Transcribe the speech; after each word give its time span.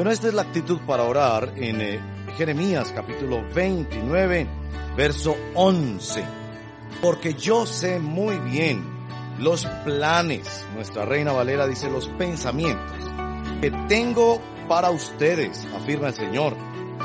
Bueno, 0.00 0.12
esta 0.12 0.28
es 0.28 0.32
la 0.34 0.40
actitud 0.40 0.78
para 0.86 1.02
orar 1.02 1.52
en 1.56 1.82
eh, 1.82 2.00
Jeremías 2.38 2.90
capítulo 2.96 3.44
29, 3.54 4.46
verso 4.96 5.36
11. 5.54 6.24
Porque 7.02 7.34
yo 7.34 7.66
sé 7.66 7.98
muy 7.98 8.38
bien 8.38 8.82
los 9.38 9.66
planes, 9.84 10.64
nuestra 10.74 11.04
reina 11.04 11.32
Valera 11.32 11.66
dice 11.66 11.90
los 11.90 12.08
pensamientos 12.08 12.96
que 13.60 13.70
tengo 13.88 14.40
para 14.68 14.90
ustedes, 14.90 15.68
afirma 15.76 16.08
el 16.08 16.14
Señor. 16.14 16.56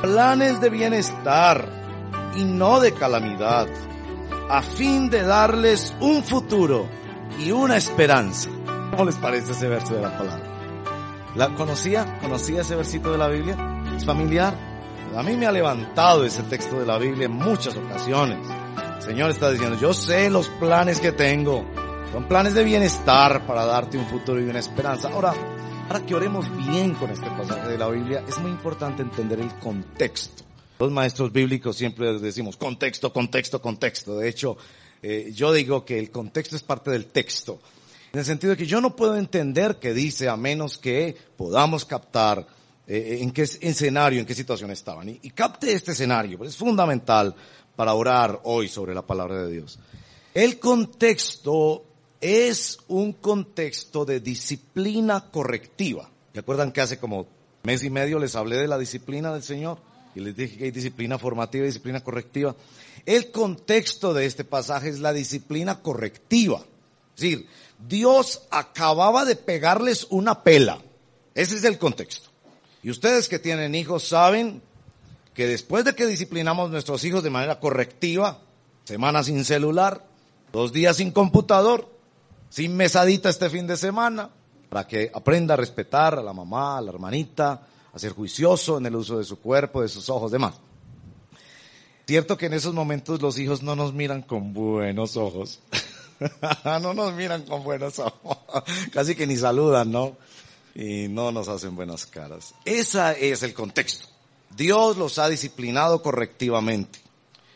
Planes 0.01 0.61
de 0.61 0.69
bienestar 0.69 1.67
y 2.37 2.45
no 2.45 2.79
de 2.79 2.93
calamidad, 2.93 3.67
a 4.49 4.61
fin 4.61 5.09
de 5.09 5.21
darles 5.23 5.93
un 5.99 6.23
futuro 6.23 6.87
y 7.37 7.51
una 7.51 7.75
esperanza. 7.75 8.49
¿Cómo 8.91 9.03
les 9.03 9.17
parece 9.17 9.51
ese 9.51 9.67
verso 9.67 9.95
de 9.95 10.01
la 10.01 10.17
palabra? 10.17 10.44
¿La 11.35 11.53
conocía? 11.53 12.17
¿Conocía 12.21 12.61
ese 12.61 12.75
versito 12.75 13.11
de 13.11 13.17
la 13.17 13.27
Biblia? 13.27 13.83
¿Es 13.93 14.05
familiar? 14.05 14.57
A 15.13 15.21
mí 15.21 15.35
me 15.35 15.45
ha 15.45 15.51
levantado 15.51 16.23
ese 16.23 16.43
texto 16.43 16.79
de 16.79 16.85
la 16.85 16.97
Biblia 16.97 17.25
en 17.25 17.33
muchas 17.33 17.75
ocasiones. 17.75 18.37
El 18.95 19.01
Señor 19.01 19.31
está 19.31 19.51
diciendo, 19.51 19.77
yo 19.77 19.93
sé 19.93 20.29
los 20.29 20.47
planes 20.47 21.01
que 21.01 21.11
tengo. 21.11 21.65
Son 22.13 22.25
planes 22.29 22.53
de 22.53 22.63
bienestar 22.63 23.45
para 23.45 23.65
darte 23.65 23.97
un 23.97 24.05
futuro 24.07 24.39
y 24.39 24.45
una 24.45 24.59
esperanza. 24.59 25.09
Ahora, 25.09 25.33
para 25.89 26.05
que 26.05 26.15
oremos 26.15 26.45
bien 26.55 26.93
con 26.93 27.09
este 27.09 27.29
pasaje 27.29 27.67
de 27.67 27.77
la 27.77 27.89
Biblia, 27.89 28.23
es 28.25 28.39
muy 28.39 28.51
importante 28.51 29.01
entender 29.01 29.41
el 29.41 29.53
contexto. 29.55 30.45
Los 30.79 30.89
maestros 30.89 31.33
bíblicos 31.33 31.75
siempre 31.75 32.17
decimos 32.17 32.55
contexto, 32.55 33.11
contexto, 33.11 33.61
contexto. 33.61 34.17
De 34.17 34.29
hecho, 34.29 34.55
eh, 35.01 35.31
yo 35.33 35.51
digo 35.51 35.83
que 35.83 35.99
el 35.99 36.11
contexto 36.11 36.55
es 36.55 36.63
parte 36.63 36.91
del 36.91 37.07
texto. 37.07 37.59
En 38.15 38.19
el 38.19 38.25
sentido 38.25 38.51
de 38.51 38.57
que 38.57 38.65
yo 38.65 38.79
no 38.79 38.95
puedo 38.95 39.17
entender 39.17 39.75
qué 39.75 39.93
dice 39.93 40.29
a 40.29 40.37
menos 40.37 40.77
que 40.77 41.17
podamos 41.35 41.83
captar 41.83 42.47
eh, 42.87 43.17
en 43.19 43.31
qué 43.31 43.41
escenario, 43.41 44.21
en 44.21 44.25
qué 44.25 44.33
situación 44.33 44.71
estaban. 44.71 45.09
Y, 45.09 45.19
y 45.21 45.31
capte 45.31 45.73
este 45.73 45.91
escenario, 45.91 46.37
pues 46.37 46.51
es 46.51 46.55
fundamental 46.55 47.35
para 47.75 47.93
orar 47.93 48.39
hoy 48.45 48.69
sobre 48.69 48.95
la 48.95 49.01
palabra 49.01 49.43
de 49.43 49.51
Dios. 49.51 49.79
El 50.33 50.59
contexto 50.59 51.83
es 52.21 52.79
un 52.87 53.11
contexto 53.11 54.05
de 54.05 54.21
disciplina 54.21 55.29
correctiva. 55.29 56.09
¿Se 56.31 56.39
acuerdan 56.39 56.71
que 56.71 56.79
hace 56.79 56.97
como 56.97 57.27
mes 57.63 57.83
y 57.83 57.89
medio 57.89 58.17
les 58.17 58.37
hablé 58.37 58.55
de 58.55 58.69
la 58.69 58.77
disciplina 58.77 59.33
del 59.33 59.43
Señor? 59.43 59.79
Y 60.15 60.21
les 60.21 60.37
dije 60.37 60.57
que 60.57 60.63
hay 60.63 60.71
disciplina 60.71 61.19
formativa 61.19 61.65
y 61.65 61.67
disciplina 61.67 62.01
correctiva. 62.01 62.55
El 63.05 63.29
contexto 63.31 64.13
de 64.13 64.25
este 64.25 64.45
pasaje 64.45 64.87
es 64.87 65.01
la 65.01 65.11
disciplina 65.11 65.81
correctiva. 65.81 66.63
Es 67.15 67.21
decir, 67.21 67.47
Dios 67.87 68.43
acababa 68.51 69.25
de 69.25 69.35
pegarles 69.35 70.07
una 70.09 70.43
pela. 70.43 70.79
Ese 71.33 71.55
es 71.55 71.63
el 71.63 71.77
contexto. 71.77 72.29
Y 72.83 72.89
ustedes 72.89 73.27
que 73.27 73.39
tienen 73.39 73.73
hijos 73.73 74.07
saben 74.07 74.61
que 75.33 75.47
después 75.47 75.83
de 75.85 75.95
que 75.95 76.05
disciplinamos 76.05 76.69
nuestros 76.69 77.03
hijos 77.03 77.23
de 77.23 77.29
manera 77.29 77.59
correctiva, 77.59 78.39
semana 78.83 79.23
sin 79.23 79.43
celular, 79.43 80.05
dos 80.51 80.71
días 80.71 80.97
sin 80.97 81.11
computador, 81.11 81.89
sin 82.49 82.77
mesadita 82.77 83.29
este 83.29 83.49
fin 83.49 83.67
de 83.67 83.75
semana, 83.75 84.29
para 84.69 84.87
que 84.87 85.11
aprenda 85.13 85.53
a 85.53 85.57
respetar 85.57 86.17
a 86.17 86.23
la 86.23 86.33
mamá, 86.33 86.77
a 86.77 86.81
la 86.81 86.91
hermanita, 86.91 87.67
a 87.93 87.99
ser 87.99 88.13
juicioso 88.13 88.77
en 88.77 88.85
el 88.85 88.95
uso 88.95 89.17
de 89.17 89.23
su 89.23 89.39
cuerpo, 89.39 89.81
de 89.81 89.89
sus 89.89 90.09
ojos, 90.09 90.31
demás. 90.31 90.55
Cierto 92.05 92.37
que 92.37 92.45
en 92.45 92.53
esos 92.53 92.73
momentos 92.73 93.21
los 93.21 93.39
hijos 93.39 93.63
no 93.63 93.75
nos 93.75 93.93
miran 93.93 94.21
con 94.21 94.53
buenos 94.53 95.17
ojos. 95.17 95.59
no 96.81 96.93
nos 96.93 97.13
miran 97.13 97.43
con 97.43 97.63
buenos 97.63 97.99
ojos. 97.99 98.37
Casi 98.91 99.15
que 99.15 99.27
ni 99.27 99.37
saludan, 99.37 99.91
¿no? 99.91 100.17
Y 100.73 101.07
no 101.07 101.31
nos 101.31 101.47
hacen 101.47 101.75
buenas 101.75 102.05
caras. 102.05 102.53
Ese 102.65 103.31
es 103.31 103.43
el 103.43 103.53
contexto. 103.53 104.07
Dios 104.55 104.97
los 104.97 105.19
ha 105.19 105.29
disciplinado 105.29 106.01
correctivamente. 106.01 106.99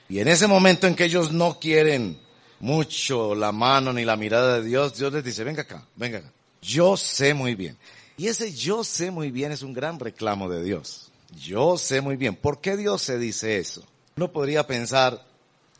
Y 0.07 0.19
en 0.19 0.27
ese 0.27 0.47
momento 0.47 0.87
en 0.87 0.95
que 0.95 1.05
ellos 1.05 1.31
no 1.31 1.59
quieren 1.59 2.19
mucho 2.59 3.35
la 3.35 3.51
mano 3.51 3.93
ni 3.93 4.05
la 4.05 4.17
mirada 4.17 4.59
de 4.59 4.67
Dios, 4.67 4.97
Dios 4.97 5.13
les 5.13 5.23
dice, 5.23 5.43
venga 5.43 5.61
acá, 5.61 5.85
venga 5.95 6.19
acá. 6.19 6.31
Yo 6.61 6.97
sé 6.97 7.33
muy 7.33 7.55
bien. 7.55 7.77
Y 8.17 8.27
ese 8.27 8.53
yo 8.53 8.83
sé 8.83 9.11
muy 9.11 9.31
bien 9.31 9.51
es 9.51 9.61
un 9.61 9.73
gran 9.73 9.99
reclamo 9.99 10.49
de 10.49 10.63
Dios. 10.63 11.11
Yo 11.41 11.77
sé 11.77 12.01
muy 12.01 12.17
bien. 12.17 12.35
¿Por 12.35 12.59
qué 12.59 12.75
Dios 12.75 13.01
se 13.01 13.17
dice 13.17 13.59
eso? 13.59 13.83
Uno 14.17 14.31
podría 14.31 14.67
pensar, 14.67 15.25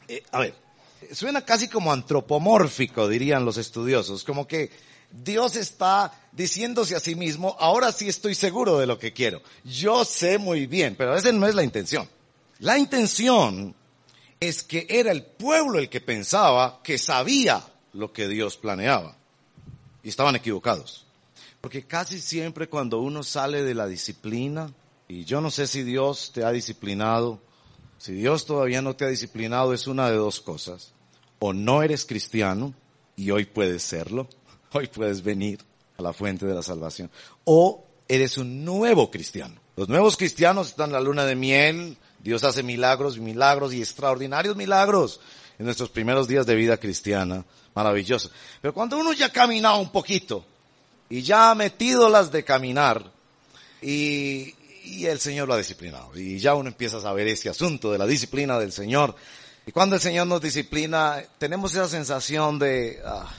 eh, 0.07 0.23
a 0.31 0.39
ver, 0.39 0.55
suena 1.11 1.45
casi 1.45 1.67
como 1.67 1.91
antropomórfico, 1.91 3.07
dirían 3.07 3.45
los 3.45 3.57
estudiosos, 3.57 4.23
como 4.23 4.47
que 4.47 4.71
Dios 5.11 5.55
está 5.55 6.13
diciéndose 6.31 6.95
a 6.95 6.99
sí 6.99 7.15
mismo, 7.15 7.55
ahora 7.59 7.91
sí 7.91 8.07
estoy 8.07 8.35
seguro 8.35 8.77
de 8.77 8.85
lo 8.85 8.99
que 8.99 9.13
quiero. 9.13 9.41
Yo 9.63 10.05
sé 10.05 10.37
muy 10.37 10.67
bien, 10.67 10.95
pero 10.95 11.15
esa 11.15 11.31
no 11.31 11.47
es 11.47 11.55
la 11.55 11.63
intención. 11.63 12.07
La 12.59 12.77
intención 12.77 13.75
es 14.39 14.63
que 14.63 14.85
era 14.89 15.11
el 15.11 15.23
pueblo 15.23 15.79
el 15.79 15.89
que 15.89 16.01
pensaba 16.01 16.81
que 16.83 16.97
sabía 16.97 17.63
lo 17.93 18.13
que 18.13 18.27
Dios 18.27 18.57
planeaba. 18.57 19.15
Y 20.03 20.09
estaban 20.09 20.35
equivocados. 20.35 21.05
Porque 21.59 21.85
casi 21.85 22.19
siempre 22.19 22.69
cuando 22.69 22.99
uno 22.99 23.23
sale 23.23 23.63
de 23.63 23.73
la 23.73 23.87
disciplina, 23.87 24.71
y 25.07 25.25
yo 25.25 25.41
no 25.41 25.51
sé 25.51 25.67
si 25.67 25.83
Dios 25.83 26.31
te 26.33 26.43
ha 26.43 26.51
disciplinado, 26.51 27.41
si 27.99 28.13
Dios 28.13 28.45
todavía 28.45 28.81
no 28.81 28.95
te 28.95 29.05
ha 29.05 29.09
disciplinado 29.09 29.73
es 29.73 29.85
una 29.85 30.09
de 30.09 30.15
dos 30.15 30.39
cosas. 30.39 30.93
O 31.39 31.53
no 31.53 31.83
eres 31.83 32.05
cristiano, 32.05 32.73
y 33.15 33.31
hoy 33.31 33.45
puedes 33.45 33.83
serlo, 33.83 34.27
hoy 34.71 34.87
puedes 34.87 35.21
venir 35.21 35.59
a 35.97 36.01
la 36.01 36.13
fuente 36.13 36.45
de 36.45 36.55
la 36.55 36.63
salvación. 36.63 37.11
O 37.43 37.85
eres 38.07 38.37
un 38.37 38.63
nuevo 38.63 39.11
cristiano. 39.11 39.55
Los 39.75 39.89
nuevos 39.89 40.17
cristianos 40.17 40.69
están 40.69 40.89
en 40.89 40.93
la 40.93 41.01
luna 41.01 41.25
de 41.25 41.35
miel, 41.35 41.97
Dios 42.23 42.43
hace 42.43 42.63
milagros, 42.63 43.17
milagros 43.17 43.73
y 43.73 43.79
extraordinarios 43.79 44.55
milagros 44.55 45.19
en 45.57 45.65
nuestros 45.65 45.89
primeros 45.89 46.27
días 46.27 46.45
de 46.45 46.55
vida 46.55 46.77
cristiana. 46.77 47.45
Maravilloso. 47.75 48.29
Pero 48.61 48.73
cuando 48.73 48.97
uno 48.97 49.13
ya 49.13 49.27
ha 49.27 49.31
caminado 49.31 49.77
un 49.77 49.91
poquito 49.91 50.45
y 51.09 51.21
ya 51.21 51.51
ha 51.51 51.55
metido 51.55 52.09
las 52.09 52.31
de 52.31 52.43
caminar 52.43 53.11
y, 53.81 54.53
y 54.89 55.05
el 55.05 55.19
Señor 55.19 55.47
lo 55.47 55.53
ha 55.53 55.57
disciplinado 55.57 56.11
y 56.15 56.39
ya 56.39 56.55
uno 56.55 56.69
empieza 56.69 56.97
a 56.97 57.01
saber 57.01 57.27
ese 57.27 57.49
asunto 57.49 57.91
de 57.91 57.97
la 57.97 58.07
disciplina 58.07 58.57
del 58.59 58.71
Señor. 58.71 59.15
Y 59.65 59.71
cuando 59.71 59.95
el 59.95 60.01
Señor 60.01 60.25
nos 60.25 60.41
disciplina, 60.41 61.23
tenemos 61.37 61.73
esa 61.73 61.87
sensación 61.87 62.57
de, 62.57 62.99
ah, 63.05 63.31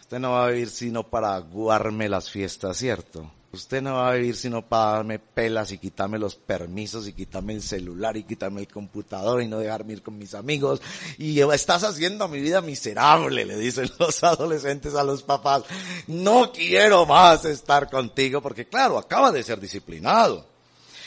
usted 0.00 0.18
no 0.18 0.32
va 0.32 0.46
a 0.46 0.50
vivir 0.50 0.70
sino 0.70 1.02
para 1.02 1.34
aguarme 1.34 2.08
las 2.08 2.30
fiestas, 2.30 2.78
¿cierto? 2.78 3.30
Usted 3.52 3.82
no 3.82 3.94
va 3.94 4.10
a 4.10 4.14
vivir 4.14 4.34
sino 4.34 4.62
para 4.62 4.92
darme 4.92 5.18
pelas 5.20 5.70
y 5.70 5.78
quitarme 5.78 6.18
los 6.18 6.34
permisos 6.34 7.06
y 7.06 7.12
quitarme 7.12 7.52
el 7.52 7.62
celular 7.62 8.16
y 8.16 8.24
quitarme 8.24 8.62
el 8.62 8.66
computador 8.66 9.42
y 9.42 9.46
no 9.46 9.58
dejarme 9.58 9.92
ir 9.92 10.02
con 10.02 10.18
mis 10.18 10.34
amigos. 10.34 10.82
Y 11.18 11.38
estás 11.40 11.84
haciendo 11.84 12.26
mi 12.26 12.40
vida 12.40 12.60
miserable, 12.62 13.44
le 13.44 13.56
dicen 13.56 13.88
los 13.98 14.24
adolescentes 14.24 14.94
a 14.94 15.04
los 15.04 15.22
papás. 15.22 15.64
No 16.08 16.50
quiero 16.50 17.06
más 17.06 17.44
estar 17.44 17.88
contigo 17.90 18.40
porque 18.42 18.66
claro, 18.66 18.98
acaba 18.98 19.30
de 19.30 19.44
ser 19.44 19.60
disciplinado. 19.60 20.53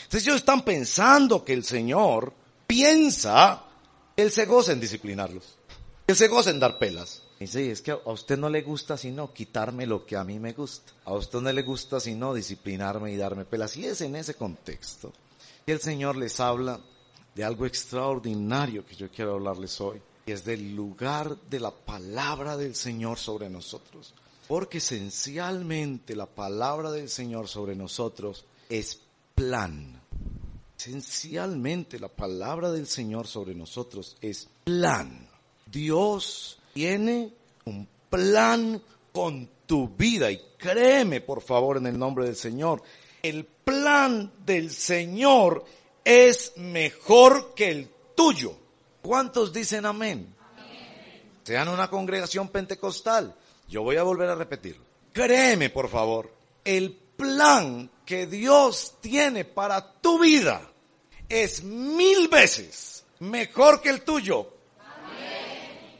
Entonces 0.08 0.26
ellos 0.26 0.36
están 0.36 0.62
pensando 0.62 1.44
que 1.44 1.52
el 1.52 1.64
Señor 1.64 2.32
piensa, 2.66 3.62
Él 4.16 4.32
se 4.32 4.46
goza 4.46 4.72
en 4.72 4.80
disciplinarlos. 4.80 5.58
Él 6.06 6.16
se 6.16 6.28
goza 6.28 6.48
en 6.48 6.58
dar 6.58 6.78
pelas. 6.78 7.20
Sí, 7.46 7.68
es 7.68 7.82
que 7.82 7.90
a 7.90 7.98
usted 8.06 8.38
no 8.38 8.48
le 8.48 8.62
gusta 8.62 8.96
sino 8.96 9.34
quitarme 9.34 9.86
lo 9.86 10.06
que 10.06 10.16
a 10.16 10.24
mí 10.24 10.38
me 10.38 10.54
gusta. 10.54 10.92
A 11.04 11.12
usted 11.12 11.40
no 11.42 11.52
le 11.52 11.60
gusta 11.60 12.00
sino 12.00 12.32
disciplinarme 12.32 13.12
y 13.12 13.16
darme 13.16 13.44
pelas. 13.44 13.76
Y 13.76 13.84
es 13.84 14.00
en 14.00 14.16
ese 14.16 14.32
contexto 14.32 15.12
que 15.66 15.72
el 15.72 15.80
Señor 15.80 16.16
les 16.16 16.40
habla 16.40 16.80
de 17.34 17.44
algo 17.44 17.66
extraordinario 17.66 18.86
que 18.86 18.96
yo 18.96 19.10
quiero 19.10 19.34
hablarles 19.34 19.78
hoy. 19.82 20.00
Y 20.24 20.32
es 20.32 20.42
del 20.42 20.74
lugar 20.74 21.36
de 21.50 21.60
la 21.60 21.70
palabra 21.70 22.56
del 22.56 22.74
Señor 22.74 23.18
sobre 23.18 23.50
nosotros. 23.50 24.14
Porque 24.48 24.78
esencialmente 24.78 26.16
la 26.16 26.24
palabra 26.24 26.90
del 26.90 27.10
Señor 27.10 27.46
sobre 27.46 27.76
nosotros 27.76 28.46
es 28.70 29.00
plan. 29.34 29.97
Esencialmente 30.78 31.98
la 31.98 32.06
palabra 32.06 32.70
del 32.70 32.86
Señor 32.86 33.26
sobre 33.26 33.52
nosotros 33.52 34.16
es 34.20 34.48
plan. 34.62 35.28
Dios 35.66 36.60
tiene 36.72 37.34
un 37.64 37.88
plan 38.08 38.80
con 39.12 39.50
tu 39.66 39.88
vida. 39.88 40.30
Y 40.30 40.40
créeme, 40.56 41.20
por 41.20 41.42
favor, 41.42 41.78
en 41.78 41.88
el 41.88 41.98
nombre 41.98 42.26
del 42.26 42.36
Señor, 42.36 42.80
el 43.24 43.44
plan 43.44 44.32
del 44.46 44.70
Señor 44.70 45.64
es 46.04 46.52
mejor 46.56 47.54
que 47.56 47.70
el 47.70 47.90
tuyo. 48.14 48.56
¿Cuántos 49.02 49.52
dicen 49.52 49.84
amén? 49.84 50.32
Sean 51.42 51.66
una 51.66 51.90
congregación 51.90 52.50
pentecostal. 52.50 53.34
Yo 53.66 53.82
voy 53.82 53.96
a 53.96 54.04
volver 54.04 54.28
a 54.28 54.36
repetirlo. 54.36 54.84
Créeme, 55.12 55.70
por 55.70 55.88
favor, 55.88 56.32
el 56.64 56.92
plan 57.16 57.90
que 58.08 58.26
Dios 58.26 58.94
tiene 59.02 59.44
para 59.44 60.00
tu 60.00 60.18
vida 60.18 60.62
es 61.28 61.62
mil 61.62 62.28
veces 62.28 63.04
mejor 63.18 63.82
que 63.82 63.90
el 63.90 64.00
tuyo. 64.00 64.48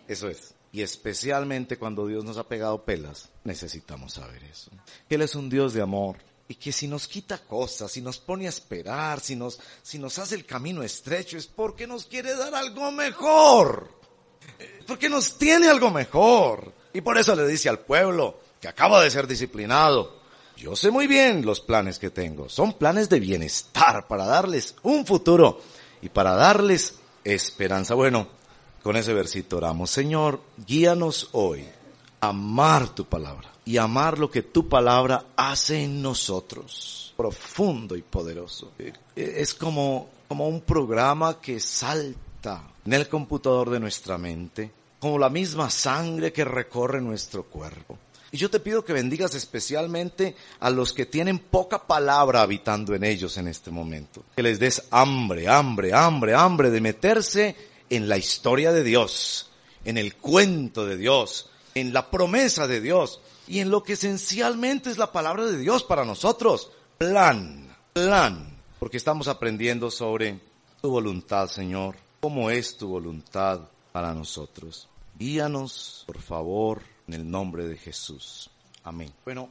Eso 0.06 0.31
es. 0.31 0.55
Y 0.72 0.81
especialmente 0.81 1.76
cuando 1.76 2.06
Dios 2.06 2.25
nos 2.25 2.38
ha 2.38 2.49
pegado 2.49 2.82
pelas, 2.82 3.28
necesitamos 3.44 4.14
saber 4.14 4.43
eso. 4.44 4.70
Él 5.10 5.20
es 5.20 5.34
un 5.34 5.50
Dios 5.50 5.75
de 5.75 5.82
amor. 5.82 6.16
Y 6.49 6.55
que 6.55 6.72
si 6.72 6.88
nos 6.88 7.06
quita 7.06 7.37
cosas, 7.37 7.93
si 7.93 8.00
nos 8.00 8.19
pone 8.19 8.46
a 8.46 8.49
esperar, 8.49 9.20
si 9.20 9.37
nos, 9.37 9.61
si 9.82 9.99
nos 9.99 10.19
hace 10.19 10.34
el 10.34 10.46
camino 10.46 10.82
estrecho, 10.82 11.37
es 11.37 11.46
porque 11.46 11.87
nos 11.87 12.06
quiere 12.06 12.34
dar 12.34 12.54
algo 12.54 12.90
mejor. 12.90 13.87
Porque 14.87 15.11
nos 15.11 15.37
tiene 15.37 15.69
algo 15.69 15.90
mejor. 15.90 16.72
Y 16.94 17.02
por 17.02 17.19
eso 17.19 17.37
le 17.37 17.46
dice 17.46 17.69
al 17.69 17.81
pueblo 17.81 18.40
que 18.62 18.69
acaba 18.69 19.02
de 19.02 19.11
ser 19.11 19.26
disciplinado. 19.26 20.18
Yo 20.58 20.75
sé 20.75 20.90
muy 20.90 21.06
bien 21.06 21.46
los 21.46 21.60
planes 21.60 22.00
que 22.00 22.10
tengo. 22.10 22.49
Son 22.49 22.72
planes 22.72 23.08
de 23.08 23.20
bienestar 23.20 24.08
para 24.08 24.26
darles 24.26 24.75
un 24.82 25.06
futuro 25.06 25.60
y 26.02 26.08
para 26.08 26.34
darles 26.34 26.96
esperanza. 27.22 27.94
Bueno, 27.94 28.26
con 28.82 28.96
ese 28.96 29.14
versito 29.14 29.58
oramos. 29.58 29.88
Señor, 29.88 30.40
guíanos 30.66 31.28
hoy 31.32 31.64
a 32.20 32.28
amar 32.31 32.88
tu 32.88 33.05
palabra 33.05 33.52
y 33.64 33.76
amar 33.76 34.19
lo 34.19 34.32
que 34.32 34.43
tu 34.43 34.69
palabra 34.69 35.26
hace 35.37 35.84
en 35.84 36.02
nosotros. 36.02 37.14
Profundo 37.16 37.94
y 37.94 38.02
poderoso. 38.02 38.72
Es 39.14 39.54
como, 39.54 40.08
como 40.26 40.49
un 40.49 40.62
programa 40.62 41.40
que 41.40 41.61
salta 41.61 42.64
en 42.84 42.93
el 42.94 43.08
computador 43.08 43.70
de 43.70 43.78
nuestra 43.78 44.19
mente, 44.19 44.72
como 44.99 45.20
la 45.20 45.31
misma 45.31 45.70
sangre 45.70 46.32
que 46.32 46.44
recorre 46.44 47.00
nuestro 47.00 47.44
cuerpo. 47.44 47.96
Y 48.30 48.36
yo 48.36 48.50
te 48.50 48.60
pido 48.60 48.84
que 48.84 48.92
bendigas 48.92 49.34
especialmente 49.34 50.36
a 50.60 50.69
los 50.69 50.92
que 50.92 51.06
tienen 51.06 51.38
poca 51.38 51.86
palabra 51.86 52.42
habitando 52.42 52.94
en 52.94 53.04
ellos 53.04 53.38
en 53.38 53.48
este 53.48 53.70
momento. 53.70 54.22
Que 54.36 54.42
les 54.42 54.58
des 54.58 54.82
hambre, 54.90 55.48
hambre, 55.48 55.94
hambre, 55.94 56.34
hambre 56.34 56.70
de 56.70 56.80
meterse 56.80 57.56
en 57.88 58.08
la 58.08 58.19
historia 58.19 58.70
de 58.70 58.84
Dios, 58.84 59.48
en 59.84 59.96
el 59.96 60.16
cuento 60.16 60.84
de 60.84 60.98
Dios, 60.98 61.48
en 61.75 61.94
la 61.94 62.10
promesa 62.10 62.66
de 62.66 62.82
Dios 62.82 63.20
y 63.46 63.60
en 63.60 63.70
lo 63.70 63.82
que 63.82 63.94
esencialmente 63.94 64.90
es 64.90 64.98
la 64.98 65.10
palabra 65.10 65.46
de 65.46 65.56
Dios 65.56 65.82
para 65.82 66.04
nosotros. 66.04 66.70
Plan, 66.98 67.75
plan. 67.94 68.58
Porque 68.78 68.98
estamos 68.98 69.26
aprendiendo 69.28 69.90
sobre 69.90 70.38
tu 70.82 70.90
voluntad, 70.90 71.48
Señor. 71.48 71.96
¿Cómo 72.20 72.50
es 72.50 72.76
tu 72.76 72.88
voluntad 72.88 73.60
para 73.90 74.12
nosotros? 74.12 74.86
Guíanos, 75.19 76.04
por 76.06 76.20
favor 76.20 76.98
en 77.08 77.14
el 77.14 77.28
nombre 77.28 77.66
de 77.66 77.76
Jesús. 77.76 78.50
Amén. 78.84 79.12
Bueno, 79.25 79.49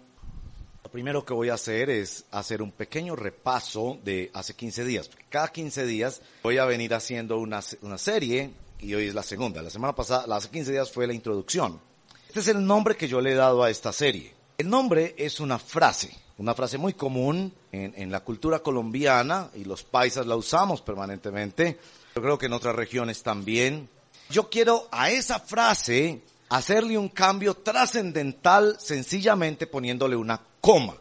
lo 0.83 0.91
primero 0.91 1.25
que 1.25 1.33
voy 1.33 1.49
a 1.49 1.55
hacer 1.55 1.89
es 1.89 2.25
hacer 2.31 2.61
un 2.61 2.71
pequeño 2.71 3.15
repaso 3.15 3.99
de 4.03 4.31
hace 4.33 4.55
15 4.55 4.85
días. 4.85 5.09
Cada 5.29 5.49
15 5.49 5.85
días 5.85 6.21
voy 6.43 6.59
a 6.59 6.65
venir 6.65 6.93
haciendo 6.93 7.37
una, 7.39 7.61
una 7.81 7.97
serie 7.97 8.51
y 8.79 8.93
hoy 8.93 9.07
es 9.07 9.15
la 9.15 9.23
segunda. 9.23 9.61
La 9.61 9.69
semana 9.69 9.93
pasada, 9.93 10.33
hace 10.35 10.49
15 10.49 10.71
días 10.71 10.91
fue 10.91 11.07
la 11.07 11.13
introducción. 11.13 11.81
Este 12.27 12.39
es 12.39 12.47
el 12.47 12.65
nombre 12.65 12.95
que 12.95 13.07
yo 13.07 13.19
le 13.19 13.31
he 13.31 13.35
dado 13.35 13.63
a 13.63 13.69
esta 13.69 13.91
serie. 13.91 14.33
El 14.57 14.69
nombre 14.69 15.15
es 15.17 15.39
una 15.39 15.59
frase, 15.59 16.15
una 16.37 16.53
frase 16.53 16.77
muy 16.77 16.93
común 16.93 17.53
en, 17.71 17.93
en 17.97 18.11
la 18.11 18.21
cultura 18.21 18.59
colombiana 18.59 19.49
y 19.55 19.65
los 19.65 19.83
paisas 19.83 20.25
la 20.27 20.35
usamos 20.35 20.81
permanentemente. 20.81 21.79
Yo 22.15 22.21
creo 22.21 22.37
que 22.37 22.45
en 22.45 22.53
otras 22.53 22.75
regiones 22.75 23.23
también. 23.23 23.89
Yo 24.29 24.49
quiero 24.49 24.87
a 24.91 25.09
esa 25.09 25.39
frase 25.39 26.21
hacerle 26.49 26.97
un 26.97 27.09
cambio 27.09 27.55
trascendental 27.55 28.77
sencillamente 28.79 29.67
poniéndole 29.67 30.15
una 30.15 30.41
coma. 30.61 30.95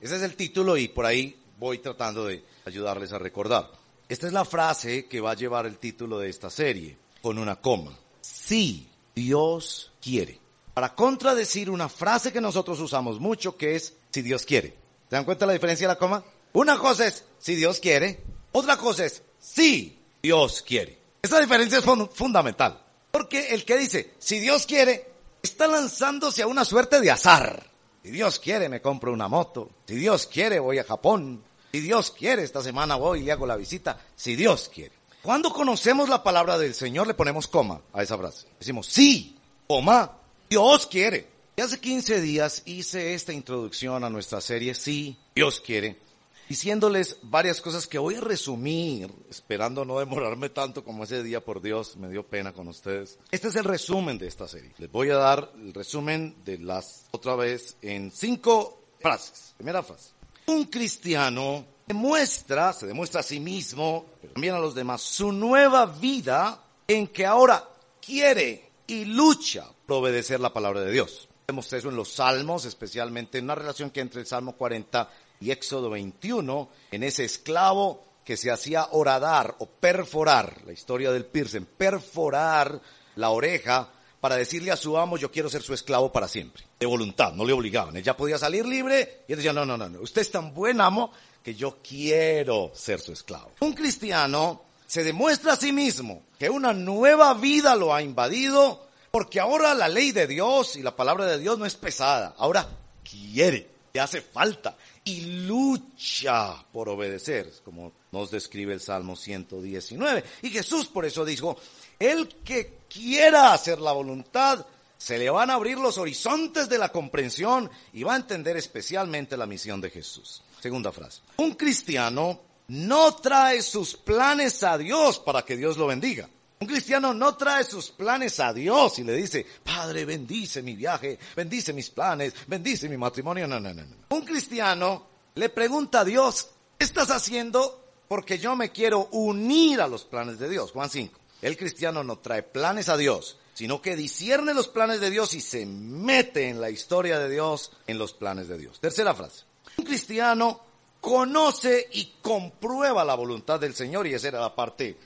Ese 0.00 0.16
es 0.16 0.22
el 0.22 0.34
título 0.34 0.78
y 0.78 0.88
por 0.88 1.04
ahí 1.04 1.38
voy 1.58 1.78
tratando 1.78 2.24
de 2.24 2.42
ayudarles 2.64 3.12
a 3.12 3.18
recordar. 3.18 3.70
Esta 4.08 4.26
es 4.26 4.32
la 4.32 4.46
frase 4.46 5.06
que 5.06 5.20
va 5.20 5.32
a 5.32 5.36
llevar 5.36 5.66
el 5.66 5.76
título 5.76 6.18
de 6.18 6.30
esta 6.30 6.48
serie, 6.48 6.96
con 7.20 7.38
una 7.38 7.56
coma. 7.56 7.92
Si 8.22 8.88
Dios 9.14 9.92
quiere. 10.00 10.40
Para 10.72 10.94
contradecir 10.94 11.68
una 11.68 11.90
frase 11.90 12.32
que 12.32 12.40
nosotros 12.40 12.80
usamos 12.80 13.20
mucho 13.20 13.56
que 13.58 13.76
es 13.76 13.94
si 14.10 14.22
Dios 14.22 14.46
quiere. 14.46 14.68
¿Se 15.10 15.16
dan 15.16 15.24
cuenta 15.24 15.44
la 15.44 15.52
diferencia 15.52 15.86
de 15.86 15.94
la 15.94 15.98
coma? 15.98 16.24
Una 16.54 16.78
cosa 16.78 17.06
es 17.06 17.24
si 17.38 17.54
Dios 17.54 17.78
quiere, 17.78 18.22
otra 18.52 18.78
cosa 18.78 19.04
es 19.04 19.22
si 19.38 19.98
Dios 20.22 20.62
quiere. 20.62 20.98
Esa 21.20 21.38
diferencia 21.40 21.78
es 21.78 21.84
fundamental. 22.14 22.80
Porque 23.10 23.48
el 23.54 23.64
que 23.64 23.76
dice, 23.76 24.14
si 24.18 24.38
Dios 24.38 24.66
quiere, 24.66 25.10
está 25.42 25.66
lanzándose 25.66 26.42
a 26.42 26.46
una 26.46 26.64
suerte 26.64 27.00
de 27.00 27.10
azar. 27.10 27.70
Si 28.02 28.10
Dios 28.10 28.38
quiere, 28.38 28.68
me 28.68 28.80
compro 28.80 29.12
una 29.12 29.28
moto. 29.28 29.70
Si 29.86 29.94
Dios 29.96 30.26
quiere, 30.26 30.58
voy 30.58 30.78
a 30.78 30.84
Japón. 30.84 31.42
Si 31.72 31.80
Dios 31.80 32.10
quiere, 32.10 32.42
esta 32.42 32.62
semana 32.62 32.96
voy 32.96 33.22
y 33.22 33.30
hago 33.30 33.46
la 33.46 33.56
visita. 33.56 34.00
Si 34.16 34.36
Dios 34.36 34.70
quiere. 34.72 34.94
Cuando 35.22 35.52
conocemos 35.52 36.08
la 36.08 36.22
palabra 36.22 36.56
del 36.56 36.74
Señor, 36.74 37.06
le 37.06 37.14
ponemos 37.14 37.46
coma 37.46 37.82
a 37.92 38.02
esa 38.02 38.16
frase. 38.16 38.46
Decimos, 38.58 38.86
sí, 38.86 39.36
coma, 39.66 40.18
Dios 40.48 40.86
quiere. 40.86 41.28
Y 41.56 41.60
hace 41.60 41.78
15 41.78 42.20
días 42.22 42.62
hice 42.64 43.12
esta 43.12 43.32
introducción 43.32 44.02
a 44.02 44.10
nuestra 44.10 44.40
serie, 44.40 44.74
sí, 44.74 45.18
Dios 45.34 45.60
quiere 45.60 46.09
diciéndoles 46.50 47.18
varias 47.22 47.60
cosas 47.60 47.86
que 47.86 47.96
voy 47.96 48.16
a 48.16 48.20
resumir, 48.20 49.08
esperando 49.30 49.84
no 49.84 50.00
demorarme 50.00 50.48
tanto 50.48 50.82
como 50.82 51.04
ese 51.04 51.22
día, 51.22 51.44
por 51.44 51.62
Dios, 51.62 51.96
me 51.96 52.08
dio 52.08 52.26
pena 52.26 52.52
con 52.52 52.66
ustedes. 52.66 53.20
Este 53.30 53.46
es 53.46 53.54
el 53.54 53.62
resumen 53.62 54.18
de 54.18 54.26
esta 54.26 54.48
serie. 54.48 54.72
Les 54.78 54.90
voy 54.90 55.10
a 55.10 55.16
dar 55.16 55.52
el 55.54 55.72
resumen 55.72 56.34
de 56.44 56.58
las, 56.58 57.06
otra 57.12 57.36
vez, 57.36 57.76
en 57.82 58.10
cinco 58.10 58.82
frases. 58.98 59.54
Primera 59.58 59.84
frase. 59.84 60.10
Un 60.46 60.64
cristiano 60.64 61.64
demuestra, 61.86 62.72
se 62.72 62.88
demuestra 62.88 63.20
a 63.20 63.22
sí 63.22 63.38
mismo, 63.38 64.06
pero 64.20 64.32
también 64.32 64.54
a 64.56 64.58
los 64.58 64.74
demás, 64.74 65.02
su 65.02 65.30
nueva 65.30 65.86
vida 65.86 66.64
en 66.88 67.06
que 67.06 67.26
ahora 67.26 67.64
quiere 68.04 68.70
y 68.88 69.04
lucha 69.04 69.68
por 69.86 69.98
obedecer 69.98 70.40
la 70.40 70.52
palabra 70.52 70.80
de 70.80 70.90
Dios. 70.90 71.28
Vemos 71.50 71.72
eso 71.72 71.88
en 71.88 71.96
los 71.96 72.12
salmos, 72.12 72.64
especialmente 72.64 73.38
en 73.38 73.44
una 73.44 73.56
relación 73.56 73.90
que 73.90 74.00
entre 74.00 74.20
el 74.20 74.26
Salmo 74.28 74.52
40 74.52 75.10
y 75.40 75.50
Éxodo 75.50 75.90
21, 75.90 76.68
en 76.92 77.02
ese 77.02 77.24
esclavo 77.24 78.04
que 78.24 78.36
se 78.36 78.50
hacía 78.50 78.88
horadar 78.92 79.56
o 79.58 79.66
perforar, 79.66 80.62
la 80.66 80.72
historia 80.72 81.10
del 81.10 81.24
piercing, 81.24 81.64
perforar 81.64 82.80
la 83.16 83.30
oreja 83.30 83.90
para 84.20 84.36
decirle 84.36 84.70
a 84.70 84.76
su 84.76 84.98
amo, 84.98 85.16
yo 85.16 85.32
quiero 85.32 85.48
ser 85.48 85.62
su 85.62 85.72
esclavo 85.72 86.12
para 86.12 86.28
siempre, 86.28 86.64
de 86.78 86.86
voluntad, 86.86 87.32
no 87.32 87.44
le 87.44 87.54
obligaban, 87.54 87.96
ella 87.96 88.16
podía 88.16 88.38
salir 88.38 88.66
libre 88.66 89.24
y 89.26 89.32
él 89.32 89.38
decía, 89.38 89.54
no, 89.54 89.64
no, 89.64 89.78
no, 89.78 89.88
no, 89.88 90.00
usted 90.00 90.20
es 90.20 90.30
tan 90.30 90.52
buen 90.52 90.80
amo 90.80 91.10
que 91.42 91.54
yo 91.54 91.78
quiero 91.82 92.70
ser 92.74 93.00
su 93.00 93.12
esclavo. 93.12 93.52
Un 93.60 93.72
cristiano 93.72 94.62
se 94.86 95.02
demuestra 95.02 95.54
a 95.54 95.56
sí 95.56 95.72
mismo 95.72 96.22
que 96.38 96.50
una 96.50 96.74
nueva 96.74 97.32
vida 97.32 97.74
lo 97.76 97.94
ha 97.94 98.02
invadido 98.02 98.86
porque 99.10 99.40
ahora 99.40 99.72
la 99.72 99.88
ley 99.88 100.12
de 100.12 100.26
Dios 100.26 100.76
y 100.76 100.82
la 100.82 100.94
palabra 100.94 101.24
de 101.24 101.38
Dios 101.38 101.58
no 101.58 101.64
es 101.64 101.76
pesada, 101.76 102.34
ahora 102.36 102.68
quiere, 103.02 103.70
le 103.92 104.00
hace 104.00 104.20
falta 104.20 104.76
y 105.04 105.46
lucha 105.46 106.64
por 106.72 106.88
obedecer, 106.88 107.52
como 107.64 107.92
nos 108.12 108.30
describe 108.30 108.74
el 108.74 108.80
Salmo 108.80 109.16
119. 109.16 110.24
Y 110.42 110.50
Jesús 110.50 110.86
por 110.86 111.04
eso 111.04 111.24
dijo, 111.24 111.56
el 111.98 112.28
que 112.44 112.80
quiera 112.88 113.52
hacer 113.52 113.80
la 113.80 113.92
voluntad, 113.92 114.66
se 114.98 115.16
le 115.16 115.30
van 115.30 115.50
a 115.50 115.54
abrir 115.54 115.78
los 115.78 115.96
horizontes 115.96 116.68
de 116.68 116.78
la 116.78 116.90
comprensión 116.90 117.70
y 117.92 118.02
va 118.02 118.14
a 118.14 118.18
entender 118.18 118.56
especialmente 118.56 119.36
la 119.36 119.46
misión 119.46 119.80
de 119.80 119.90
Jesús. 119.90 120.42
Segunda 120.60 120.92
frase. 120.92 121.22
Un 121.38 121.52
cristiano 121.52 122.40
no 122.68 123.14
trae 123.16 123.62
sus 123.62 123.96
planes 123.96 124.62
a 124.62 124.76
Dios 124.76 125.18
para 125.18 125.42
que 125.42 125.56
Dios 125.56 125.78
lo 125.78 125.86
bendiga. 125.86 126.28
Un 126.62 126.66
cristiano 126.66 127.14
no 127.14 127.36
trae 127.36 127.64
sus 127.64 127.90
planes 127.90 128.38
a 128.38 128.52
Dios 128.52 128.98
y 128.98 129.04
le 129.04 129.14
dice, 129.14 129.46
Padre, 129.64 130.04
bendice 130.04 130.60
mi 130.60 130.76
viaje, 130.76 131.18
bendice 131.34 131.72
mis 131.72 131.88
planes, 131.88 132.34
bendice 132.46 132.86
mi 132.86 132.98
matrimonio. 132.98 133.48
No, 133.48 133.58
no, 133.58 133.72
no, 133.72 133.82
no. 133.82 133.96
Un 134.10 134.26
cristiano 134.26 135.06
le 135.36 135.48
pregunta 135.48 136.00
a 136.00 136.04
Dios, 136.04 136.50
¿qué 136.76 136.84
estás 136.84 137.10
haciendo? 137.10 137.82
Porque 138.06 138.38
yo 138.38 138.56
me 138.56 138.72
quiero 138.72 139.08
unir 139.12 139.80
a 139.80 139.88
los 139.88 140.04
planes 140.04 140.38
de 140.38 140.50
Dios. 140.50 140.72
Juan 140.72 140.90
5. 140.90 141.18
El 141.40 141.56
cristiano 141.56 142.04
no 142.04 142.18
trae 142.18 142.42
planes 142.42 142.90
a 142.90 142.98
Dios, 142.98 143.38
sino 143.54 143.80
que 143.80 143.96
discierne 143.96 144.52
los 144.52 144.68
planes 144.68 145.00
de 145.00 145.08
Dios 145.08 145.32
y 145.32 145.40
se 145.40 145.64
mete 145.64 146.50
en 146.50 146.60
la 146.60 146.68
historia 146.68 147.18
de 147.18 147.30
Dios, 147.30 147.72
en 147.86 147.96
los 147.96 148.12
planes 148.12 148.48
de 148.48 148.58
Dios. 148.58 148.80
Tercera 148.80 149.14
frase. 149.14 149.44
Un 149.78 149.86
cristiano 149.86 150.60
conoce 151.00 151.88
y 151.92 152.16
comprueba 152.20 153.04
la 153.04 153.14
voluntad 153.14 153.58
del 153.58 153.74
Señor 153.74 154.06
y 154.06 154.14
esa 154.14 154.28
era 154.28 154.40
la 154.40 154.54
parte 154.54 154.98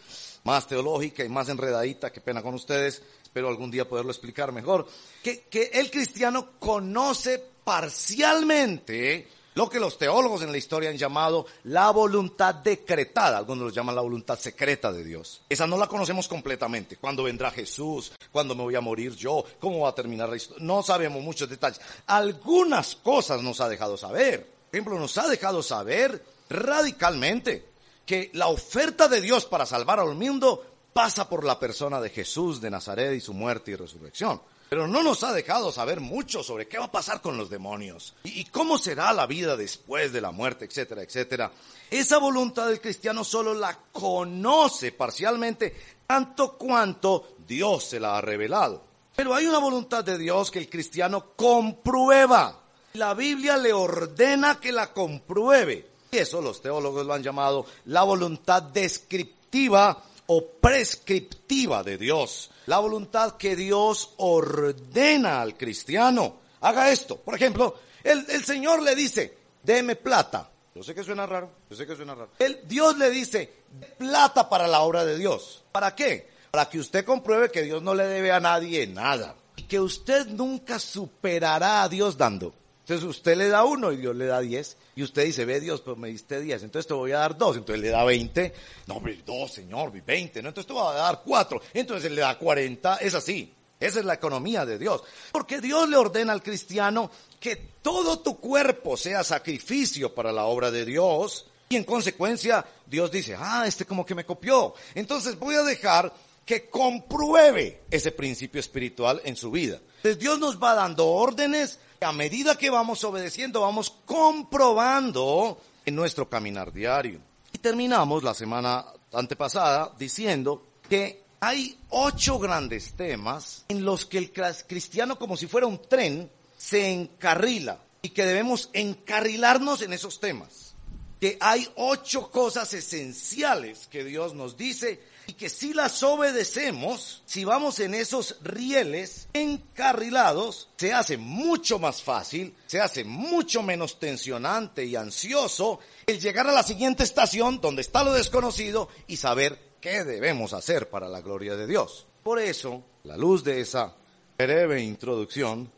más 0.44 0.66
teológica 0.66 1.24
y 1.24 1.28
más 1.28 1.48
enredadita, 1.48 2.12
qué 2.12 2.20
pena 2.20 2.42
con 2.42 2.54
ustedes, 2.54 3.02
espero 3.22 3.48
algún 3.48 3.70
día 3.70 3.88
poderlo 3.88 4.10
explicar 4.10 4.52
mejor, 4.52 4.86
que, 5.22 5.70
el 5.72 5.90
cristiano 5.90 6.50
conoce 6.58 7.42
parcialmente 7.64 9.26
lo 9.54 9.70
que 9.70 9.80
los 9.80 9.96
teólogos 9.96 10.42
en 10.42 10.52
la 10.52 10.58
historia 10.58 10.90
han 10.90 10.98
llamado 10.98 11.46
la 11.64 11.90
voluntad 11.90 12.56
decretada, 12.56 13.38
algunos 13.38 13.64
lo 13.64 13.70
llaman 13.70 13.94
la 13.94 14.02
voluntad 14.02 14.38
secreta 14.38 14.92
de 14.92 15.04
Dios. 15.04 15.42
Esa 15.48 15.66
no 15.66 15.78
la 15.78 15.86
conocemos 15.86 16.28
completamente. 16.28 16.96
¿Cuándo 16.96 17.22
vendrá 17.22 17.50
Jesús? 17.52 18.12
¿Cuándo 18.32 18.54
me 18.54 18.64
voy 18.64 18.74
a 18.74 18.80
morir 18.80 19.14
yo? 19.14 19.44
¿Cómo 19.60 19.80
va 19.80 19.90
a 19.90 19.94
terminar 19.94 20.28
la 20.28 20.36
historia? 20.36 20.64
No 20.64 20.82
sabemos 20.82 21.22
muchos 21.22 21.48
detalles. 21.48 21.80
Algunas 22.06 22.96
cosas 22.96 23.42
nos 23.42 23.60
ha 23.60 23.68
dejado 23.68 23.96
saber. 23.96 24.44
Por 24.44 24.76
ejemplo, 24.76 24.98
nos 24.98 25.16
ha 25.18 25.28
dejado 25.28 25.62
saber 25.62 26.20
radicalmente 26.50 27.73
que 28.06 28.30
la 28.34 28.48
oferta 28.48 29.08
de 29.08 29.20
Dios 29.20 29.46
para 29.46 29.66
salvar 29.66 30.00
al 30.00 30.14
mundo 30.14 30.64
pasa 30.92 31.28
por 31.28 31.44
la 31.44 31.58
persona 31.58 32.00
de 32.00 32.10
Jesús 32.10 32.60
de 32.60 32.70
Nazaret 32.70 33.14
y 33.14 33.20
su 33.20 33.34
muerte 33.34 33.72
y 33.72 33.76
resurrección. 33.76 34.40
Pero 34.68 34.88
no 34.88 35.02
nos 35.02 35.22
ha 35.22 35.32
dejado 35.32 35.70
saber 35.70 36.00
mucho 36.00 36.42
sobre 36.42 36.66
qué 36.66 36.78
va 36.78 36.86
a 36.86 36.92
pasar 36.92 37.20
con 37.20 37.36
los 37.36 37.50
demonios 37.50 38.14
y, 38.24 38.44
cómo 38.46 38.78
será 38.78 39.12
la 39.12 39.26
vida 39.26 39.56
después 39.56 40.12
de 40.12 40.20
la 40.20 40.30
muerte, 40.30 40.64
etcétera, 40.64 41.02
etcétera. 41.02 41.52
Esa 41.90 42.18
voluntad 42.18 42.68
del 42.68 42.80
cristiano 42.80 43.24
solo 43.24 43.54
la 43.54 43.78
conoce 43.92 44.92
parcialmente, 44.92 45.76
tanto 46.06 46.56
cuanto 46.56 47.36
Dios 47.46 47.84
se 47.84 48.00
la 48.00 48.16
ha 48.16 48.20
revelado. 48.20 48.82
Pero 49.14 49.34
hay 49.34 49.46
una 49.46 49.58
voluntad 49.58 50.02
de 50.02 50.18
Dios 50.18 50.50
que 50.50 50.58
el 50.58 50.68
cristiano 50.68 51.34
comprueba. 51.36 52.60
La 52.94 53.14
Biblia 53.14 53.56
le 53.56 53.72
ordena 53.72 54.58
que 54.58 54.72
la 54.72 54.92
compruebe. 54.92 55.93
Eso 56.18 56.40
los 56.40 56.62
teólogos 56.62 57.04
lo 57.04 57.14
han 57.14 57.22
llamado 57.22 57.66
la 57.86 58.02
voluntad 58.02 58.62
descriptiva 58.62 60.02
o 60.26 60.46
prescriptiva 60.46 61.82
de 61.82 61.98
Dios. 61.98 62.50
La 62.66 62.78
voluntad 62.78 63.36
que 63.36 63.56
Dios 63.56 64.14
ordena 64.18 65.42
al 65.42 65.56
cristiano. 65.56 66.36
Haga 66.60 66.90
esto. 66.90 67.16
Por 67.16 67.34
ejemplo, 67.34 67.74
el, 68.02 68.44
Señor 68.44 68.82
le 68.82 68.94
dice, 68.94 69.36
deme 69.62 69.96
plata. 69.96 70.50
Yo 70.74 70.82
sé 70.82 70.94
que 70.94 71.04
suena 71.04 71.26
raro, 71.26 71.50
yo 71.70 71.76
sé 71.76 71.86
que 71.86 71.94
suena 71.94 72.14
raro. 72.14 72.30
El, 72.38 72.66
Dios 72.66 72.98
le 72.98 73.10
dice, 73.10 73.52
plata 73.98 74.48
para 74.48 74.66
la 74.66 74.80
obra 74.80 75.04
de 75.04 75.16
Dios. 75.16 75.62
¿Para 75.70 75.94
qué? 75.94 76.28
Para 76.50 76.68
que 76.68 76.78
usted 76.78 77.04
compruebe 77.04 77.50
que 77.50 77.62
Dios 77.62 77.82
no 77.82 77.94
le 77.94 78.04
debe 78.06 78.32
a 78.32 78.40
nadie 78.40 78.86
nada. 78.86 79.36
Y 79.56 79.62
que 79.64 79.78
usted 79.78 80.26
nunca 80.26 80.78
superará 80.78 81.82
a 81.82 81.88
Dios 81.88 82.16
dando. 82.16 82.54
Entonces 82.84 83.08
usted 83.08 83.34
le 83.38 83.48
da 83.48 83.64
uno 83.64 83.92
y 83.92 83.96
Dios 83.96 84.14
le 84.14 84.26
da 84.26 84.40
diez. 84.40 84.76
Y 84.94 85.02
usted 85.02 85.24
dice, 85.24 85.46
ve 85.46 85.58
Dios, 85.58 85.80
pues 85.80 85.96
me 85.96 86.08
diste 86.08 86.38
diez, 86.38 86.62
entonces 86.62 86.86
te 86.86 86.92
voy 86.92 87.12
a 87.12 87.18
dar 87.18 87.38
dos. 87.38 87.56
Entonces 87.56 87.82
le 87.82 87.88
da 87.88 88.04
veinte. 88.04 88.52
No, 88.86 88.96
hombre, 88.96 89.22
dos, 89.24 89.52
Señor, 89.54 89.90
veinte. 90.04 90.42
No, 90.42 90.50
entonces 90.50 90.66
te 90.66 90.74
voy 90.74 90.86
a 90.86 90.96
dar 90.96 91.22
cuatro. 91.24 91.62
Entonces 91.72 92.12
le 92.12 92.20
da 92.20 92.38
cuarenta. 92.38 92.96
Es 92.96 93.14
así. 93.14 93.54
Esa 93.80 94.00
es 94.00 94.04
la 94.04 94.14
economía 94.14 94.66
de 94.66 94.78
Dios. 94.78 95.02
Porque 95.32 95.62
Dios 95.62 95.88
le 95.88 95.96
ordena 95.96 96.34
al 96.34 96.42
cristiano 96.42 97.10
que 97.40 97.56
todo 97.80 98.18
tu 98.18 98.38
cuerpo 98.38 98.98
sea 98.98 99.24
sacrificio 99.24 100.14
para 100.14 100.30
la 100.30 100.44
obra 100.44 100.70
de 100.70 100.84
Dios. 100.84 101.46
Y 101.70 101.76
en 101.76 101.84
consecuencia, 101.84 102.66
Dios 102.84 103.10
dice, 103.10 103.34
ah, 103.38 103.64
este 103.66 103.86
como 103.86 104.04
que 104.04 104.14
me 104.14 104.26
copió. 104.26 104.74
Entonces 104.94 105.38
voy 105.38 105.54
a 105.54 105.62
dejar 105.62 106.12
que 106.44 106.68
compruebe 106.68 107.84
ese 107.90 108.12
principio 108.12 108.60
espiritual 108.60 109.22
en 109.24 109.36
su 109.36 109.50
vida. 109.50 109.80
Entonces 109.96 110.18
Dios 110.18 110.38
nos 110.38 110.62
va 110.62 110.74
dando 110.74 111.06
órdenes 111.06 111.78
a 112.04 112.12
medida 112.12 112.56
que 112.56 112.70
vamos 112.70 113.02
obedeciendo, 113.04 113.62
vamos 113.62 113.90
comprobando 114.04 115.58
en 115.84 115.94
nuestro 115.94 116.28
caminar 116.28 116.72
diario. 116.72 117.20
Y 117.52 117.58
terminamos 117.58 118.22
la 118.22 118.34
semana 118.34 118.84
antepasada 119.12 119.92
diciendo 119.98 120.66
que 120.88 121.24
hay 121.40 121.78
ocho 121.90 122.38
grandes 122.38 122.94
temas 122.94 123.64
en 123.68 123.84
los 123.84 124.06
que 124.06 124.18
el 124.18 124.32
cristiano, 124.66 125.18
como 125.18 125.36
si 125.36 125.46
fuera 125.46 125.66
un 125.66 125.80
tren, 125.80 126.30
se 126.56 126.90
encarrila 126.92 127.78
y 128.02 128.10
que 128.10 128.24
debemos 128.24 128.70
encarrilarnos 128.72 129.82
en 129.82 129.92
esos 129.92 130.20
temas. 130.20 130.74
Que 131.20 131.38
hay 131.40 131.68
ocho 131.76 132.30
cosas 132.30 132.72
esenciales 132.74 133.86
que 133.86 134.04
Dios 134.04 134.34
nos 134.34 134.56
dice 134.56 135.00
y 135.26 135.34
que 135.34 135.48
si 135.48 135.72
las 135.72 136.02
obedecemos, 136.02 137.22
si 137.26 137.44
vamos 137.44 137.80
en 137.80 137.94
esos 137.94 138.36
rieles 138.42 139.28
encarrilados, 139.32 140.68
se 140.76 140.92
hace 140.92 141.16
mucho 141.16 141.78
más 141.78 142.02
fácil, 142.02 142.54
se 142.66 142.80
hace 142.80 143.04
mucho 143.04 143.62
menos 143.62 143.98
tensionante 143.98 144.84
y 144.84 144.96
ansioso 144.96 145.80
el 146.06 146.20
llegar 146.20 146.46
a 146.46 146.52
la 146.52 146.62
siguiente 146.62 147.04
estación 147.04 147.60
donde 147.60 147.82
está 147.82 148.04
lo 148.04 148.12
desconocido 148.12 148.88
y 149.06 149.16
saber 149.16 149.58
qué 149.80 150.04
debemos 150.04 150.52
hacer 150.52 150.88
para 150.88 151.08
la 151.08 151.20
gloria 151.20 151.56
de 151.56 151.66
Dios. 151.66 152.06
Por 152.22 152.38
eso, 152.38 152.82
la 153.04 153.16
luz 153.16 153.44
de 153.44 153.60
esa 153.60 153.94
breve 154.38 154.82
introducción, 154.82 155.70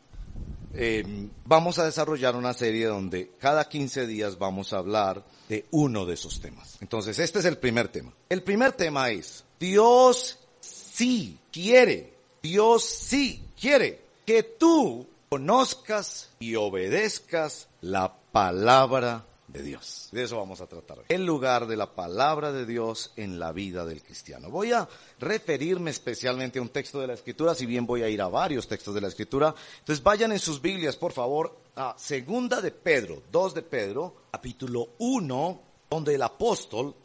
eh, 0.73 1.29
vamos 1.45 1.79
a 1.79 1.85
desarrollar 1.85 2.35
una 2.35 2.53
serie 2.53 2.87
donde 2.87 3.31
cada 3.39 3.67
15 3.67 4.07
días 4.07 4.37
vamos 4.37 4.73
a 4.73 4.77
hablar 4.77 5.23
de 5.49 5.65
uno 5.71 6.05
de 6.05 6.13
esos 6.13 6.39
temas. 6.41 6.77
Entonces, 6.81 7.19
este 7.19 7.39
es 7.39 7.45
el 7.45 7.57
primer 7.57 7.87
tema. 7.87 8.13
El 8.29 8.43
primer 8.43 8.73
tema 8.73 9.09
es, 9.09 9.43
Dios 9.59 10.39
sí 10.59 11.37
quiere, 11.51 12.13
Dios 12.41 12.83
sí 12.83 13.43
quiere 13.59 14.01
que 14.25 14.43
tú 14.43 15.07
conozcas 15.29 16.29
y 16.39 16.55
obedezcas 16.55 17.67
la 17.81 18.13
palabra 18.31 19.25
de 19.57 19.63
Dios. 19.63 20.09
De 20.11 20.23
eso 20.23 20.37
vamos 20.37 20.61
a 20.61 20.67
tratar. 20.67 20.99
El 21.09 21.25
lugar 21.25 21.67
de 21.67 21.75
la 21.75 21.93
palabra 21.93 22.51
de 22.51 22.65
Dios 22.65 23.11
en 23.15 23.39
la 23.39 23.51
vida 23.51 23.85
del 23.85 24.03
cristiano. 24.03 24.49
Voy 24.49 24.71
a 24.71 24.87
referirme 25.19 25.91
especialmente 25.91 26.59
a 26.59 26.61
un 26.61 26.69
texto 26.69 26.99
de 27.01 27.07
la 27.07 27.13
Escritura, 27.13 27.55
si 27.55 27.65
bien 27.65 27.85
voy 27.85 28.03
a 28.03 28.09
ir 28.09 28.21
a 28.21 28.27
varios 28.27 28.67
textos 28.67 28.93
de 28.93 29.01
la 29.01 29.07
Escritura. 29.07 29.53
Entonces 29.79 30.03
vayan 30.03 30.31
en 30.31 30.39
sus 30.39 30.61
Biblias, 30.61 30.95
por 30.95 31.11
favor, 31.11 31.57
a 31.75 31.95
Segunda 31.97 32.61
de 32.61 32.71
Pedro, 32.71 33.23
2 33.31 33.55
de 33.55 33.61
Pedro, 33.63 34.15
capítulo 34.31 34.89
1, 34.99 35.61
donde 35.89 36.15
el 36.15 36.21
apóstol, 36.21 36.95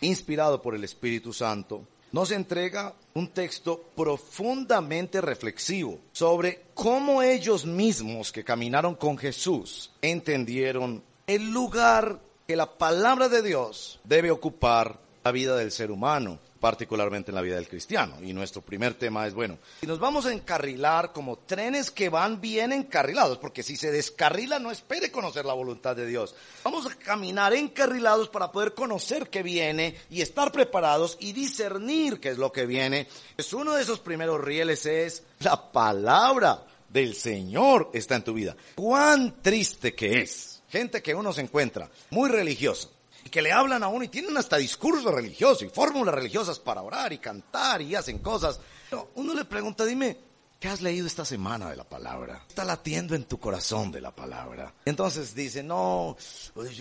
inspirado 0.00 0.60
por 0.60 0.74
el 0.74 0.84
Espíritu 0.84 1.32
Santo, 1.32 1.86
nos 2.12 2.30
entrega 2.30 2.94
un 3.14 3.28
texto 3.28 3.82
profundamente 3.96 5.20
reflexivo 5.20 5.98
sobre 6.12 6.66
cómo 6.74 7.22
ellos 7.22 7.64
mismos 7.64 8.32
que 8.32 8.44
caminaron 8.44 8.94
con 8.94 9.16
Jesús 9.16 9.90
entendieron 10.02 11.02
el 11.26 11.50
lugar 11.50 12.20
que 12.46 12.56
la 12.56 12.78
palabra 12.78 13.28
de 13.28 13.42
Dios 13.42 14.00
debe 14.04 14.30
ocupar 14.30 14.98
la 15.24 15.32
vida 15.32 15.56
del 15.56 15.70
ser 15.70 15.90
humano 15.90 16.38
particularmente 16.62 17.32
en 17.32 17.34
la 17.34 17.42
vida 17.42 17.56
del 17.56 17.66
cristiano. 17.66 18.18
Y 18.22 18.32
nuestro 18.32 18.62
primer 18.62 18.94
tema 18.94 19.26
es, 19.26 19.34
bueno, 19.34 19.58
si 19.80 19.86
nos 19.88 19.98
vamos 19.98 20.26
a 20.26 20.32
encarrilar 20.32 21.12
como 21.12 21.38
trenes 21.38 21.90
que 21.90 22.08
van 22.08 22.40
bien 22.40 22.70
encarrilados, 22.70 23.38
porque 23.38 23.64
si 23.64 23.76
se 23.76 23.90
descarrila 23.90 24.60
no 24.60 24.70
espere 24.70 25.10
conocer 25.10 25.44
la 25.44 25.54
voluntad 25.54 25.96
de 25.96 26.06
Dios. 26.06 26.36
Vamos 26.62 26.86
a 26.86 26.94
caminar 26.94 27.52
encarrilados 27.52 28.28
para 28.28 28.52
poder 28.52 28.74
conocer 28.74 29.28
qué 29.28 29.42
viene 29.42 29.96
y 30.08 30.20
estar 30.20 30.52
preparados 30.52 31.16
y 31.18 31.32
discernir 31.32 32.20
qué 32.20 32.28
es 32.28 32.38
lo 32.38 32.52
que 32.52 32.64
viene. 32.64 33.08
Es 33.36 33.52
uno 33.52 33.74
de 33.74 33.82
esos 33.82 33.98
primeros 33.98 34.40
rieles 34.40 34.86
es 34.86 35.24
la 35.40 35.72
palabra 35.72 36.64
del 36.88 37.16
Señor 37.16 37.90
está 37.92 38.14
en 38.14 38.22
tu 38.22 38.34
vida. 38.34 38.56
Cuán 38.76 39.42
triste 39.42 39.96
que 39.96 40.20
es. 40.20 40.61
Gente 40.72 41.02
que 41.02 41.14
uno 41.14 41.34
se 41.34 41.42
encuentra 41.42 41.90
muy 42.08 42.30
religiosa, 42.30 42.88
que 43.30 43.42
le 43.42 43.52
hablan 43.52 43.82
a 43.82 43.88
uno 43.88 44.04
y 44.04 44.08
tienen 44.08 44.34
hasta 44.38 44.56
discurso 44.56 45.12
religioso 45.12 45.66
y 45.66 45.68
fórmulas 45.68 46.14
religiosas 46.14 46.58
para 46.58 46.80
orar 46.80 47.12
y 47.12 47.18
cantar 47.18 47.82
y 47.82 47.94
hacen 47.94 48.20
cosas. 48.20 48.58
Uno 49.16 49.34
le 49.34 49.44
pregunta, 49.44 49.84
dime, 49.84 50.16
¿qué 50.58 50.68
has 50.68 50.80
leído 50.80 51.06
esta 51.06 51.26
semana 51.26 51.68
de 51.68 51.76
la 51.76 51.84
palabra? 51.84 52.46
Está 52.48 52.64
latiendo 52.64 53.14
en 53.14 53.24
tu 53.24 53.38
corazón 53.38 53.92
de 53.92 54.00
la 54.00 54.16
palabra. 54.16 54.72
Entonces 54.86 55.34
dice, 55.34 55.62
no, 55.62 56.16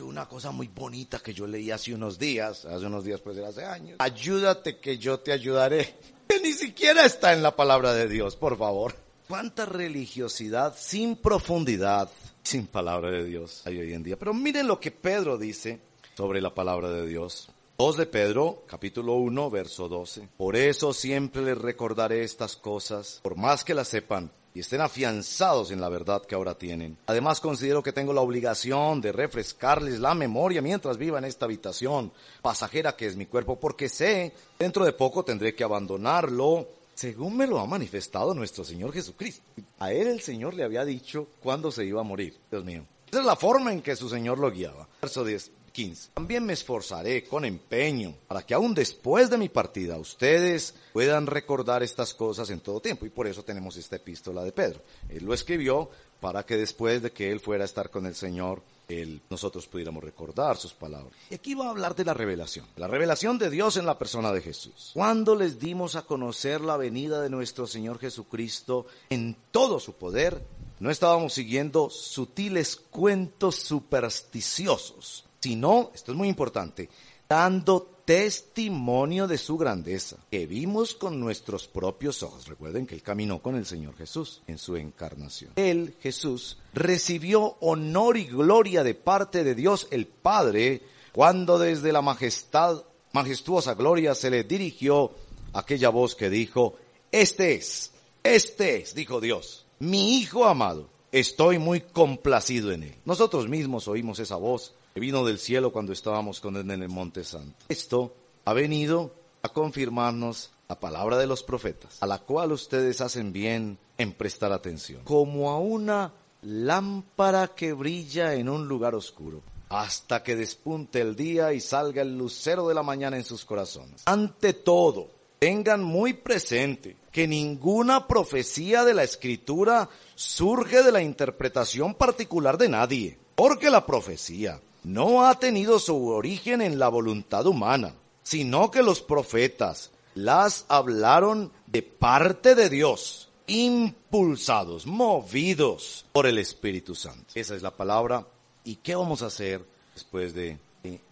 una 0.01 0.25
cosa 0.25 0.51
muy 0.51 0.69
bonita 0.69 1.19
que 1.19 1.33
yo 1.33 1.45
leí 1.45 1.69
hace 1.69 1.93
unos 1.93 2.17
días, 2.17 2.63
hace 2.63 2.85
unos 2.85 3.03
días 3.03 3.19
pues 3.19 3.37
hace 3.39 3.65
años. 3.65 3.97
Ayúdate 3.99 4.79
que 4.79 4.97
yo 4.97 5.19
te 5.19 5.33
ayudaré. 5.33 5.95
Que 6.31 6.39
ni 6.39 6.53
siquiera 6.53 7.05
está 7.05 7.33
en 7.33 7.43
la 7.43 7.57
palabra 7.57 7.93
de 7.93 8.07
Dios, 8.07 8.37
por 8.37 8.57
favor. 8.57 8.95
¿Cuánta 9.27 9.65
religiosidad 9.65 10.73
sin 10.79 11.17
profundidad, 11.17 12.09
sin 12.43 12.67
palabra 12.67 13.11
de 13.11 13.23
Dios 13.23 13.61
hay 13.65 13.79
hoy 13.79 13.93
en 13.93 14.03
día? 14.03 14.17
Pero 14.17 14.33
miren 14.33 14.67
lo 14.67 14.79
que 14.79 14.91
Pedro 14.91 15.37
dice 15.37 15.79
sobre 16.15 16.41
la 16.41 16.53
palabra 16.53 16.89
de 16.89 17.07
Dios. 17.07 17.49
2 17.77 17.97
de 17.97 18.05
Pedro, 18.05 18.63
capítulo 18.67 19.15
1, 19.15 19.49
verso 19.49 19.87
12. 19.89 20.29
Por 20.37 20.55
eso 20.55 20.93
siempre 20.93 21.41
les 21.41 21.57
recordaré 21.57 22.23
estas 22.23 22.55
cosas, 22.55 23.19
por 23.23 23.35
más 23.35 23.63
que 23.63 23.73
las 23.73 23.87
sepan 23.87 24.31
y 24.53 24.59
estén 24.59 24.81
afianzados 24.81 25.71
en 25.71 25.81
la 25.81 25.89
verdad 25.89 26.23
que 26.23 26.35
ahora 26.35 26.57
tienen. 26.57 26.97
Además 27.07 27.39
considero 27.39 27.81
que 27.81 27.93
tengo 27.93 28.13
la 28.13 28.21
obligación 28.21 29.01
de 29.01 29.11
refrescarles 29.11 29.99
la 29.99 30.13
memoria 30.13 30.61
mientras 30.61 30.97
viva 30.97 31.17
en 31.17 31.25
esta 31.25 31.45
habitación 31.45 32.11
pasajera 32.41 32.95
que 32.95 33.07
es 33.07 33.15
mi 33.15 33.25
cuerpo, 33.25 33.59
porque 33.59 33.89
sé, 33.89 34.33
dentro 34.59 34.85
de 34.85 34.93
poco 34.93 35.23
tendré 35.23 35.55
que 35.55 35.63
abandonarlo, 35.63 36.67
según 37.01 37.35
me 37.35 37.47
lo 37.47 37.59
ha 37.59 37.65
manifestado 37.65 38.35
nuestro 38.35 38.63
Señor 38.63 38.93
Jesucristo. 38.93 39.41
A 39.79 39.91
él 39.91 40.05
el 40.05 40.21
Señor 40.21 40.53
le 40.53 40.63
había 40.63 40.85
dicho 40.85 41.29
cuándo 41.41 41.71
se 41.71 41.83
iba 41.83 41.99
a 41.99 42.03
morir. 42.03 42.37
Dios 42.51 42.63
mío. 42.63 42.85
Esa 43.09 43.21
es 43.21 43.25
la 43.25 43.35
forma 43.35 43.73
en 43.73 43.81
que 43.81 43.95
su 43.95 44.07
Señor 44.07 44.37
lo 44.37 44.51
guiaba. 44.51 44.87
Verso 45.01 45.25
10. 45.25 45.51
15. 45.71 46.11
También 46.13 46.45
me 46.45 46.53
esforzaré 46.53 47.23
con 47.23 47.43
empeño 47.43 48.13
para 48.27 48.43
que 48.43 48.53
aún 48.53 48.75
después 48.75 49.31
de 49.31 49.37
mi 49.37 49.49
partida 49.49 49.97
ustedes 49.97 50.75
puedan 50.93 51.25
recordar 51.25 51.81
estas 51.81 52.13
cosas 52.13 52.51
en 52.51 52.59
todo 52.59 52.81
tiempo. 52.81 53.07
Y 53.07 53.09
por 53.09 53.25
eso 53.25 53.41
tenemos 53.41 53.77
esta 53.77 53.95
epístola 53.95 54.43
de 54.43 54.51
Pedro. 54.51 54.81
Él 55.09 55.25
lo 55.25 55.33
escribió 55.33 55.89
para 56.19 56.45
que 56.45 56.55
después 56.55 57.01
de 57.01 57.11
que 57.11 57.31
él 57.31 57.39
fuera 57.39 57.63
a 57.63 57.65
estar 57.65 57.89
con 57.89 58.05
el 58.05 58.13
Señor, 58.13 58.61
él, 58.87 59.21
nosotros 59.29 59.67
pudiéramos 59.67 60.03
recordar 60.03 60.57
sus 60.57 60.73
palabras. 60.73 61.13
Y 61.29 61.35
aquí 61.35 61.53
va 61.53 61.67
a 61.67 61.69
hablar 61.69 61.95
de 61.95 62.05
la 62.05 62.13
revelación, 62.13 62.65
la 62.75 62.87
revelación 62.87 63.37
de 63.37 63.49
Dios 63.49 63.77
en 63.77 63.85
la 63.85 63.97
persona 63.97 64.31
de 64.31 64.41
Jesús. 64.41 64.91
Cuando 64.93 65.35
les 65.35 65.59
dimos 65.59 65.95
a 65.95 66.03
conocer 66.03 66.61
la 66.61 66.77
venida 66.77 67.21
de 67.21 67.29
nuestro 67.29 67.67
Señor 67.67 67.99
Jesucristo 67.99 68.85
en 69.09 69.35
todo 69.51 69.79
su 69.79 69.93
poder, 69.93 70.43
no 70.79 70.89
estábamos 70.89 71.33
siguiendo 71.33 71.89
sutiles 71.89 72.75
cuentos 72.75 73.55
supersticiosos, 73.55 75.25
sino, 75.39 75.91
esto 75.93 76.11
es 76.11 76.17
muy 76.17 76.27
importante, 76.27 76.89
dando 77.29 77.90
testimonio 78.05 79.27
de 79.27 79.37
su 79.37 79.57
grandeza, 79.57 80.17
que 80.29 80.45
vimos 80.45 80.93
con 80.93 81.19
nuestros 81.19 81.67
propios 81.67 82.23
ojos. 82.23 82.47
Recuerden 82.47 82.85
que 82.85 82.95
él 82.95 83.01
caminó 83.01 83.41
con 83.41 83.55
el 83.55 83.65
Señor 83.65 83.95
Jesús 83.95 84.41
en 84.47 84.57
su 84.57 84.75
encarnación. 84.75 85.53
Él, 85.55 85.95
Jesús, 86.01 86.57
recibió 86.73 87.57
honor 87.61 88.17
y 88.17 88.25
gloria 88.25 88.83
de 88.83 88.95
parte 88.95 89.43
de 89.43 89.55
Dios 89.55 89.87
el 89.91 90.07
Padre 90.07 90.81
cuando 91.11 91.59
desde 91.59 91.91
la 91.91 92.01
majestad, 92.01 92.83
majestuosa 93.13 93.73
gloria 93.73 94.15
se 94.15 94.29
le 94.29 94.43
dirigió 94.43 95.11
aquella 95.53 95.89
voz 95.89 96.15
que 96.15 96.29
dijo, 96.29 96.75
este 97.11 97.55
es, 97.55 97.91
este 98.23 98.77
es, 98.77 98.95
dijo 98.95 99.19
Dios, 99.19 99.65
mi 99.79 100.17
Hijo 100.17 100.45
amado, 100.45 100.89
estoy 101.11 101.59
muy 101.59 101.81
complacido 101.81 102.71
en 102.71 102.83
él. 102.83 102.95
Nosotros 103.03 103.49
mismos 103.49 103.87
oímos 103.87 104.19
esa 104.19 104.37
voz 104.37 104.73
que 104.93 104.99
vino 104.99 105.25
del 105.25 105.39
cielo 105.39 105.71
cuando 105.71 105.93
estábamos 105.93 106.39
con 106.39 106.55
él 106.57 106.69
en 106.69 106.83
el 106.83 106.89
Monte 106.89 107.23
Santo. 107.23 107.55
Esto 107.69 108.13
ha 108.45 108.53
venido 108.53 109.13
a 109.41 109.49
confirmarnos 109.49 110.51
la 110.67 110.79
palabra 110.79 111.17
de 111.17 111.27
los 111.27 111.43
profetas, 111.43 111.97
a 112.01 112.07
la 112.07 112.19
cual 112.19 112.51
ustedes 112.51 113.01
hacen 113.01 113.33
bien 113.33 113.77
en 113.97 114.13
prestar 114.13 114.51
atención, 114.51 115.03
como 115.03 115.51
a 115.51 115.59
una 115.59 116.13
lámpara 116.41 117.49
que 117.49 117.73
brilla 117.73 118.33
en 118.35 118.49
un 118.49 118.67
lugar 118.67 118.95
oscuro, 118.95 119.41
hasta 119.69 120.23
que 120.23 120.35
despunte 120.35 121.01
el 121.01 121.15
día 121.15 121.53
y 121.53 121.59
salga 121.59 122.01
el 122.01 122.17
lucero 122.17 122.67
de 122.67 122.73
la 122.73 122.83
mañana 122.83 123.17
en 123.17 123.23
sus 123.23 123.45
corazones. 123.45 124.01
Ante 124.05 124.53
todo, 124.53 125.09
tengan 125.39 125.83
muy 125.83 126.13
presente 126.13 126.97
que 127.11 127.27
ninguna 127.27 128.07
profecía 128.07 128.83
de 128.83 128.93
la 128.93 129.03
escritura 129.03 129.89
surge 130.15 130.83
de 130.83 130.91
la 130.91 131.01
interpretación 131.01 131.95
particular 131.95 132.57
de 132.57 132.69
nadie, 132.69 133.17
porque 133.35 133.69
la 133.69 133.85
profecía 133.85 134.61
no 134.83 135.25
ha 135.25 135.39
tenido 135.39 135.79
su 135.79 136.07
origen 136.07 136.61
en 136.61 136.79
la 136.79 136.89
voluntad 136.89 137.45
humana, 137.45 137.93
sino 138.23 138.71
que 138.71 138.83
los 138.83 139.01
profetas 139.01 139.91
las 140.15 140.65
hablaron 140.67 141.51
de 141.67 141.83
parte 141.83 142.55
de 142.55 142.69
Dios, 142.69 143.29
impulsados, 143.47 144.85
movidos 144.85 146.05
por 146.11 146.25
el 146.25 146.37
Espíritu 146.37 146.95
Santo. 146.95 147.27
Esa 147.35 147.55
es 147.55 147.61
la 147.61 147.71
palabra. 147.71 148.25
¿Y 148.63 148.77
qué 148.77 148.95
vamos 148.95 149.21
a 149.21 149.27
hacer 149.27 149.65
después 149.93 150.33
de 150.33 150.57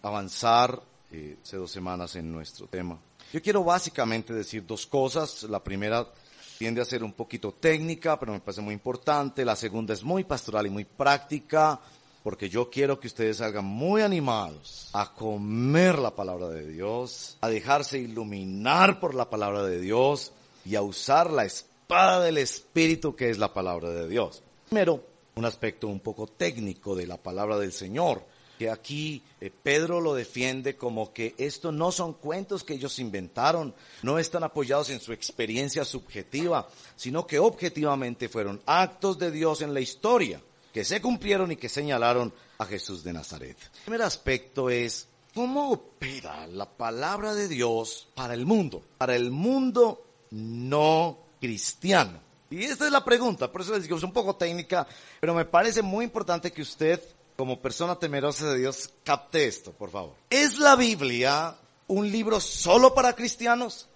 avanzar 0.02 0.82
eh, 1.10 1.36
hace 1.42 1.56
dos 1.56 1.70
semanas 1.70 2.16
en 2.16 2.30
nuestro 2.30 2.66
tema? 2.66 2.98
Yo 3.32 3.40
quiero 3.40 3.62
básicamente 3.62 4.32
decir 4.32 4.66
dos 4.66 4.86
cosas. 4.86 5.44
La 5.44 5.62
primera 5.62 6.06
tiende 6.58 6.80
a 6.80 6.84
ser 6.84 7.02
un 7.02 7.12
poquito 7.12 7.52
técnica, 7.52 8.18
pero 8.18 8.32
me 8.32 8.40
parece 8.40 8.60
muy 8.60 8.74
importante. 8.74 9.44
La 9.44 9.56
segunda 9.56 9.94
es 9.94 10.02
muy 10.02 10.24
pastoral 10.24 10.66
y 10.66 10.70
muy 10.70 10.84
práctica 10.84 11.80
porque 12.22 12.48
yo 12.48 12.70
quiero 12.70 13.00
que 13.00 13.06
ustedes 13.06 13.38
salgan 13.38 13.64
muy 13.64 14.02
animados 14.02 14.90
a 14.92 15.14
comer 15.14 15.98
la 15.98 16.14
palabra 16.14 16.48
de 16.48 16.66
Dios, 16.66 17.38
a 17.40 17.48
dejarse 17.48 17.98
iluminar 17.98 19.00
por 19.00 19.14
la 19.14 19.30
palabra 19.30 19.62
de 19.64 19.80
Dios 19.80 20.32
y 20.64 20.74
a 20.76 20.82
usar 20.82 21.30
la 21.30 21.44
espada 21.44 22.22
del 22.22 22.38
Espíritu 22.38 23.16
que 23.16 23.30
es 23.30 23.38
la 23.38 23.54
palabra 23.54 23.90
de 23.90 24.08
Dios. 24.08 24.42
Primero, 24.68 25.02
un 25.36 25.44
aspecto 25.46 25.88
un 25.88 26.00
poco 26.00 26.26
técnico 26.26 26.94
de 26.94 27.06
la 27.06 27.16
palabra 27.16 27.58
del 27.58 27.72
Señor, 27.72 28.22
que 28.58 28.68
aquí 28.68 29.22
eh, 29.40 29.50
Pedro 29.50 30.02
lo 30.02 30.14
defiende 30.14 30.76
como 30.76 31.14
que 31.14 31.34
esto 31.38 31.72
no 31.72 31.90
son 31.90 32.12
cuentos 32.12 32.62
que 32.62 32.74
ellos 32.74 32.98
inventaron, 32.98 33.74
no 34.02 34.18
están 34.18 34.44
apoyados 34.44 34.90
en 34.90 35.00
su 35.00 35.14
experiencia 35.14 35.86
subjetiva, 35.86 36.68
sino 36.94 37.26
que 37.26 37.38
objetivamente 37.38 38.28
fueron 38.28 38.60
actos 38.66 39.18
de 39.18 39.30
Dios 39.30 39.62
en 39.62 39.72
la 39.72 39.80
historia 39.80 40.42
que 40.72 40.84
se 40.84 41.00
cumplieron 41.00 41.52
y 41.52 41.56
que 41.56 41.68
señalaron 41.68 42.32
a 42.58 42.66
Jesús 42.66 43.02
de 43.02 43.12
Nazaret. 43.12 43.56
El 43.60 43.80
primer 43.84 44.02
aspecto 44.02 44.70
es 44.70 45.08
cómo 45.34 45.70
opera 45.70 46.46
la 46.46 46.66
palabra 46.66 47.34
de 47.34 47.48
Dios 47.48 48.08
para 48.14 48.34
el 48.34 48.46
mundo, 48.46 48.82
para 48.98 49.16
el 49.16 49.30
mundo 49.30 50.04
no 50.30 51.18
cristiano. 51.40 52.20
Y 52.50 52.64
esta 52.64 52.86
es 52.86 52.92
la 52.92 53.04
pregunta, 53.04 53.50
por 53.50 53.60
eso 53.60 53.72
les 53.74 53.84
digo, 53.84 53.96
es 53.96 54.02
un 54.02 54.12
poco 54.12 54.34
técnica, 54.34 54.86
pero 55.20 55.34
me 55.34 55.44
parece 55.44 55.82
muy 55.82 56.04
importante 56.04 56.52
que 56.52 56.62
usted, 56.62 57.00
como 57.36 57.60
persona 57.60 57.96
temerosa 57.96 58.52
de 58.52 58.58
Dios, 58.58 58.90
capte 59.04 59.46
esto, 59.46 59.70
por 59.72 59.90
favor. 59.90 60.14
¿Es 60.28 60.58
la 60.58 60.74
Biblia 60.74 61.54
un 61.86 62.10
libro 62.10 62.40
solo 62.40 62.92
para 62.92 63.14
cristianos? 63.14 63.88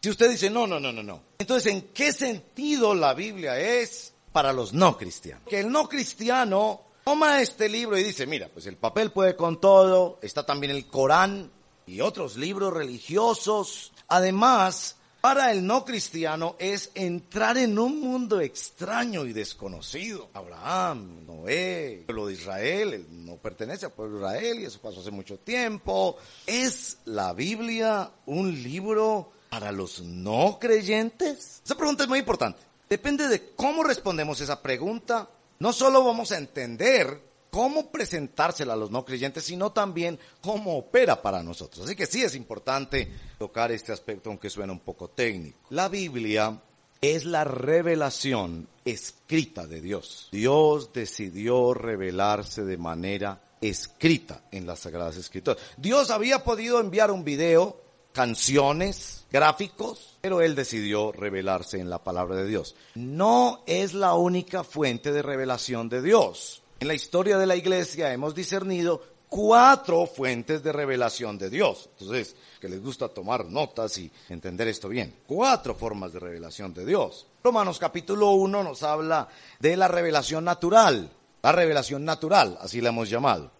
Si 0.00 0.10
usted 0.10 0.30
dice, 0.30 0.50
no, 0.50 0.68
no, 0.68 0.78
no, 0.78 0.92
no, 0.92 1.02
no. 1.02 1.20
Entonces, 1.38 1.72
¿en 1.72 1.82
qué 1.88 2.12
sentido 2.12 2.94
la 2.94 3.12
Biblia 3.12 3.58
es 3.58 4.12
para 4.36 4.52
los 4.52 4.74
no 4.74 4.98
cristianos. 4.98 5.48
Que 5.48 5.60
el 5.60 5.72
no 5.72 5.88
cristiano 5.88 6.82
toma 7.04 7.40
este 7.40 7.70
libro 7.70 7.96
y 7.96 8.04
dice, 8.04 8.26
mira, 8.26 8.50
pues 8.52 8.66
el 8.66 8.76
papel 8.76 9.10
puede 9.10 9.34
con 9.34 9.62
todo, 9.62 10.18
está 10.20 10.44
también 10.44 10.72
el 10.72 10.86
Corán 10.88 11.50
y 11.86 12.02
otros 12.02 12.36
libros 12.36 12.74
religiosos. 12.74 13.94
Además, 14.08 14.96
para 15.22 15.52
el 15.52 15.66
no 15.66 15.86
cristiano 15.86 16.54
es 16.58 16.90
entrar 16.94 17.56
en 17.56 17.78
un 17.78 17.98
mundo 17.98 18.42
extraño 18.42 19.24
y 19.24 19.32
desconocido. 19.32 20.28
Abraham, 20.34 21.24
Noé, 21.24 22.00
el 22.00 22.04
pueblo 22.04 22.26
de 22.26 22.34
Israel, 22.34 23.06
no 23.08 23.36
pertenece 23.38 23.86
al 23.86 23.92
pueblo 23.92 24.18
de 24.18 24.36
Israel 24.36 24.60
y 24.60 24.64
eso 24.66 24.82
pasó 24.82 25.00
hace 25.00 25.10
mucho 25.10 25.38
tiempo. 25.38 26.18
¿Es 26.44 26.98
la 27.06 27.32
Biblia 27.32 28.10
un 28.26 28.52
libro 28.62 29.32
para 29.48 29.72
los 29.72 30.02
no 30.02 30.58
creyentes? 30.60 31.62
Esa 31.64 31.74
pregunta 31.74 32.02
es 32.02 32.08
muy 32.10 32.18
importante. 32.18 32.75
Depende 32.88 33.28
de 33.28 33.54
cómo 33.54 33.82
respondemos 33.82 34.40
esa 34.40 34.62
pregunta. 34.62 35.28
No 35.58 35.72
solo 35.72 36.04
vamos 36.04 36.32
a 36.32 36.38
entender 36.38 37.20
cómo 37.50 37.90
presentársela 37.90 38.74
a 38.74 38.76
los 38.76 38.90
no 38.90 39.04
creyentes, 39.04 39.44
sino 39.44 39.72
también 39.72 40.18
cómo 40.40 40.76
opera 40.76 41.22
para 41.22 41.42
nosotros. 41.42 41.86
Así 41.86 41.96
que 41.96 42.06
sí 42.06 42.22
es 42.22 42.34
importante 42.34 43.10
tocar 43.38 43.72
este 43.72 43.92
aspecto, 43.92 44.30
aunque 44.30 44.50
suena 44.50 44.72
un 44.72 44.80
poco 44.80 45.08
técnico. 45.08 45.58
La 45.70 45.88
Biblia 45.88 46.60
es 47.00 47.24
la 47.24 47.44
revelación 47.44 48.68
escrita 48.84 49.66
de 49.66 49.80
Dios. 49.80 50.28
Dios 50.32 50.92
decidió 50.92 51.74
revelarse 51.74 52.64
de 52.64 52.76
manera 52.76 53.42
escrita 53.60 54.42
en 54.50 54.66
las 54.66 54.80
Sagradas 54.80 55.16
Escrituras. 55.16 55.62
Dios 55.76 56.10
había 56.10 56.44
podido 56.44 56.80
enviar 56.80 57.10
un 57.10 57.24
video 57.24 57.85
canciones, 58.16 59.26
gráficos, 59.30 60.16
pero 60.22 60.40
él 60.40 60.54
decidió 60.54 61.12
revelarse 61.12 61.78
en 61.78 61.90
la 61.90 62.02
palabra 62.02 62.36
de 62.36 62.46
Dios. 62.46 62.74
No 62.94 63.62
es 63.66 63.92
la 63.92 64.14
única 64.14 64.64
fuente 64.64 65.12
de 65.12 65.20
revelación 65.20 65.90
de 65.90 66.00
Dios. 66.00 66.62
En 66.80 66.88
la 66.88 66.94
historia 66.94 67.36
de 67.36 67.44
la 67.44 67.56
iglesia 67.56 68.14
hemos 68.14 68.34
discernido 68.34 69.02
cuatro 69.28 70.06
fuentes 70.06 70.62
de 70.62 70.72
revelación 70.72 71.36
de 71.36 71.50
Dios. 71.50 71.90
Entonces, 71.98 72.34
que 72.58 72.70
les 72.70 72.82
gusta 72.82 73.10
tomar 73.10 73.44
notas 73.44 73.98
y 73.98 74.10
entender 74.30 74.66
esto 74.68 74.88
bien. 74.88 75.14
Cuatro 75.26 75.74
formas 75.74 76.14
de 76.14 76.20
revelación 76.20 76.72
de 76.72 76.86
Dios. 76.86 77.26
Romanos 77.44 77.78
capítulo 77.78 78.30
1 78.30 78.64
nos 78.64 78.82
habla 78.82 79.28
de 79.60 79.76
la 79.76 79.88
revelación 79.88 80.42
natural. 80.42 81.12
La 81.42 81.52
revelación 81.52 82.06
natural, 82.06 82.56
así 82.62 82.80
la 82.80 82.88
hemos 82.88 83.10
llamado. 83.10 83.50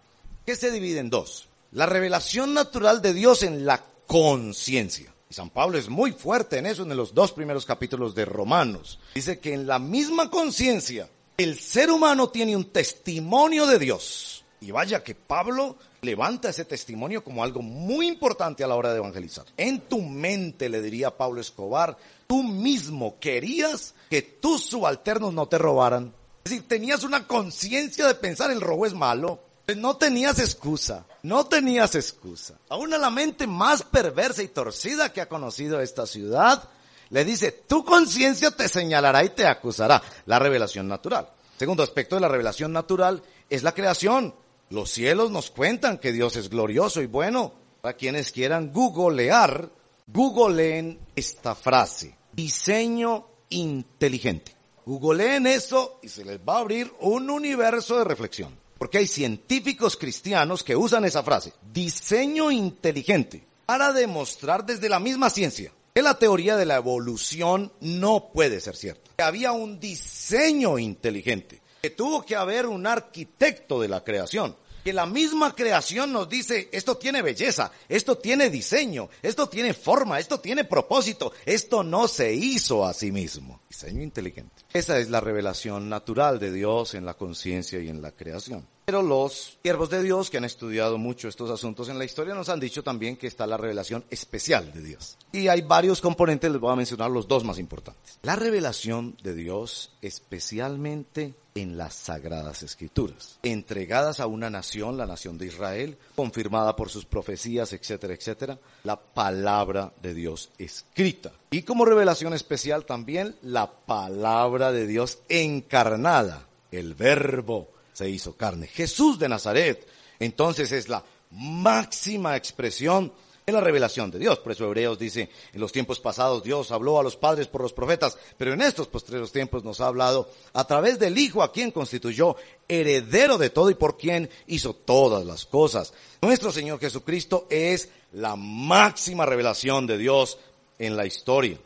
Que 0.47 0.55
se 0.55 0.71
divide 0.71 0.99
en 0.99 1.11
dos. 1.11 1.47
La 1.73 1.85
revelación 1.85 2.55
natural 2.55 3.03
de 3.03 3.13
Dios 3.13 3.43
en 3.43 3.63
la 3.63 3.83
conciencia. 4.07 5.13
Y 5.29 5.33
San 5.33 5.49
Pablo 5.49 5.77
es 5.77 5.89
muy 5.89 6.13
fuerte 6.13 6.57
en 6.57 6.65
eso 6.65 6.83
en 6.83 6.95
los 6.95 7.13
dos 7.13 7.33
primeros 7.33 7.65
capítulos 7.65 8.15
de 8.15 8.25
Romanos. 8.25 8.99
Dice 9.13 9.39
que 9.39 9.53
en 9.53 9.67
la 9.67 9.77
misma 9.77 10.31
conciencia 10.31 11.09
el 11.37 11.59
ser 11.59 11.91
humano 11.91 12.29
tiene 12.29 12.55
un 12.55 12.71
testimonio 12.71 13.67
de 13.67 13.77
Dios. 13.77 14.45
Y 14.59 14.71
vaya 14.71 15.03
que 15.03 15.13
Pablo 15.13 15.77
levanta 16.01 16.49
ese 16.49 16.65
testimonio 16.65 17.23
como 17.23 17.43
algo 17.43 17.61
muy 17.61 18.07
importante 18.07 18.63
a 18.63 18.67
la 18.67 18.75
hora 18.75 18.91
de 18.91 18.97
evangelizar. 18.97 19.45
En 19.55 19.81
tu 19.81 20.01
mente, 20.01 20.69
le 20.69 20.81
diría 20.81 21.15
Pablo 21.15 21.39
Escobar, 21.39 21.97
tú 22.25 22.41
mismo 22.41 23.19
querías 23.19 23.93
que 24.09 24.21
tus 24.23 24.63
subalternos 24.63 25.33
no 25.33 25.47
te 25.47 25.59
robaran. 25.59 26.13
Es 26.43 26.51
decir, 26.51 26.67
tenías 26.67 27.03
una 27.03 27.27
conciencia 27.27 28.07
de 28.07 28.15
pensar 28.15 28.49
el 28.49 28.61
robo 28.61 28.85
es 28.85 28.93
malo. 28.93 29.43
No 29.75 29.97
tenías 29.97 30.39
excusa, 30.39 31.05
no 31.23 31.45
tenías 31.45 31.93
excusa. 31.95 32.57
Aún 32.69 32.93
a 32.93 32.97
la 32.97 33.09
mente 33.09 33.47
más 33.47 33.83
perversa 33.83 34.41
y 34.41 34.47
torcida 34.47 35.11
que 35.11 35.19
ha 35.19 35.27
conocido 35.27 35.81
esta 35.81 36.07
ciudad, 36.07 36.69
le 37.09 37.25
dice, 37.25 37.51
tu 37.51 37.83
conciencia 37.83 38.51
te 38.51 38.69
señalará 38.69 39.25
y 39.25 39.29
te 39.31 39.45
acusará. 39.45 40.01
La 40.25 40.39
revelación 40.39 40.87
natural. 40.87 41.29
Segundo 41.59 41.83
aspecto 41.83 42.15
de 42.15 42.21
la 42.21 42.29
revelación 42.29 42.71
natural 42.71 43.21
es 43.49 43.63
la 43.63 43.73
creación. 43.73 44.35
Los 44.69 44.89
cielos 44.89 45.31
nos 45.31 45.51
cuentan 45.51 45.97
que 45.97 46.13
Dios 46.13 46.37
es 46.37 46.49
glorioso 46.49 47.01
y 47.01 47.07
bueno. 47.07 47.51
Para 47.81 47.97
quienes 47.97 48.31
quieran 48.31 48.71
googlear, 48.71 49.69
googleen 50.07 50.97
esta 51.13 51.55
frase. 51.55 52.17
Diseño 52.31 53.27
inteligente. 53.49 54.55
Googleen 54.85 55.45
eso 55.45 55.99
y 56.01 56.07
se 56.07 56.23
les 56.23 56.39
va 56.39 56.55
a 56.55 56.59
abrir 56.59 56.89
un 57.01 57.29
universo 57.29 57.97
de 57.97 58.05
reflexión. 58.05 58.66
Porque 58.77 58.99
hay 58.99 59.07
científicos 59.07 59.97
cristianos 59.97 60.63
que 60.63 60.75
usan 60.75 61.05
esa 61.05 61.23
frase, 61.23 61.53
diseño 61.73 62.51
inteligente, 62.51 63.43
para 63.65 63.91
demostrar 63.91 64.65
desde 64.65 64.89
la 64.89 64.99
misma 64.99 65.29
ciencia 65.29 65.71
que 65.93 66.01
la 66.03 66.19
teoría 66.19 66.55
de 66.55 66.65
la 66.65 66.75
evolución 66.75 67.71
no 67.81 68.29
puede 68.31 68.59
ser 68.59 68.75
cierta. 68.75 69.09
Que 69.17 69.23
había 69.23 69.51
un 69.51 69.79
diseño 69.79 70.77
inteligente, 70.77 71.61
que 71.81 71.89
tuvo 71.89 72.23
que 72.23 72.35
haber 72.35 72.67
un 72.67 72.85
arquitecto 72.85 73.81
de 73.81 73.87
la 73.87 74.03
creación, 74.03 74.55
que 74.87 74.93
la 74.93 75.05
misma 75.05 75.53
creación 75.53 76.13
nos 76.13 76.29
dice, 76.29 76.69
esto 76.71 76.95
tiene 76.95 77.21
belleza, 77.21 77.73
esto 77.89 78.19
tiene 78.19 78.49
diseño, 78.49 79.09
esto 79.21 79.49
tiene 79.49 79.73
forma, 79.73 80.17
esto 80.17 80.39
tiene 80.39 80.63
propósito, 80.63 81.33
esto 81.45 81.83
no 81.83 82.07
se 82.07 82.33
hizo 82.33 82.85
a 82.85 82.93
sí 82.93 83.11
mismo. 83.11 83.59
Diseño 83.67 84.01
inteligente. 84.01 84.63
Esa 84.71 84.97
es 84.97 85.09
la 85.09 85.19
revelación 85.19 85.89
natural 85.89 86.39
de 86.39 86.53
Dios 86.53 86.93
en 86.93 87.03
la 87.03 87.15
conciencia 87.15 87.81
y 87.81 87.89
en 87.89 88.01
la 88.01 88.13
creación. 88.13 88.65
Pero 88.85 89.03
los 89.03 89.57
siervos 89.61 89.89
de 89.89 90.01
Dios 90.01 90.29
que 90.29 90.37
han 90.37 90.45
estudiado 90.45 90.97
mucho 90.97 91.27
estos 91.27 91.51
asuntos 91.51 91.89
en 91.89 91.99
la 91.99 92.05
historia 92.05 92.33
nos 92.33 92.47
han 92.47 92.61
dicho 92.61 92.81
también 92.81 93.17
que 93.17 93.27
está 93.27 93.45
la 93.45 93.57
revelación 93.57 94.05
especial 94.09 94.71
de 94.71 94.81
Dios. 94.81 95.17
Y 95.33 95.49
hay 95.49 95.63
varios 95.63 95.99
componentes, 95.99 96.49
les 96.49 96.61
voy 96.61 96.71
a 96.71 96.77
mencionar 96.77 97.11
los 97.11 97.27
dos 97.27 97.43
más 97.43 97.59
importantes. 97.59 98.17
La 98.21 98.37
revelación 98.37 99.17
de 99.21 99.35
Dios 99.35 99.91
especialmente 100.01 101.33
en 101.61 101.75
las 101.77 101.95
sagradas 101.95 102.61
escrituras, 102.61 103.39
entregadas 103.41 104.19
a 104.19 104.27
una 104.27 104.49
nación, 104.49 104.95
la 104.95 105.07
nación 105.07 105.37
de 105.37 105.47
Israel, 105.47 105.97
confirmada 106.15 106.75
por 106.75 106.89
sus 106.89 107.05
profecías, 107.05 107.73
etcétera, 107.73 108.13
etcétera, 108.13 108.59
la 108.83 108.99
palabra 108.99 109.91
de 110.01 110.13
Dios 110.13 110.49
escrita. 110.59 111.31
Y 111.49 111.63
como 111.63 111.85
revelación 111.85 112.33
especial 112.33 112.85
también 112.85 113.35
la 113.41 113.71
palabra 113.71 114.71
de 114.71 114.85
Dios 114.85 115.19
encarnada, 115.29 116.45
el 116.71 116.93
verbo 116.93 117.69
se 117.93 118.09
hizo 118.09 118.35
carne. 118.35 118.67
Jesús 118.67 119.17
de 119.17 119.29
Nazaret, 119.29 119.87
entonces 120.19 120.71
es 120.71 120.89
la 120.89 121.03
máxima 121.31 122.35
expresión 122.35 123.11
de 123.47 123.53
la 123.53 123.61
revelación 123.61 124.11
de 124.11 124.19
Dios. 124.19 124.39
Por 124.39 124.51
eso 124.51 124.65
Hebreos 124.65 124.99
dice, 124.99 125.29
en 125.53 125.61
los 125.61 125.71
tiempos 125.71 126.01
pasados 126.01 126.43
Dios 126.43 126.69
habló 126.69 126.99
a 126.99 127.03
los 127.03 127.15
padres 127.15 127.47
por 127.47 127.61
los 127.61 127.71
profetas, 127.71 128.17
pero 128.37 128.51
en 128.51 128.61
estos 128.61 128.89
postreros 128.89 129.31
tiempos 129.31 129.63
nos 129.63 129.79
ha 129.79 129.87
hablado 129.87 130.29
a 130.51 130.67
través 130.67 130.99
del 130.99 131.17
Hijo 131.17 131.41
a 131.41 131.53
quien 131.53 131.71
constituyó 131.71 132.35
heredero 132.67 133.37
de 133.37 133.49
todo 133.49 133.69
y 133.69 133.75
por 133.75 133.97
quien 133.97 134.29
hizo 134.47 134.73
todas 134.73 135.25
las 135.25 135.45
cosas. 135.45 135.93
Nuestro 136.21 136.51
Señor 136.51 136.77
Jesucristo 136.81 137.47
es 137.49 137.87
la 138.11 138.35
máxima 138.35 139.25
revelación 139.25 139.87
de 139.87 139.97
Dios 139.97 140.37
en 140.77 140.97
la 140.97 141.05
historia. 141.05 141.57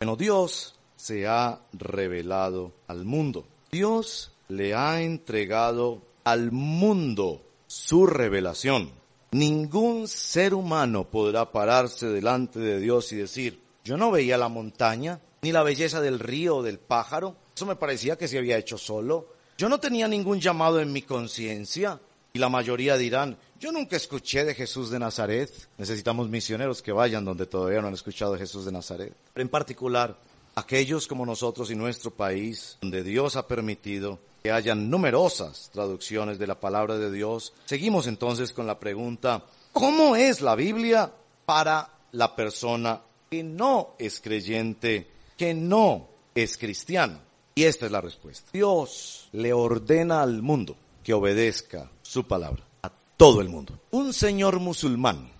Bueno, 0.00 0.16
Dios 0.16 0.74
se 0.96 1.28
ha 1.28 1.60
revelado 1.72 2.72
al 2.88 3.04
mundo. 3.04 3.46
Dios 3.70 4.32
le 4.48 4.74
ha 4.74 5.00
entregado 5.02 6.02
al 6.24 6.50
mundo 6.50 7.42
su 7.68 8.08
revelación. 8.08 9.01
Ningún 9.32 10.08
ser 10.08 10.52
humano 10.54 11.04
podrá 11.04 11.50
pararse 11.50 12.06
delante 12.06 12.58
de 12.58 12.78
Dios 12.78 13.12
y 13.12 13.16
decir, 13.16 13.60
yo 13.82 13.96
no 13.96 14.10
veía 14.10 14.36
la 14.36 14.48
montaña, 14.48 15.20
ni 15.40 15.52
la 15.52 15.62
belleza 15.62 16.00
del 16.00 16.18
río 16.18 16.56
o 16.56 16.62
del 16.62 16.78
pájaro, 16.78 17.36
eso 17.54 17.66
me 17.66 17.76
parecía 17.76 18.16
que 18.16 18.28
se 18.28 18.38
había 18.38 18.58
hecho 18.58 18.78
solo. 18.78 19.28
Yo 19.58 19.68
no 19.68 19.80
tenía 19.80 20.08
ningún 20.08 20.40
llamado 20.40 20.80
en 20.80 20.92
mi 20.92 21.02
conciencia. 21.02 22.00
Y 22.34 22.38
la 22.38 22.48
mayoría 22.48 22.96
dirán, 22.96 23.36
yo 23.60 23.72
nunca 23.72 23.96
escuché 23.96 24.44
de 24.44 24.54
Jesús 24.54 24.90
de 24.90 24.98
Nazaret. 24.98 25.50
Necesitamos 25.76 26.30
misioneros 26.30 26.80
que 26.80 26.92
vayan 26.92 27.24
donde 27.24 27.46
todavía 27.46 27.82
no 27.82 27.88
han 27.88 27.94
escuchado 27.94 28.32
de 28.32 28.38
Jesús 28.38 28.64
de 28.64 28.72
Nazaret. 28.72 29.14
En 29.34 29.50
particular, 29.50 30.16
aquellos 30.54 31.06
como 31.06 31.26
nosotros 31.26 31.70
y 31.70 31.74
nuestro 31.74 32.10
país, 32.10 32.78
donde 32.80 33.02
Dios 33.02 33.36
ha 33.36 33.46
permitido 33.46 34.18
que 34.42 34.50
hayan 34.50 34.90
numerosas 34.90 35.70
traducciones 35.72 36.38
de 36.38 36.46
la 36.46 36.58
palabra 36.58 36.98
de 36.98 37.12
Dios. 37.12 37.52
Seguimos 37.64 38.06
entonces 38.06 38.52
con 38.52 38.66
la 38.66 38.80
pregunta, 38.80 39.44
¿cómo 39.72 40.16
es 40.16 40.40
la 40.40 40.56
Biblia 40.56 41.12
para 41.46 41.88
la 42.12 42.34
persona 42.34 43.00
que 43.30 43.44
no 43.44 43.94
es 43.98 44.20
creyente, 44.20 45.08
que 45.36 45.54
no 45.54 46.08
es 46.34 46.58
cristiano? 46.58 47.20
Y 47.54 47.64
esta 47.64 47.86
es 47.86 47.92
la 47.92 48.00
respuesta. 48.00 48.50
Dios 48.52 49.28
le 49.32 49.52
ordena 49.52 50.22
al 50.22 50.42
mundo 50.42 50.76
que 51.04 51.14
obedezca 51.14 51.90
su 52.02 52.26
palabra, 52.26 52.64
a 52.82 52.90
todo 53.16 53.40
el 53.40 53.48
mundo. 53.48 53.78
Un 53.92 54.12
señor 54.12 54.58
musulmán 54.58 55.30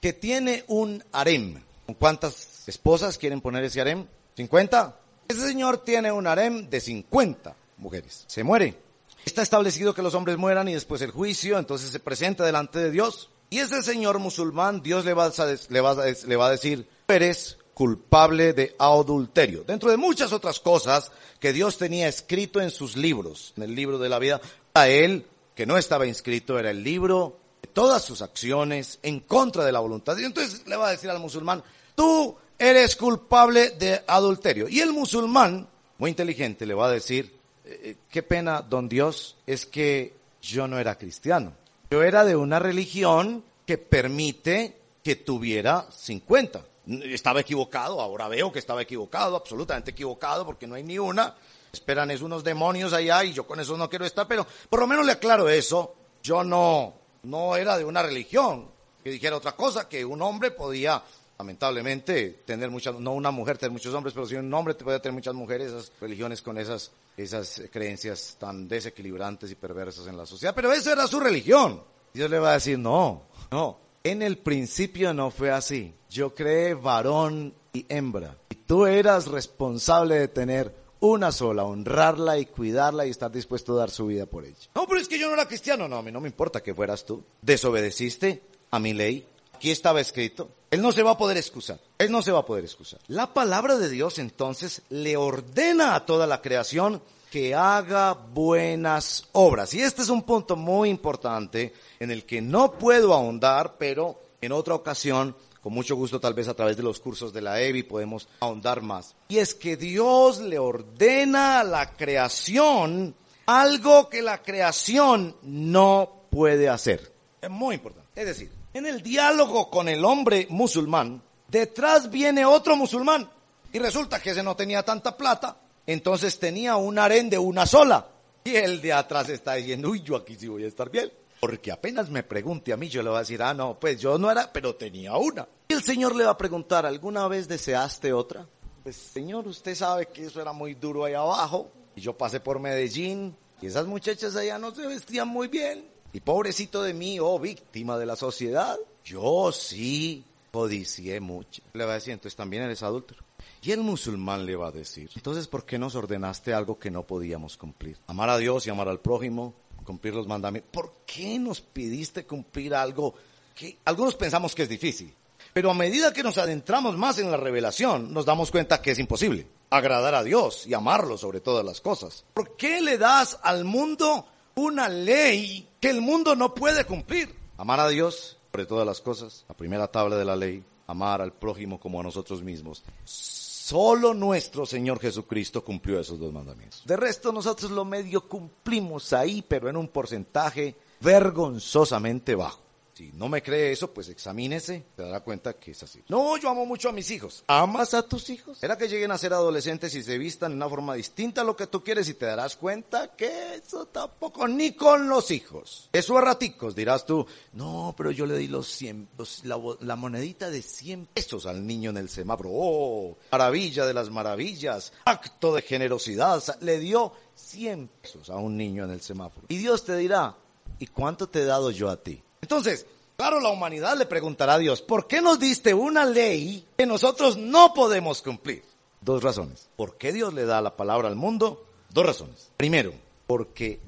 que 0.00 0.12
tiene 0.12 0.64
un 0.68 1.02
harem. 1.10 1.60
¿Cuántas 1.98 2.68
esposas 2.68 3.18
quieren 3.18 3.40
poner 3.40 3.64
ese 3.64 3.80
harem? 3.80 4.06
¿50? 4.36 4.94
Ese 5.26 5.40
señor 5.40 5.78
tiene 5.78 6.12
un 6.12 6.26
harem 6.26 6.68
de 6.70 6.80
50 6.80 7.56
mujeres. 7.78 8.24
Se 8.26 8.44
muere. 8.44 8.76
Está 9.24 9.42
establecido 9.42 9.94
que 9.94 10.02
los 10.02 10.14
hombres 10.14 10.38
mueran 10.38 10.68
y 10.68 10.74
después 10.74 11.02
el 11.02 11.10
juicio, 11.10 11.58
entonces 11.58 11.90
se 11.90 12.00
presenta 12.00 12.44
delante 12.44 12.78
de 12.78 12.90
Dios. 12.90 13.30
Y 13.50 13.58
ese 13.58 13.82
señor 13.82 14.18
musulmán, 14.18 14.82
Dios 14.82 15.04
le 15.04 15.14
va 15.14 15.26
a, 15.26 15.32
le 15.68 16.36
va 16.36 16.46
a 16.46 16.50
decir, 16.50 16.88
eres 17.08 17.58
culpable 17.78 18.52
de 18.52 18.74
adulterio. 18.78 19.62
Dentro 19.64 19.90
de 19.90 19.96
muchas 19.96 20.32
otras 20.32 20.58
cosas 20.58 21.12
que 21.38 21.52
Dios 21.52 21.78
tenía 21.78 22.08
escrito 22.08 22.60
en 22.60 22.70
sus 22.70 22.96
libros, 22.96 23.54
en 23.56 23.62
el 23.62 23.74
libro 23.74 23.98
de 23.98 24.08
la 24.08 24.18
vida, 24.18 24.40
a 24.74 24.88
él, 24.88 25.24
que 25.54 25.64
no 25.64 25.78
estaba 25.78 26.04
inscrito, 26.04 26.58
era 26.58 26.70
el 26.70 26.82
libro 26.82 27.38
de 27.62 27.68
todas 27.68 28.02
sus 28.02 28.20
acciones 28.20 28.98
en 29.02 29.20
contra 29.20 29.64
de 29.64 29.72
la 29.72 29.78
voluntad. 29.78 30.18
Y 30.18 30.24
entonces 30.24 30.66
le 30.66 30.76
va 30.76 30.88
a 30.88 30.90
decir 30.90 31.08
al 31.08 31.20
musulmán, 31.20 31.62
tú 31.94 32.36
eres 32.58 32.96
culpable 32.96 33.70
de 33.70 34.02
adulterio. 34.08 34.68
Y 34.68 34.80
el 34.80 34.92
musulmán, 34.92 35.68
muy 35.98 36.10
inteligente, 36.10 36.66
le 36.66 36.74
va 36.74 36.88
a 36.88 36.92
decir, 36.92 37.37
eh, 37.68 37.96
qué 38.10 38.22
pena, 38.22 38.62
don 38.62 38.88
Dios, 38.88 39.36
es 39.46 39.66
que 39.66 40.14
yo 40.40 40.66
no 40.66 40.78
era 40.78 40.96
cristiano. 40.96 41.52
Yo 41.90 42.02
era 42.02 42.24
de 42.24 42.36
una 42.36 42.58
religión 42.58 43.44
que 43.66 43.78
permite 43.78 44.76
que 45.02 45.16
tuviera 45.16 45.86
50. 45.90 46.64
Estaba 47.04 47.40
equivocado, 47.40 48.00
ahora 48.00 48.28
veo 48.28 48.50
que 48.50 48.58
estaba 48.58 48.82
equivocado, 48.82 49.36
absolutamente 49.36 49.90
equivocado, 49.90 50.46
porque 50.46 50.66
no 50.66 50.74
hay 50.74 50.82
ni 50.82 50.98
una. 50.98 51.34
Esperan 51.72 52.10
es 52.10 52.22
unos 52.22 52.42
demonios 52.42 52.92
allá 52.92 53.24
y 53.24 53.32
yo 53.32 53.46
con 53.46 53.60
eso 53.60 53.76
no 53.76 53.90
quiero 53.90 54.06
estar, 54.06 54.26
pero 54.26 54.46
por 54.70 54.80
lo 54.80 54.86
menos 54.86 55.04
le 55.04 55.12
aclaro 55.12 55.48
eso. 55.48 55.94
Yo 56.22 56.42
no, 56.42 56.94
no 57.24 57.56
era 57.56 57.76
de 57.76 57.84
una 57.84 58.02
religión 58.02 58.68
que 59.04 59.10
dijera 59.10 59.36
otra 59.36 59.52
cosa, 59.52 59.88
que 59.88 60.04
un 60.04 60.22
hombre 60.22 60.50
podía 60.50 61.02
lamentablemente 61.38 62.42
tener 62.44 62.70
muchas, 62.70 62.98
no 62.98 63.12
una 63.12 63.30
mujer 63.30 63.58
tener 63.58 63.70
muchos 63.70 63.94
hombres, 63.94 64.12
pero 64.12 64.26
si 64.26 64.34
un 64.34 64.52
hombre 64.52 64.74
te 64.74 64.84
puede 64.84 64.98
tener 64.98 65.14
muchas 65.14 65.34
mujeres, 65.34 65.68
esas 65.68 65.92
religiones 66.00 66.42
con 66.42 66.58
esas, 66.58 66.90
esas 67.18 67.62
creencias 67.70 68.36
tan 68.38 68.68
desequilibrantes 68.68 69.50
y 69.50 69.54
perversas 69.54 70.06
en 70.06 70.16
la 70.16 70.26
sociedad. 70.26 70.54
Pero 70.54 70.72
eso 70.72 70.92
era 70.92 71.06
su 71.06 71.20
religión. 71.20 71.82
Dios 72.14 72.30
le 72.30 72.38
va 72.38 72.50
a 72.50 72.54
decir, 72.54 72.78
no, 72.78 73.28
no, 73.50 73.78
en 74.02 74.22
el 74.22 74.38
principio 74.38 75.12
no 75.12 75.30
fue 75.30 75.50
así. 75.50 75.94
Yo 76.08 76.34
creé 76.34 76.74
varón 76.74 77.54
y 77.72 77.84
hembra. 77.88 78.38
Y 78.48 78.54
tú 78.54 78.86
eras 78.86 79.26
responsable 79.26 80.18
de 80.18 80.28
tener 80.28 80.74
una 81.00 81.30
sola, 81.30 81.64
honrarla 81.64 82.38
y 82.38 82.46
cuidarla 82.46 83.06
y 83.06 83.10
estar 83.10 83.30
dispuesto 83.30 83.74
a 83.74 83.80
dar 83.80 83.90
su 83.90 84.06
vida 84.06 84.26
por 84.26 84.44
ella. 84.44 84.68
No, 84.74 84.86
pero 84.86 85.00
es 85.00 85.08
que 85.08 85.18
yo 85.18 85.28
no 85.28 85.34
era 85.34 85.46
cristiano. 85.46 85.88
No, 85.88 85.96
a 85.96 86.02
mí 86.02 86.10
no 86.10 86.20
me 86.20 86.28
importa 86.28 86.62
que 86.62 86.74
fueras 86.74 87.04
tú. 87.04 87.22
Desobedeciste 87.42 88.42
a 88.70 88.78
mi 88.78 88.94
ley. 88.94 89.26
Aquí 89.54 89.70
estaba 89.70 90.00
escrito. 90.00 90.48
Él 90.70 90.82
no 90.82 90.92
se 90.92 91.02
va 91.02 91.12
a 91.12 91.18
poder 91.18 91.36
excusar. 91.36 91.80
Él 91.98 92.12
no 92.12 92.22
se 92.22 92.32
va 92.32 92.40
a 92.40 92.46
poder 92.46 92.64
excusar. 92.64 93.00
La 93.08 93.32
palabra 93.32 93.76
de 93.76 93.88
Dios 93.88 94.18
entonces 94.18 94.82
le 94.90 95.16
ordena 95.16 95.94
a 95.94 96.04
toda 96.04 96.26
la 96.26 96.42
creación 96.42 97.02
que 97.30 97.54
haga 97.54 98.12
buenas 98.12 99.28
obras. 99.32 99.72
Y 99.74 99.80
este 99.80 100.02
es 100.02 100.08
un 100.08 100.22
punto 100.22 100.56
muy 100.56 100.88
importante 100.90 101.72
en 102.00 102.10
el 102.10 102.24
que 102.24 102.40
no 102.40 102.72
puedo 102.72 103.14
ahondar, 103.14 103.76
pero 103.78 104.20
en 104.40 104.52
otra 104.52 104.74
ocasión, 104.74 105.34
con 105.62 105.72
mucho 105.72 105.96
gusto 105.96 106.20
tal 106.20 106.34
vez 106.34 106.48
a 106.48 106.54
través 106.54 106.76
de 106.76 106.82
los 106.82 107.00
cursos 107.00 107.32
de 107.32 107.42
la 107.42 107.60
EBI 107.60 107.82
podemos 107.82 108.28
ahondar 108.40 108.82
más. 108.82 109.14
Y 109.28 109.38
es 109.38 109.54
que 109.54 109.76
Dios 109.76 110.38
le 110.38 110.58
ordena 110.58 111.60
a 111.60 111.64
la 111.64 111.94
creación 111.96 113.14
algo 113.46 114.10
que 114.10 114.20
la 114.20 114.42
creación 114.42 115.34
no 115.42 116.24
puede 116.30 116.68
hacer. 116.68 117.12
Es 117.40 117.50
muy 117.50 117.76
importante. 117.76 118.08
Es 118.14 118.26
decir, 118.26 118.57
en 118.78 118.86
el 118.86 119.02
diálogo 119.02 119.70
con 119.70 119.88
el 119.88 120.04
hombre 120.04 120.46
musulmán, 120.50 121.22
detrás 121.48 122.10
viene 122.10 122.44
otro 122.44 122.76
musulmán. 122.76 123.30
Y 123.72 123.78
resulta 123.78 124.20
que 124.20 124.30
ese 124.30 124.42
no 124.42 124.56
tenía 124.56 124.82
tanta 124.82 125.16
plata, 125.16 125.58
entonces 125.86 126.38
tenía 126.38 126.76
un 126.76 126.98
harén 126.98 127.28
de 127.28 127.38
una 127.38 127.66
sola. 127.66 128.08
Y 128.44 128.56
el 128.56 128.80
de 128.80 128.92
atrás 128.92 129.28
está 129.28 129.54
diciendo, 129.54 129.90
uy, 129.90 130.02
yo 130.02 130.16
aquí 130.16 130.36
sí 130.36 130.48
voy 130.48 130.64
a 130.64 130.68
estar 130.68 130.90
bien. 130.90 131.12
Porque 131.40 131.70
apenas 131.70 132.08
me 132.10 132.22
pregunte 132.22 132.72
a 132.72 132.76
mí, 132.76 132.88
yo 132.88 133.02
le 133.02 133.10
voy 133.10 133.16
a 133.16 133.20
decir, 133.20 133.42
ah, 133.42 133.54
no, 133.54 133.78
pues 133.78 134.00
yo 134.00 134.18
no 134.18 134.30
era, 134.30 134.50
pero 134.52 134.74
tenía 134.74 135.16
una. 135.16 135.46
Y 135.68 135.74
el 135.74 135.82
Señor 135.82 136.16
le 136.16 136.24
va 136.24 136.30
a 136.30 136.38
preguntar, 136.38 136.86
¿alguna 136.86 137.28
vez 137.28 137.46
deseaste 137.46 138.12
otra? 138.12 138.46
Pues 138.82 138.96
Señor, 138.96 139.46
usted 139.46 139.74
sabe 139.74 140.06
que 140.06 140.26
eso 140.26 140.40
era 140.40 140.52
muy 140.52 140.74
duro 140.74 141.04
ahí 141.04 141.14
abajo. 141.14 141.70
Y 141.94 142.00
yo 142.00 142.16
pasé 142.16 142.40
por 142.40 142.58
Medellín 142.58 143.36
y 143.60 143.66
esas 143.66 143.86
muchachas 143.86 144.36
allá 144.36 144.58
no 144.58 144.74
se 144.74 144.86
vestían 144.86 145.28
muy 145.28 145.48
bien. 145.48 145.84
Y 146.12 146.20
pobrecito 146.20 146.82
de 146.82 146.94
mí, 146.94 147.18
oh 147.20 147.38
víctima 147.38 147.98
de 147.98 148.06
la 148.06 148.16
sociedad, 148.16 148.76
yo 149.04 149.52
sí 149.52 150.24
codicié 150.50 151.20
mucho. 151.20 151.62
Le 151.74 151.84
va 151.84 151.92
a 151.92 151.94
decir, 151.96 152.12
entonces 152.12 152.36
también 152.36 152.62
eres 152.62 152.82
adúltero. 152.82 153.22
Y 153.62 153.72
el 153.72 153.80
musulmán 153.80 154.46
le 154.46 154.56
va 154.56 154.68
a 154.68 154.72
decir, 154.72 155.10
entonces, 155.14 155.48
¿por 155.48 155.64
qué 155.64 155.78
nos 155.78 155.94
ordenaste 155.94 156.54
algo 156.54 156.78
que 156.78 156.90
no 156.90 157.02
podíamos 157.02 157.56
cumplir? 157.56 157.98
Amar 158.06 158.30
a 158.30 158.38
Dios 158.38 158.66
y 158.66 158.70
amar 158.70 158.88
al 158.88 159.00
prójimo, 159.00 159.54
cumplir 159.84 160.14
los 160.14 160.26
mandamientos. 160.26 160.70
¿Por 160.72 160.92
qué 161.06 161.38
nos 161.38 161.60
pidiste 161.60 162.24
cumplir 162.24 162.74
algo 162.74 163.14
que 163.54 163.78
algunos 163.84 164.14
pensamos 164.14 164.54
que 164.54 164.62
es 164.62 164.68
difícil? 164.68 165.14
Pero 165.52 165.70
a 165.70 165.74
medida 165.74 166.12
que 166.12 166.22
nos 166.22 166.38
adentramos 166.38 166.96
más 166.96 167.18
en 167.18 167.30
la 167.30 167.36
revelación, 167.36 168.12
nos 168.12 168.24
damos 168.24 168.50
cuenta 168.50 168.80
que 168.80 168.92
es 168.92 168.98
imposible 168.98 169.46
agradar 169.70 170.14
a 170.14 170.22
Dios 170.22 170.66
y 170.66 170.74
amarlo 170.74 171.18
sobre 171.18 171.40
todas 171.40 171.64
las 171.64 171.80
cosas. 171.80 172.24
¿Por 172.34 172.56
qué 172.56 172.80
le 172.80 172.98
das 172.98 173.38
al 173.42 173.64
mundo 173.64 174.26
una 174.58 174.88
ley 174.88 175.68
que 175.80 175.90
el 175.90 176.00
mundo 176.00 176.34
no 176.36 176.54
puede 176.54 176.84
cumplir? 176.84 177.34
Amar 177.56 177.80
a 177.80 177.88
Dios 177.88 178.38
sobre 178.50 178.66
todas 178.66 178.86
las 178.86 179.00
cosas, 179.00 179.44
la 179.48 179.56
primera 179.56 179.88
tabla 179.88 180.16
de 180.16 180.24
la 180.24 180.36
ley, 180.36 180.64
amar 180.86 181.22
al 181.22 181.32
prójimo 181.32 181.78
como 181.78 182.00
a 182.00 182.02
nosotros 182.02 182.42
mismos. 182.42 182.82
Solo 183.04 184.14
nuestro 184.14 184.64
Señor 184.64 184.98
Jesucristo 184.98 185.62
cumplió 185.62 186.00
esos 186.00 186.18
dos 186.18 186.32
mandamientos. 186.32 186.82
De 186.86 186.96
resto 186.96 187.32
nosotros 187.32 187.70
lo 187.70 187.84
medio 187.84 188.28
cumplimos 188.28 189.12
ahí, 189.12 189.44
pero 189.46 189.68
en 189.68 189.76
un 189.76 189.88
porcentaje 189.88 190.76
vergonzosamente 191.00 192.34
bajo. 192.34 192.67
Si 192.98 193.12
no 193.12 193.28
me 193.28 193.44
cree 193.44 193.70
eso, 193.70 193.94
pues 193.94 194.08
examínese, 194.08 194.86
te 194.96 195.04
dará 195.04 195.20
cuenta 195.20 195.52
que 195.52 195.70
es 195.70 195.80
así. 195.84 196.02
No, 196.08 196.36
yo 196.36 196.48
amo 196.48 196.66
mucho 196.66 196.88
a 196.88 196.92
mis 196.92 197.08
hijos. 197.12 197.44
¿Amas 197.46 197.94
a 197.94 198.02
tus 198.02 198.28
hijos? 198.28 198.60
Era 198.60 198.76
que 198.76 198.88
lleguen 198.88 199.12
a 199.12 199.18
ser 199.18 199.32
adolescentes 199.32 199.94
y 199.94 200.02
se 200.02 200.18
vistan 200.18 200.50
de 200.50 200.56
una 200.56 200.68
forma 200.68 200.96
distinta 200.96 201.42
a 201.42 201.44
lo 201.44 201.54
que 201.54 201.68
tú 201.68 201.84
quieres 201.84 202.08
y 202.08 202.14
te 202.14 202.26
darás 202.26 202.56
cuenta 202.56 203.14
que 203.14 203.54
eso 203.54 203.86
tampoco, 203.86 204.48
ni 204.48 204.72
con 204.72 205.08
los 205.08 205.30
hijos. 205.30 205.88
Eso 205.92 206.18
a 206.18 206.22
raticos, 206.22 206.74
dirás 206.74 207.06
tú, 207.06 207.24
no, 207.52 207.94
pero 207.96 208.10
yo 208.10 208.26
le 208.26 208.36
di 208.36 208.48
los 208.48 208.66
100, 208.66 209.10
la, 209.44 209.60
la, 209.78 209.94
monedita 209.94 210.50
de 210.50 210.60
100 210.60 211.06
pesos 211.14 211.46
al 211.46 211.64
niño 211.64 211.90
en 211.90 211.98
el 211.98 212.08
semáforo. 212.08 212.50
Oh, 212.52 213.16
maravilla 213.30 213.86
de 213.86 213.94
las 213.94 214.10
maravillas, 214.10 214.92
acto 215.04 215.54
de 215.54 215.62
generosidad, 215.62 216.42
le 216.62 216.80
dio 216.80 217.12
100 217.36 217.90
pesos 218.02 218.28
a 218.28 218.38
un 218.38 218.56
niño 218.56 218.82
en 218.82 218.90
el 218.90 219.02
semáforo. 219.02 219.46
Y 219.50 219.58
Dios 219.58 219.84
te 219.84 219.96
dirá, 219.96 220.34
¿y 220.80 220.88
cuánto 220.88 221.28
te 221.28 221.42
he 221.42 221.44
dado 221.44 221.70
yo 221.70 221.90
a 221.90 222.02
ti? 222.02 222.24
Entonces, 222.48 222.86
claro, 223.14 223.40
la 223.40 223.50
humanidad 223.50 223.98
le 223.98 224.06
preguntará 224.06 224.54
a 224.54 224.58
Dios, 224.58 224.80
¿por 224.80 225.06
qué 225.06 225.20
nos 225.20 225.38
diste 225.38 225.74
una 225.74 226.06
ley 226.06 226.66
que 226.78 226.86
nosotros 226.86 227.36
no 227.36 227.74
podemos 227.74 228.22
cumplir? 228.22 228.64
Dos 229.02 229.22
razones. 229.22 229.68
¿Por 229.76 229.98
qué 229.98 230.14
Dios 230.14 230.32
le 230.32 230.46
da 230.46 230.62
la 230.62 230.74
palabra 230.74 231.08
al 231.08 231.14
mundo? 231.14 231.66
Dos 231.90 232.06
razones. 232.06 232.50
Primero, 232.56 232.94
porque 233.26 233.80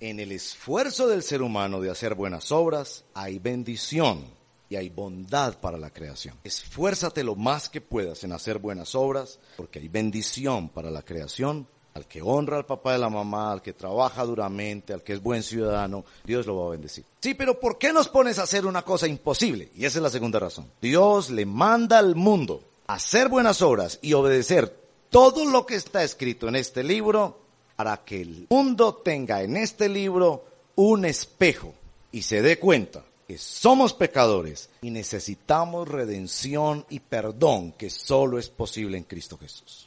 en 0.00 0.18
el 0.18 0.32
esfuerzo 0.32 1.08
del 1.08 1.22
ser 1.22 1.42
humano 1.42 1.78
de 1.82 1.90
hacer 1.90 2.14
buenas 2.14 2.50
obras 2.52 3.04
hay 3.12 3.38
bendición 3.38 4.24
y 4.70 4.76
hay 4.76 4.88
bondad 4.88 5.60
para 5.60 5.76
la 5.76 5.90
creación. 5.90 6.36
Esfuérzate 6.42 7.22
lo 7.22 7.34
más 7.34 7.68
que 7.68 7.82
puedas 7.82 8.24
en 8.24 8.32
hacer 8.32 8.60
buenas 8.60 8.94
obras 8.94 9.38
porque 9.58 9.78
hay 9.78 9.88
bendición 9.88 10.70
para 10.70 10.90
la 10.90 11.02
creación 11.02 11.68
al 11.96 12.06
que 12.06 12.20
honra 12.22 12.58
al 12.58 12.66
papá 12.66 12.96
y 12.96 13.00
la 13.00 13.08
mamá, 13.08 13.52
al 13.52 13.62
que 13.62 13.72
trabaja 13.72 14.24
duramente, 14.24 14.92
al 14.92 15.02
que 15.02 15.14
es 15.14 15.22
buen 15.22 15.42
ciudadano, 15.42 16.04
Dios 16.24 16.46
lo 16.46 16.56
va 16.56 16.66
a 16.66 16.70
bendecir. 16.70 17.04
Sí, 17.20 17.34
pero 17.34 17.58
¿por 17.58 17.78
qué 17.78 17.92
nos 17.92 18.08
pones 18.08 18.38
a 18.38 18.42
hacer 18.42 18.66
una 18.66 18.82
cosa 18.82 19.08
imposible? 19.08 19.70
Y 19.74 19.86
esa 19.86 19.98
es 19.98 20.02
la 20.02 20.10
segunda 20.10 20.38
razón. 20.38 20.70
Dios 20.80 21.30
le 21.30 21.46
manda 21.46 21.98
al 21.98 22.14
mundo 22.14 22.62
hacer 22.86 23.28
buenas 23.28 23.62
obras 23.62 23.98
y 24.02 24.12
obedecer 24.12 24.76
todo 25.10 25.44
lo 25.46 25.64
que 25.64 25.76
está 25.76 26.04
escrito 26.04 26.48
en 26.48 26.56
este 26.56 26.84
libro 26.84 27.40
para 27.76 28.04
que 28.04 28.20
el 28.20 28.46
mundo 28.50 28.94
tenga 28.94 29.42
en 29.42 29.56
este 29.56 29.88
libro 29.88 30.44
un 30.76 31.04
espejo 31.04 31.72
y 32.12 32.22
se 32.22 32.42
dé 32.42 32.58
cuenta 32.58 33.04
que 33.26 33.38
somos 33.38 33.92
pecadores 33.92 34.68
y 34.82 34.90
necesitamos 34.90 35.88
redención 35.88 36.84
y 36.90 37.00
perdón 37.00 37.72
que 37.72 37.90
solo 37.90 38.38
es 38.38 38.48
posible 38.48 38.98
en 38.98 39.04
Cristo 39.04 39.36
Jesús. 39.36 39.85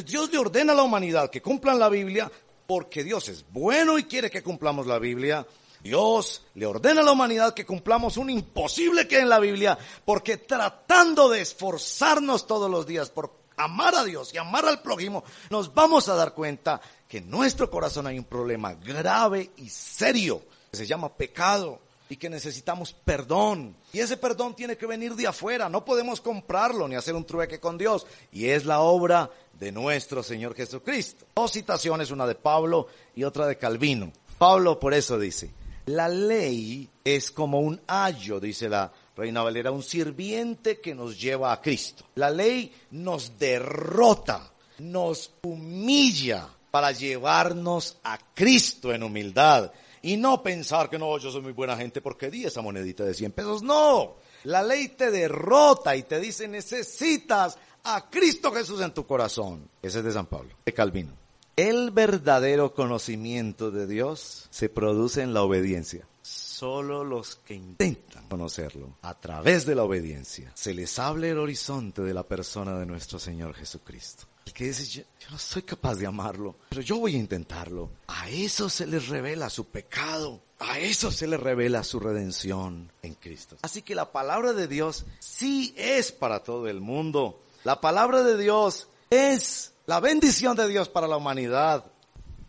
Dios 0.00 0.32
le 0.32 0.38
ordena 0.38 0.72
a 0.72 0.76
la 0.76 0.82
humanidad 0.84 1.28
que 1.28 1.42
cumplan 1.42 1.78
la 1.78 1.90
Biblia 1.90 2.32
porque 2.66 3.04
Dios 3.04 3.28
es 3.28 3.44
bueno 3.50 3.98
y 3.98 4.04
quiere 4.04 4.30
que 4.30 4.42
cumplamos 4.42 4.86
la 4.86 4.98
Biblia. 4.98 5.46
Dios 5.82 6.46
le 6.54 6.64
ordena 6.64 7.02
a 7.02 7.04
la 7.04 7.12
humanidad 7.12 7.52
que 7.52 7.66
cumplamos 7.66 8.16
un 8.16 8.30
imposible 8.30 9.06
que 9.06 9.18
en 9.18 9.28
la 9.28 9.38
Biblia 9.38 9.76
porque 10.06 10.38
tratando 10.38 11.28
de 11.28 11.42
esforzarnos 11.42 12.46
todos 12.46 12.70
los 12.70 12.86
días 12.86 13.10
por 13.10 13.34
amar 13.58 13.94
a 13.94 14.04
Dios 14.04 14.32
y 14.32 14.38
amar 14.38 14.64
al 14.64 14.80
prójimo, 14.80 15.24
nos 15.50 15.74
vamos 15.74 16.08
a 16.08 16.14
dar 16.14 16.32
cuenta 16.32 16.80
que 17.06 17.18
en 17.18 17.30
nuestro 17.30 17.70
corazón 17.70 18.06
hay 18.06 18.18
un 18.18 18.24
problema 18.24 18.72
grave 18.72 19.50
y 19.58 19.68
serio 19.68 20.42
que 20.70 20.78
se 20.78 20.86
llama 20.86 21.14
pecado 21.14 21.80
y 22.12 22.16
que 22.18 22.28
necesitamos 22.28 22.92
perdón. 22.92 23.74
Y 23.90 24.00
ese 24.00 24.18
perdón 24.18 24.54
tiene 24.54 24.76
que 24.76 24.86
venir 24.86 25.14
de 25.14 25.26
afuera, 25.26 25.70
no 25.70 25.82
podemos 25.82 26.20
comprarlo 26.20 26.86
ni 26.86 26.94
hacer 26.94 27.14
un 27.14 27.24
trueque 27.24 27.58
con 27.58 27.78
Dios. 27.78 28.06
Y 28.30 28.48
es 28.48 28.66
la 28.66 28.80
obra 28.80 29.30
de 29.58 29.72
nuestro 29.72 30.22
Señor 30.22 30.54
Jesucristo. 30.54 31.24
Dos 31.34 31.52
citaciones, 31.52 32.10
una 32.10 32.26
de 32.26 32.34
Pablo 32.34 32.86
y 33.16 33.24
otra 33.24 33.46
de 33.46 33.56
Calvino. 33.56 34.12
Pablo 34.36 34.78
por 34.78 34.92
eso 34.92 35.18
dice, 35.18 35.52
la 35.86 36.06
ley 36.10 36.86
es 37.02 37.30
como 37.30 37.60
un 37.60 37.80
ayo, 37.86 38.38
dice 38.40 38.68
la 38.68 38.92
Reina 39.16 39.42
Valera, 39.42 39.70
un 39.70 39.82
sirviente 39.82 40.82
que 40.82 40.94
nos 40.94 41.18
lleva 41.18 41.50
a 41.50 41.62
Cristo. 41.62 42.04
La 42.16 42.28
ley 42.28 42.74
nos 42.90 43.38
derrota, 43.38 44.52
nos 44.80 45.32
humilla 45.44 46.46
para 46.70 46.92
llevarnos 46.92 47.96
a 48.04 48.18
Cristo 48.34 48.92
en 48.92 49.02
humildad 49.02 49.72
y 50.02 50.16
no 50.16 50.42
pensar 50.42 50.90
que 50.90 50.98
no, 50.98 51.16
yo 51.18 51.30
soy 51.30 51.40
muy 51.40 51.52
buena 51.52 51.76
gente 51.76 52.00
porque 52.00 52.30
di 52.30 52.44
esa 52.44 52.60
monedita 52.60 53.04
de 53.04 53.14
100 53.14 53.32
pesos. 53.32 53.62
No, 53.62 54.16
la 54.44 54.62
ley 54.62 54.88
te 54.88 55.10
derrota 55.10 55.94
y 55.96 56.02
te 56.02 56.20
dice 56.20 56.48
necesitas 56.48 57.56
a 57.84 58.10
Cristo 58.10 58.52
Jesús 58.52 58.80
en 58.80 58.92
tu 58.92 59.06
corazón. 59.06 59.68
Ese 59.80 59.98
es 59.98 60.04
de 60.04 60.12
San 60.12 60.26
Pablo, 60.26 60.54
de 60.64 60.74
Calvino. 60.74 61.12
El 61.54 61.90
verdadero 61.90 62.74
conocimiento 62.74 63.70
de 63.70 63.86
Dios 63.86 64.48
se 64.50 64.68
produce 64.68 65.22
en 65.22 65.34
la 65.34 65.42
obediencia. 65.42 66.06
Solo 66.22 67.04
los 67.04 67.36
que 67.36 67.54
intentan 67.54 68.28
conocerlo 68.28 68.96
a 69.02 69.18
través 69.18 69.66
de 69.66 69.74
la 69.74 69.82
obediencia 69.82 70.52
se 70.54 70.72
les 70.72 70.98
abre 70.98 71.30
el 71.30 71.38
horizonte 71.38 72.02
de 72.02 72.14
la 72.14 72.22
persona 72.22 72.78
de 72.78 72.86
nuestro 72.86 73.18
Señor 73.18 73.54
Jesucristo. 73.54 74.26
El 74.46 74.52
que 74.52 74.64
dice, 74.64 74.84
yo, 74.84 75.02
no 75.30 75.38
soy 75.38 75.62
capaz 75.62 75.94
de 75.96 76.06
amarlo, 76.06 76.56
pero 76.68 76.82
yo 76.82 76.98
voy 76.98 77.14
a 77.14 77.18
intentarlo. 77.18 77.90
A 78.08 78.28
eso 78.28 78.68
se 78.68 78.86
les 78.86 79.08
revela 79.08 79.48
su 79.50 79.66
pecado. 79.66 80.42
A 80.58 80.78
eso 80.78 81.10
se 81.10 81.26
les 81.26 81.40
revela 81.40 81.82
su 81.82 81.98
redención 81.98 82.92
en 83.02 83.14
Cristo. 83.14 83.56
Así 83.62 83.82
que 83.82 83.94
la 83.94 84.12
palabra 84.12 84.52
de 84.52 84.68
Dios 84.68 85.06
sí 85.18 85.74
es 85.76 86.12
para 86.12 86.42
todo 86.42 86.68
el 86.68 86.80
mundo. 86.80 87.42
La 87.64 87.80
palabra 87.80 88.22
de 88.22 88.36
Dios 88.36 88.88
es 89.10 89.72
la 89.86 90.00
bendición 90.00 90.56
de 90.56 90.68
Dios 90.68 90.88
para 90.88 91.08
la 91.08 91.16
humanidad 91.16 91.84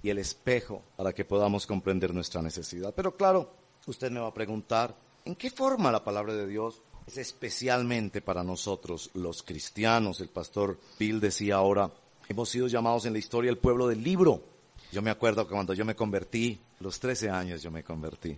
y 0.04 0.10
el 0.10 0.20
espejo 0.20 0.84
para 0.96 1.14
que 1.14 1.26
podamos 1.26 1.66
comprender 1.66 2.14
nuestra 2.14 2.42
necesidad. 2.42 2.94
Pero 2.96 3.16
claro, 3.16 3.52
usted 3.88 4.12
me 4.12 4.20
va 4.20 4.28
a 4.28 4.34
preguntar, 4.34 4.96
¿en 5.26 5.36
qué 5.36 5.50
forma 5.50 5.92
la 5.92 6.04
palabra 6.04 6.34
de 6.34 6.48
Dios 6.48 6.82
es 7.08 7.18
especialmente 7.18 8.22
para 8.22 8.44
nosotros 8.44 9.10
los 9.14 9.44
cristianos. 9.44 10.20
El 10.22 10.30
pastor 10.30 10.80
Bill 11.00 11.20
decía 11.20 11.56
ahora, 11.56 11.92
hemos 12.28 12.50
sido 12.50 12.68
llamados 12.68 13.06
en 13.06 13.14
la 13.14 13.20
historia 13.20 13.52
el 13.52 13.58
pueblo 13.58 13.88
del 13.88 14.04
libro. 14.04 14.44
Yo 14.92 15.02
me 15.02 15.10
acuerdo 15.10 15.48
que 15.48 15.54
cuando 15.54 15.74
yo 15.74 15.86
me 15.86 15.96
convertí, 15.96 16.62
a 16.80 16.84
los 16.84 17.00
13 17.00 17.30
años 17.30 17.64
yo 17.64 17.72
me 17.72 17.84
convertí. 17.84 18.38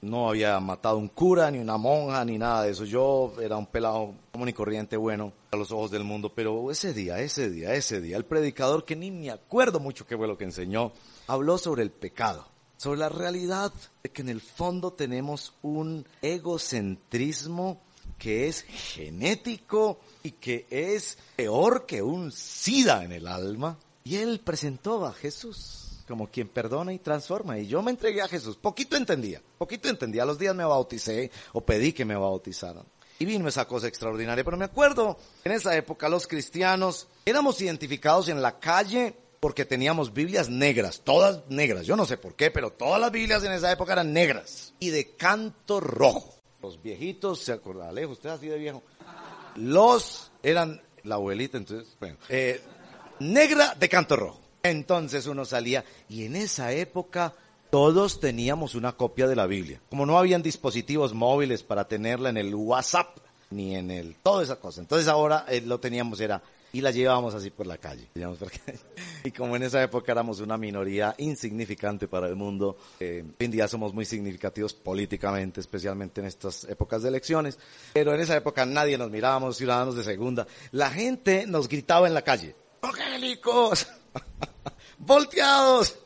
No 0.00 0.30
había 0.30 0.58
matado 0.58 0.96
un 0.96 1.08
cura, 1.08 1.50
ni 1.50 1.58
una 1.58 1.76
monja, 1.76 2.24
ni 2.24 2.38
nada 2.38 2.62
de 2.62 2.70
eso. 2.70 2.86
Yo 2.86 3.34
era 3.42 3.58
un 3.58 3.66
pelado 3.66 4.14
común 4.30 4.48
y 4.48 4.54
corriente 4.54 4.96
bueno 4.96 5.34
a 5.50 5.56
los 5.56 5.70
ojos 5.70 5.90
del 5.90 6.02
mundo. 6.02 6.32
Pero 6.34 6.70
ese 6.70 6.94
día, 6.94 7.20
ese 7.20 7.50
día, 7.50 7.74
ese 7.74 8.00
día, 8.00 8.16
el 8.16 8.24
predicador, 8.24 8.86
que 8.86 8.96
ni 8.96 9.10
me 9.10 9.30
acuerdo 9.30 9.80
mucho 9.80 10.06
qué 10.06 10.16
fue 10.16 10.26
lo 10.26 10.38
que 10.38 10.44
enseñó, 10.44 10.92
habló 11.26 11.58
sobre 11.58 11.82
el 11.82 11.90
pecado 11.90 12.52
sobre 12.82 12.98
la 12.98 13.08
realidad 13.08 13.72
de 14.02 14.10
que 14.10 14.22
en 14.22 14.28
el 14.28 14.40
fondo 14.40 14.92
tenemos 14.92 15.54
un 15.62 16.04
egocentrismo 16.20 17.80
que 18.22 18.46
es 18.46 18.62
genético 18.62 19.98
y 20.22 20.30
que 20.30 20.64
es 20.70 21.18
peor 21.34 21.86
que 21.86 22.02
un 22.02 22.30
SIDA 22.30 23.02
en 23.02 23.10
el 23.10 23.26
alma. 23.26 23.76
Y 24.04 24.18
él 24.18 24.40
presentó 24.44 25.04
a 25.04 25.12
Jesús 25.12 26.04
como 26.06 26.28
quien 26.28 26.46
perdona 26.46 26.92
y 26.92 27.00
transforma. 27.00 27.58
Y 27.58 27.66
yo 27.66 27.82
me 27.82 27.90
entregué 27.90 28.22
a 28.22 28.28
Jesús. 28.28 28.56
Poquito 28.56 28.96
entendía, 28.96 29.42
poquito 29.58 29.88
entendía. 29.88 30.24
Los 30.24 30.38
días 30.38 30.54
me 30.54 30.64
bauticé 30.64 31.32
o 31.52 31.62
pedí 31.62 31.92
que 31.92 32.04
me 32.04 32.14
bautizaran. 32.14 32.84
Y 33.18 33.24
vino 33.24 33.48
esa 33.48 33.66
cosa 33.66 33.88
extraordinaria. 33.88 34.44
Pero 34.44 34.56
me 34.56 34.66
acuerdo, 34.66 35.18
en 35.42 35.50
esa 35.50 35.76
época 35.76 36.08
los 36.08 36.28
cristianos 36.28 37.08
éramos 37.24 37.60
identificados 37.60 38.28
en 38.28 38.40
la 38.40 38.60
calle 38.60 39.16
porque 39.40 39.64
teníamos 39.64 40.14
Biblias 40.14 40.48
negras, 40.48 41.00
todas 41.02 41.40
negras. 41.48 41.86
Yo 41.86 41.96
no 41.96 42.06
sé 42.06 42.18
por 42.18 42.36
qué, 42.36 42.52
pero 42.52 42.70
todas 42.70 43.00
las 43.00 43.10
Biblias 43.10 43.42
en 43.42 43.50
esa 43.50 43.72
época 43.72 43.94
eran 43.94 44.12
negras 44.12 44.74
y 44.78 44.90
de 44.90 45.16
canto 45.16 45.80
rojo. 45.80 46.41
Los 46.62 46.80
viejitos, 46.80 47.40
se 47.40 47.52
acuerdan, 47.52 47.88
Alejo, 47.88 48.12
usted 48.12 48.30
así 48.30 48.46
de 48.46 48.56
viejo. 48.56 48.82
Los 49.56 50.30
eran 50.42 50.80
la 51.02 51.16
abuelita, 51.16 51.58
entonces, 51.58 51.94
bueno, 51.98 52.16
eh, 52.28 52.60
negra 53.18 53.74
de 53.74 53.88
canto 53.88 54.16
rojo. 54.16 54.40
Entonces 54.62 55.26
uno 55.26 55.44
salía 55.44 55.84
y 56.08 56.24
en 56.24 56.36
esa 56.36 56.72
época 56.72 57.34
todos 57.70 58.20
teníamos 58.20 58.76
una 58.76 58.92
copia 58.92 59.26
de 59.26 59.34
la 59.34 59.46
Biblia. 59.46 59.80
Como 59.90 60.06
no 60.06 60.18
habían 60.18 60.42
dispositivos 60.42 61.14
móviles 61.14 61.64
para 61.64 61.88
tenerla 61.88 62.28
en 62.28 62.36
el 62.36 62.54
WhatsApp 62.54 63.18
ni 63.50 63.74
en 63.74 63.90
el 63.90 64.14
toda 64.22 64.44
esa 64.44 64.56
cosa. 64.60 64.80
Entonces 64.80 65.08
ahora 65.08 65.44
eh, 65.48 65.62
lo 65.62 65.80
teníamos 65.80 66.20
era 66.20 66.42
y 66.72 66.80
la 66.80 66.90
llevábamos 66.90 67.34
así 67.34 67.50
por 67.50 67.66
la 67.66 67.78
calle. 67.78 68.08
Y 69.24 69.30
como 69.30 69.54
en 69.54 69.62
esa 69.62 69.80
época 69.80 70.10
éramos 70.10 70.40
una 70.40 70.58
minoría 70.58 71.14
insignificante 71.18 72.08
para 72.08 72.26
el 72.26 72.34
mundo, 72.34 72.76
eh, 72.98 73.22
hoy 73.24 73.46
en 73.46 73.50
día 73.52 73.68
somos 73.68 73.94
muy 73.94 74.04
significativos 74.04 74.74
políticamente, 74.74 75.60
especialmente 75.60 76.20
en 76.20 76.26
estas 76.26 76.64
épocas 76.64 77.02
de 77.02 77.08
elecciones, 77.08 77.56
pero 77.92 78.12
en 78.12 78.20
esa 78.20 78.36
época 78.36 78.66
nadie 78.66 78.98
nos 78.98 79.12
mirábamos, 79.12 79.56
ciudadanos 79.56 79.94
de 79.94 80.02
segunda. 80.02 80.46
La 80.72 80.90
gente 80.90 81.46
nos 81.46 81.68
gritaba 81.68 82.08
en 82.08 82.14
la 82.14 82.22
calle, 82.22 82.56
¡Angélicos! 82.82 83.86
¡Volteados! 84.98 85.96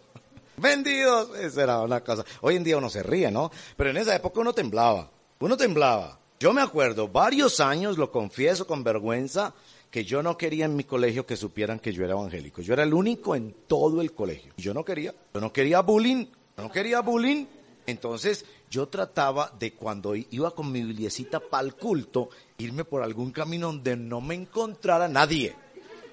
¡Vendidos! 0.58 1.34
Esa 1.38 1.62
era 1.62 1.80
una 1.80 2.02
cosa. 2.04 2.22
Hoy 2.42 2.56
en 2.56 2.64
día 2.64 2.76
uno 2.76 2.90
se 2.90 3.02
ríe, 3.02 3.30
¿no? 3.30 3.50
Pero 3.76 3.90
en 3.90 3.96
esa 3.96 4.14
época 4.14 4.40
uno 4.40 4.52
temblaba. 4.52 5.10
Uno 5.38 5.56
temblaba. 5.56 6.18
Yo 6.38 6.52
me 6.52 6.60
acuerdo, 6.60 7.08
varios 7.08 7.60
años, 7.60 7.96
lo 7.96 8.12
confieso 8.12 8.66
con 8.66 8.84
vergüenza, 8.84 9.54
que 9.90 10.04
yo 10.04 10.22
no 10.22 10.36
quería 10.36 10.64
en 10.64 10.76
mi 10.76 10.84
colegio 10.84 11.26
que 11.26 11.36
supieran 11.36 11.78
que 11.78 11.92
yo 11.92 12.04
era 12.04 12.12
evangélico. 12.12 12.62
Yo 12.62 12.74
era 12.74 12.82
el 12.82 12.94
único 12.94 13.34
en 13.34 13.54
todo 13.66 14.00
el 14.00 14.12
colegio. 14.12 14.52
Yo 14.56 14.74
no 14.74 14.84
quería, 14.84 15.14
yo 15.32 15.40
no 15.40 15.52
quería 15.52 15.80
bullying, 15.80 16.26
no 16.56 16.70
quería 16.70 17.00
bullying. 17.00 17.46
Entonces 17.86 18.44
yo 18.68 18.88
trataba 18.88 19.52
de 19.58 19.72
cuando 19.72 20.14
iba 20.14 20.50
con 20.50 20.72
mi 20.72 20.82
bibliecita 20.82 21.40
para 21.40 21.64
el 21.64 21.74
culto, 21.74 22.30
irme 22.58 22.84
por 22.84 23.02
algún 23.02 23.30
camino 23.30 23.68
donde 23.68 23.96
no 23.96 24.20
me 24.20 24.34
encontrara 24.34 25.08
nadie. 25.08 25.54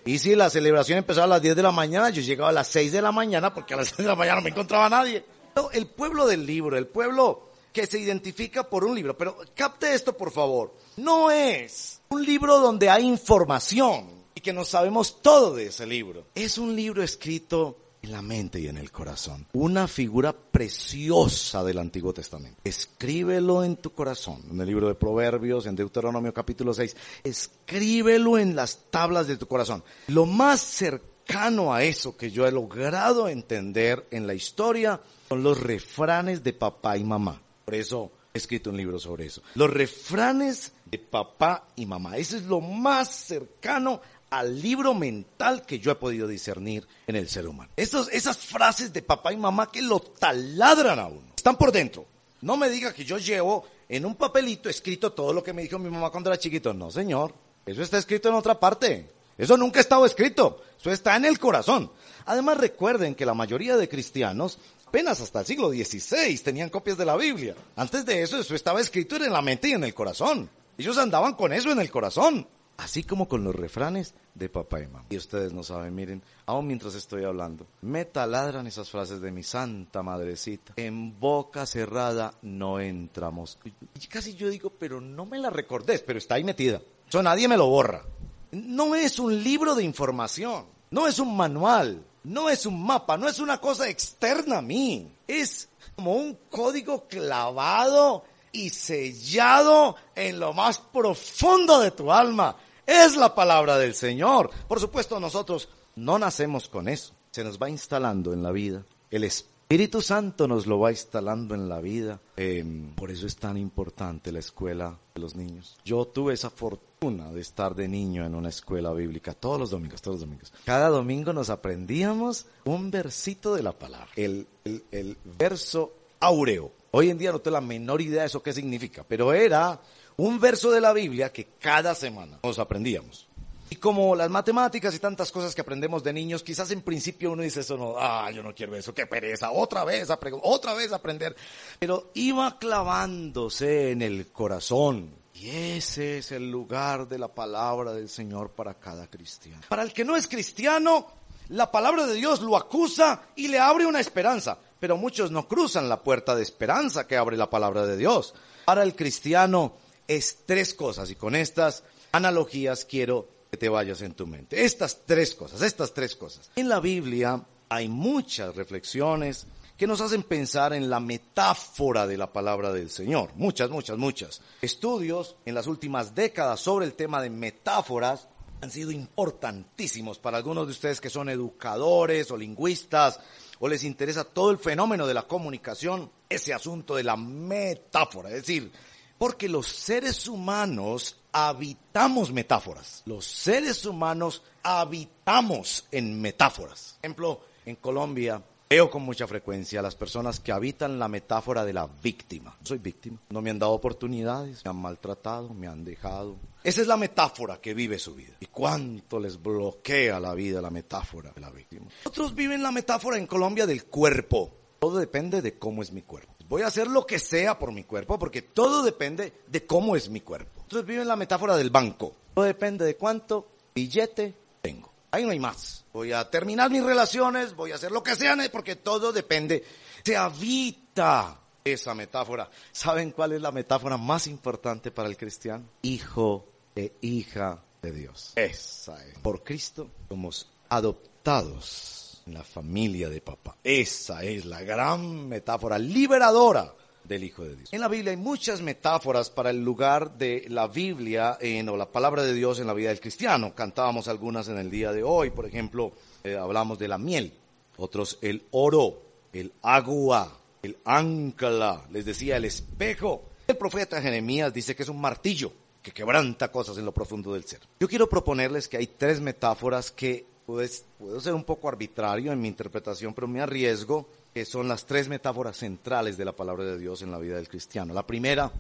Y 0.06 0.20
si 0.20 0.36
la 0.36 0.50
celebración 0.50 0.98
empezaba 1.00 1.26
a 1.26 1.30
las 1.30 1.42
10 1.42 1.56
de 1.56 1.64
la 1.64 1.72
mañana, 1.72 2.10
yo 2.10 2.22
llegaba 2.22 2.50
a 2.50 2.54
las 2.54 2.68
6 2.68 2.92
de 2.92 3.02
la 3.02 3.12
mañana 3.12 3.54
porque 3.54 3.74
a 3.74 3.78
las 3.78 3.88
6 3.90 4.00
de 4.00 4.08
la 4.08 4.16
mañana 4.16 4.38
no 4.38 4.44
me 4.44 4.50
encontraba 4.50 4.90
nadie. 4.90 5.24
El 5.72 5.88
pueblo 5.88 6.28
del 6.28 6.46
libro, 6.46 6.78
el 6.78 6.88
pueblo 6.88 7.53
que 7.74 7.88
se 7.88 8.00
identifica 8.00 8.70
por 8.70 8.86
un 8.86 8.96
libro. 8.96 9.18
Pero 9.18 9.38
capte 9.56 9.94
esto, 9.94 10.16
por 10.16 10.32
favor. 10.32 10.76
No 10.96 11.32
es 11.32 12.00
un 12.10 12.24
libro 12.24 12.60
donde 12.60 12.90
hay 12.90 13.06
información 13.06 14.08
y 14.36 14.42
que 14.42 14.54
no 14.54 14.64
sabemos 14.64 15.22
todo 15.22 15.56
de 15.56 15.66
ese 15.66 15.86
libro. 15.86 16.28
Es 16.36 16.58
un 16.58 16.76
libro 16.76 17.04
escrito 17.04 17.80
en 18.04 18.12
la 18.12 18.22
mente 18.22 18.60
y 18.60 18.68
en 18.68 18.78
el 18.78 18.92
corazón. 18.92 19.48
Una 19.54 19.88
figura 19.88 20.34
preciosa 20.34 21.64
del 21.64 21.80
Antiguo 21.80 22.14
Testamento. 22.14 22.60
Escríbelo 22.64 23.64
en 23.64 23.78
tu 23.78 23.92
corazón, 23.94 24.42
en 24.52 24.60
el 24.60 24.68
libro 24.68 24.88
de 24.88 24.96
Proverbios, 24.96 25.66
en 25.66 25.76
Deuteronomio 25.76 26.34
capítulo 26.34 26.74
6. 26.74 26.96
Escríbelo 27.24 28.38
en 28.38 28.56
las 28.56 28.92
tablas 28.92 29.28
de 29.28 29.38
tu 29.38 29.48
corazón. 29.48 29.84
Lo 30.08 30.26
más 30.26 30.60
cercano 30.62 31.74
a 31.74 31.84
eso 31.84 32.18
que 32.18 32.30
yo 32.30 32.46
he 32.46 32.52
logrado 32.52 33.30
entender 33.30 34.06
en 34.12 34.28
la 34.28 34.34
historia 34.34 35.02
son 35.30 35.42
los 35.42 35.60
refranes 35.62 36.44
de 36.44 36.54
papá 36.54 36.98
y 36.98 37.06
mamá. 37.06 37.43
Por 37.66 37.76
eso 37.76 38.12
he 38.34 38.38
escrito 38.38 38.70
un 38.70 38.78
libro 38.78 39.00
sobre 39.00 39.26
eso. 39.26 39.42
Los 39.56 39.70
refranes 39.70 40.74
de 40.86 41.00
papá 41.00 41.68
y 41.76 41.86
mamá. 41.86 42.18
Eso 42.18 42.36
es 42.38 42.44
lo 42.44 42.62
más 42.62 43.10
cercano 43.16 44.02
al 44.30 44.60
libro 44.62 44.94
mental 44.94 45.64
que 45.66 45.80
yo 45.80 45.92
he 45.92 45.96
podido 45.96 46.28
discernir 46.28 46.88
en 47.06 47.16
el 47.16 47.30
ser 47.30 47.48
humano. 47.48 47.72
esas 47.76 48.38
frases 48.38 48.92
de 48.92 49.04
papá 49.04 49.32
y 49.32 49.38
mamá 49.38 49.72
que 49.72 49.82
lo 49.82 50.00
taladran 50.00 51.00
a 51.00 51.08
uno. 51.08 51.34
Están 51.36 51.56
por 51.56 51.72
dentro. 51.72 52.06
No 52.42 52.58
me 52.58 52.70
diga 52.70 52.94
que 52.94 53.06
yo 53.06 53.18
llevo 53.20 53.66
en 53.88 54.06
un 54.06 54.16
papelito 54.16 54.70
escrito 54.70 55.14
todo 55.14 55.34
lo 55.34 55.44
que 55.44 55.54
me 55.54 55.62
dijo 55.62 55.78
mi 55.78 55.90
mamá 55.90 56.10
cuando 56.10 56.30
era 56.32 56.40
chiquito. 56.40 56.74
No, 56.74 56.90
señor. 56.90 57.34
Eso 57.66 57.82
está 57.82 57.98
escrito 57.98 58.28
en 58.30 58.36
otra 58.36 58.60
parte. 58.60 59.08
Eso 59.38 59.56
nunca 59.56 59.80
ha 59.80 59.82
estado 59.82 60.06
escrito. 60.06 60.62
Eso 60.80 60.92
está 60.92 61.16
en 61.16 61.26
el 61.26 61.40
corazón. 61.40 61.92
Además 62.26 62.58
recuerden 62.58 63.16
que 63.16 63.26
la 63.26 63.34
mayoría 63.34 63.78
de 63.78 63.88
cristianos 63.88 64.58
apenas 64.94 65.20
hasta 65.22 65.40
el 65.40 65.46
siglo 65.48 65.72
XVI 65.72 66.38
tenían 66.38 66.70
copias 66.70 67.00
de 67.00 67.06
la 67.06 67.18
Biblia. 67.18 67.56
Antes 67.76 68.06
de 68.06 68.22
eso, 68.22 68.40
eso 68.40 68.54
estaba 68.54 68.80
escrito 68.80 69.16
en 69.16 69.34
la 69.34 69.42
mente 69.42 69.70
y 69.70 69.72
en 69.72 69.84
el 69.84 69.92
corazón. 69.96 70.48
Ellos 70.78 71.00
andaban 71.00 71.34
con 71.34 71.52
eso 71.52 71.72
en 71.72 71.80
el 71.80 71.90
corazón. 71.90 72.48
Así 72.78 73.04
como 73.04 73.28
con 73.28 73.44
los 73.44 73.56
refranes 73.56 74.14
de 74.36 74.50
papá 74.50 74.82
y 74.82 74.86
mamá. 74.86 75.06
Y 75.10 75.18
ustedes 75.18 75.52
no 75.52 75.64
saben, 75.64 75.96
miren, 75.96 76.22
aún 76.46 76.68
mientras 76.68 76.94
estoy 76.94 77.24
hablando, 77.24 77.66
me 77.82 78.06
taladran 78.06 78.68
esas 78.68 78.88
frases 78.92 79.20
de 79.20 79.32
mi 79.32 79.42
santa 79.42 80.04
madrecita. 80.04 80.74
En 80.76 81.20
boca 81.20 81.66
cerrada 81.66 82.36
no 82.44 82.80
entramos. 82.80 83.58
Y 84.00 84.06
casi 84.06 84.36
yo 84.36 84.48
digo, 84.48 84.70
pero 84.78 85.02
no 85.02 85.26
me 85.26 85.40
la 85.40 85.50
recordés, 85.50 86.02
pero 86.02 86.20
está 86.20 86.36
ahí 86.36 86.44
metida. 86.44 86.80
Eso 87.10 87.24
nadie 87.24 87.48
me 87.48 87.58
lo 87.58 87.66
borra. 87.66 88.04
No 88.52 88.94
es 88.94 89.18
un 89.18 89.44
libro 89.44 89.74
de 89.74 89.84
información, 89.84 90.66
no 90.92 91.08
es 91.08 91.18
un 91.18 91.36
manual, 91.36 92.04
no 92.24 92.50
es 92.50 92.66
un 92.66 92.84
mapa, 92.84 93.18
no 93.18 93.28
es 93.28 93.40
una 93.40 93.60
cosa 93.60 93.90
externa 93.90 94.60
a 94.60 94.62
mí. 94.62 95.12
Es 95.28 95.70
como 95.96 96.16
un 96.16 96.38
código 96.50 97.08
clavado 97.08 98.24
y 98.52 98.70
sellado 98.70 99.96
en 100.16 100.40
lo 100.40 100.54
más 100.54 100.78
profundo 100.78 101.80
de 101.80 101.92
tu 101.92 102.12
alma. 102.12 102.56
Es 102.86 103.16
la 103.16 103.34
palabra 103.34 103.78
del 103.78 103.96
Señor. 103.96 104.50
Por 104.68 104.80
supuesto, 104.80 105.20
nosotros 105.20 105.70
no 105.96 106.20
nacemos 106.20 106.70
con 106.70 106.88
eso. 106.88 107.14
Se 107.32 107.44
nos 107.44 107.58
va 107.58 107.70
instalando 107.70 108.34
en 108.34 108.44
la 108.44 108.52
vida. 108.52 108.84
El 109.10 109.24
Espíritu 109.24 109.53
Santo 110.02 110.48
nos 110.48 110.68
lo 110.68 110.80
va 110.80 110.92
instalando 110.92 111.56
en 111.56 111.68
la 111.68 111.80
vida. 111.82 112.22
Em, 112.38 112.94
por 112.94 113.10
eso 113.10 113.26
es 113.26 113.36
tan 113.38 113.58
importante 113.58 114.32
la 114.32 114.40
escuela 114.40 115.00
de 115.16 115.22
los 115.22 115.36
niños. 115.36 115.78
Yo 115.84 116.06
tuve 116.06 116.36
esa 116.36 116.50
fortuna 116.50 117.32
de 117.32 117.42
estar 117.42 117.74
de 117.74 117.88
niño 117.88 118.24
en 118.24 118.36
una 118.36 118.50
escuela 118.50 118.94
bíblica 118.94 119.34
todos 119.34 119.60
los 119.60 119.72
domingos, 119.72 120.02
todos 120.02 120.20
los 120.20 120.30
domingos. 120.30 120.54
Cada 120.64 120.90
domingo 120.90 121.34
nos 121.34 121.50
aprendíamos 121.50 122.46
un 122.66 122.92
versito 122.92 123.56
de 123.56 123.64
la 123.64 123.72
palabra. 123.72 124.10
El, 124.16 124.48
el, 124.64 124.84
el 124.92 125.18
verso 125.40 125.94
áureo. 126.20 126.72
Hoy 126.92 127.10
en 127.10 127.18
día 127.18 127.32
no 127.32 127.40
tengo 127.40 127.56
la 127.56 127.62
menor 127.62 128.02
idea 128.02 128.22
de 128.22 128.28
eso 128.28 128.44
qué 128.44 128.54
significa, 128.54 129.04
pero 129.08 129.34
era 129.34 129.82
un 130.18 130.40
verso 130.40 130.72
de 130.72 130.82
la 130.82 130.94
Biblia 130.94 131.32
que 131.32 131.48
cada 131.60 131.96
semana 131.96 132.40
nos 132.44 132.60
aprendíamos. 132.60 133.28
Y 133.74 133.78
como 133.78 134.16
las 134.16 134.30
matemáticas 134.30 134.94
y 134.94 135.00
tantas 135.00 135.32
cosas 135.32 135.56
que 135.56 135.62
aprendemos 135.62 136.04
de 136.04 136.14
niños, 136.14 136.44
quizás 136.44 136.70
en 136.70 136.84
principio 136.84 137.32
uno 137.32 137.42
dice 137.42 137.62
eso, 137.62 137.76
no, 137.76 137.96
ah, 137.98 138.30
yo 138.30 138.44
no 138.44 138.54
quiero 138.54 138.76
eso, 138.76 138.94
qué 138.94 139.08
pereza, 139.08 139.50
otra 139.50 139.84
vez, 139.84 140.08
otra 140.44 140.76
vez 140.76 140.94
aprender. 140.94 141.36
Pero 141.80 142.12
iba 142.14 142.60
clavándose 142.60 143.90
en 143.90 144.04
el 144.04 144.32
corazón. 144.32 145.16
Y 145.34 145.50
ese 145.50 146.20
es 146.20 146.32
el 146.32 146.52
lugar 146.52 147.08
de 147.08 147.18
la 147.18 147.30
palabra 147.30 147.94
del 147.94 148.10
Señor 148.10 148.52
para 148.52 148.76
cada 148.76 149.08
cristiano. 149.08 149.64
Para 149.68 149.82
el 149.82 149.92
que 149.92 150.06
no 150.06 150.16
es 150.16 150.28
cristiano, 150.28 151.08
la 151.50 151.72
palabra 151.72 152.06
de 152.06 152.14
Dios 152.14 152.42
lo 152.42 152.56
acusa 152.56 153.24
y 153.36 153.48
le 153.48 153.58
abre 153.58 153.88
una 153.88 154.02
esperanza. 154.02 154.60
Pero 154.80 154.98
muchos 154.98 155.32
no 155.32 155.48
cruzan 155.48 155.90
la 155.90 156.04
puerta 156.04 156.36
de 156.36 156.44
esperanza 156.44 157.08
que 157.08 157.18
abre 157.18 157.38
la 157.38 157.50
palabra 157.50 157.88
de 157.88 157.98
Dios. 157.98 158.36
Para 158.66 158.84
el 158.84 158.96
cristiano 158.96 159.78
es 160.08 160.46
tres 160.46 160.76
cosas 160.76 161.10
y 161.10 161.16
con 161.16 161.36
estas 161.36 161.84
analogías 162.12 162.86
quiero 162.86 163.34
que 163.54 163.58
te 163.58 163.70
vayas 163.70 164.02
en 164.02 164.16
tu 164.16 164.26
mente. 164.26 164.66
Estas 164.66 165.06
tres 165.06 165.36
cosas, 165.36 165.62
estas 165.62 165.94
tres 165.94 166.16
cosas. 166.16 166.50
En 166.56 166.68
la 166.68 166.80
Biblia 166.80 167.40
hay 167.70 167.88
muchas 167.88 168.56
reflexiones 168.56 169.46
que 169.78 169.86
nos 169.86 170.02
hacen 170.02 170.24
pensar 170.24 170.74
en 170.74 170.90
la 170.90 171.00
metáfora 171.00 172.08
de 172.08 172.18
la 172.18 172.34
palabra 172.34 172.74
del 172.74 172.90
Señor. 172.90 173.30
Muchas, 173.36 173.70
muchas, 173.70 174.00
muchas. 174.00 174.42
Estudios 174.60 175.36
en 175.46 175.54
las 175.54 175.68
últimas 175.68 176.16
décadas 176.16 176.62
sobre 176.62 176.88
el 176.88 176.96
tema 176.96 177.22
de 177.22 177.30
metáforas 177.30 178.28
han 178.60 178.72
sido 178.72 178.90
importantísimos 178.90 180.18
para 180.18 180.38
algunos 180.38 180.66
de 180.66 180.72
ustedes 180.72 181.00
que 181.00 181.12
son 181.12 181.30
educadores 181.30 182.32
o 182.32 182.38
lingüistas 182.38 183.20
o 183.60 183.68
les 183.68 183.84
interesa 183.84 184.24
todo 184.24 184.50
el 184.50 184.58
fenómeno 184.58 185.06
de 185.06 185.14
la 185.14 185.28
comunicación, 185.28 186.10
ese 186.28 186.56
asunto 186.56 186.96
de 186.96 187.04
la 187.04 187.18
metáfora, 187.18 188.30
es 188.30 188.38
decir, 188.38 188.72
porque 189.20 189.48
los 189.48 189.68
seres 189.68 190.28
humanos 190.28 191.18
habitamos 191.34 192.32
metáforas. 192.32 193.04
Los 193.06 193.26
seres 193.26 193.86
humanos 193.86 194.44
habitamos 194.62 195.86
en 195.92 196.22
metáforas. 196.22 196.98
Por 197.02 197.06
ejemplo, 197.06 197.42
en 197.66 197.76
Colombia 197.76 198.42
veo 198.70 198.90
con 198.90 199.04
mucha 199.04 199.28
frecuencia 199.28 199.80
a 199.80 199.84
las 199.84 199.96
personas 199.96 200.40
que 200.40 200.52
habitan 200.52 200.98
la 200.98 201.08
metáfora 201.08 201.66
de 201.66 201.74
la 201.74 201.88
víctima. 202.02 202.56
Soy 202.64 202.78
víctima, 202.78 203.20
no 203.30 203.42
me 203.42 203.50
han 203.50 203.60
dado 203.60 203.74
oportunidades, 203.74 204.64
me 204.64 204.72
han 204.72 204.78
maltratado, 204.78 205.54
me 205.54 205.68
han 205.68 205.84
dejado. 205.84 206.38
Esa 206.64 206.82
es 206.82 206.88
la 206.88 206.98
metáfora 206.98 207.60
que 207.60 207.74
vive 207.74 208.00
su 208.00 208.16
vida. 208.16 208.36
¿Y 208.40 208.46
cuánto 208.46 209.20
les 209.20 209.42
bloquea 209.42 210.20
la 210.20 210.34
vida 210.34 210.62
la 210.62 210.70
metáfora 210.70 211.32
de 211.32 211.42
la 211.42 211.50
víctima? 211.50 211.88
Otros 212.06 212.34
viven 212.34 212.64
la 212.64 212.72
metáfora 212.72 213.18
en 213.18 213.28
Colombia 213.28 213.68
del 213.68 213.86
cuerpo. 213.86 214.52
Todo 214.80 214.98
depende 214.98 215.42
de 215.42 215.58
cómo 215.58 215.82
es 215.82 215.92
mi 215.92 216.02
cuerpo. 216.02 216.34
Voy 216.54 216.62
a 216.62 216.68
hacer 216.68 216.88
lo 216.88 217.04
que 217.08 217.18
sea 217.18 217.58
por 217.58 217.72
mi 217.72 217.84
cuerpo 217.84 218.20
porque 218.20 218.44
todo 218.44 218.84
depende 218.84 219.34
de 219.48 219.66
cómo 219.66 219.96
es 219.96 220.08
mi 220.08 220.22
cuerpo. 220.22 220.62
Entonces 220.62 220.86
viven 220.86 221.08
la 221.08 221.16
metáfora 221.16 221.58
del 221.58 221.72
banco. 221.72 222.16
Todo 222.36 222.46
depende 222.46 222.86
de 222.86 222.96
cuánto 222.96 223.48
billete 223.74 224.36
tengo. 224.62 224.94
Ahí 225.10 225.24
no 225.24 225.32
hay 225.32 225.40
más. 225.40 225.84
Voy 225.92 226.12
a 226.12 226.30
terminar 226.30 226.70
mis 226.70 226.84
relaciones, 226.84 227.56
voy 227.56 227.72
a 227.72 227.76
hacer 227.76 227.92
lo 227.92 228.04
que 228.04 228.16
sea 228.16 228.38
porque 228.52 228.76
todo 228.76 229.12
depende. 229.12 229.64
Se 230.04 230.16
habita 230.16 231.40
esa 231.64 231.96
metáfora. 231.96 232.48
¿Saben 232.72 233.10
cuál 233.14 233.32
es 233.32 233.42
la 233.42 233.52
metáfora 233.52 233.98
más 233.98 234.28
importante 234.28 234.92
para 234.92 235.10
el 235.10 235.18
cristiano? 235.18 235.66
Hijo 235.82 236.46
e 236.76 236.94
hija 237.02 237.64
de 237.82 237.94
Dios. 237.94 238.34
Esa 238.36 239.04
es. 239.04 239.18
Por 239.18 239.44
Cristo 239.44 239.90
somos 240.08 240.48
adoptados 240.70 242.03
la 242.28 242.44
familia 242.44 243.10
de 243.10 243.22
papá. 243.22 243.58
Esa 243.64 244.24
es 244.24 244.46
la 244.46 244.62
gran 244.62 245.28
metáfora 245.28 245.78
liberadora 245.78 246.74
del 247.04 247.24
Hijo 247.24 247.44
de 247.44 247.56
Dios. 247.56 247.74
En 247.74 247.82
la 247.82 247.88
Biblia 247.88 248.12
hay 248.12 248.18
muchas 248.18 248.62
metáforas 248.62 249.30
para 249.30 249.50
el 249.50 249.64
lugar 249.64 250.18
de 250.18 250.46
la 250.50 250.68
Biblia 250.68 251.38
en, 251.40 251.68
o 251.70 251.78
la 251.78 251.92
palabra 251.92 252.24
de 252.24 252.34
Dios 252.34 252.60
en 252.60 252.68
la 252.68 252.74
vida 252.74 252.90
del 252.90 253.02
cristiano. 253.02 253.54
Cantábamos 253.54 254.08
algunas 254.08 254.48
en 254.48 254.58
el 254.58 254.72
día 254.72 254.92
de 254.92 255.04
hoy, 255.04 255.30
por 255.32 255.46
ejemplo, 255.46 255.94
eh, 256.24 256.36
hablamos 256.36 256.80
de 256.80 256.88
la 256.88 256.98
miel, 256.98 257.34
otros 257.78 258.20
el 258.22 258.44
oro, 258.52 259.02
el 259.34 259.52
agua, 259.62 260.40
el 260.62 260.78
ancla, 260.86 261.86
les 261.92 262.06
decía 262.06 262.38
el 262.38 262.46
espejo. 262.46 263.24
El 263.48 263.58
profeta 263.58 264.02
Jeremías 264.02 264.54
dice 264.54 264.76
que 264.76 264.84
es 264.84 264.90
un 264.90 265.02
martillo 265.02 265.52
que 265.82 265.92
quebranta 265.92 266.50
cosas 266.50 266.78
en 266.78 266.86
lo 266.86 266.94
profundo 266.94 267.34
del 267.34 267.44
ser. 267.44 267.60
Yo 267.78 267.90
quiero 267.90 268.08
proponerles 268.08 268.70
que 268.70 268.78
hay 268.78 268.88
tres 268.88 269.20
metáforas 269.20 269.92
que 269.92 270.26
puedo 270.46 271.20
ser 271.20 271.34
un 271.34 271.44
poco 271.44 271.70
arbitrario 271.70 272.32
en 272.32 272.42
mi 272.42 272.48
interpretación, 272.48 273.14
pero 273.14 273.28
me 273.28 273.42
arriesgo 273.42 274.08
que 274.34 274.46
son 274.46 274.68
las 274.68 274.86
tres 274.86 275.08
metáforas 275.08 275.58
centrales 275.58 276.18
de 276.18 276.26
la 276.26 276.36
palabra 276.36 276.64
de 276.64 276.78
Dios 276.78 277.02
en 277.02 277.12
la 277.12 277.20
vida 277.20 277.36
del 277.36 277.48
cristiano. 277.48 277.94
La 277.94 278.06
primera, 278.06 278.52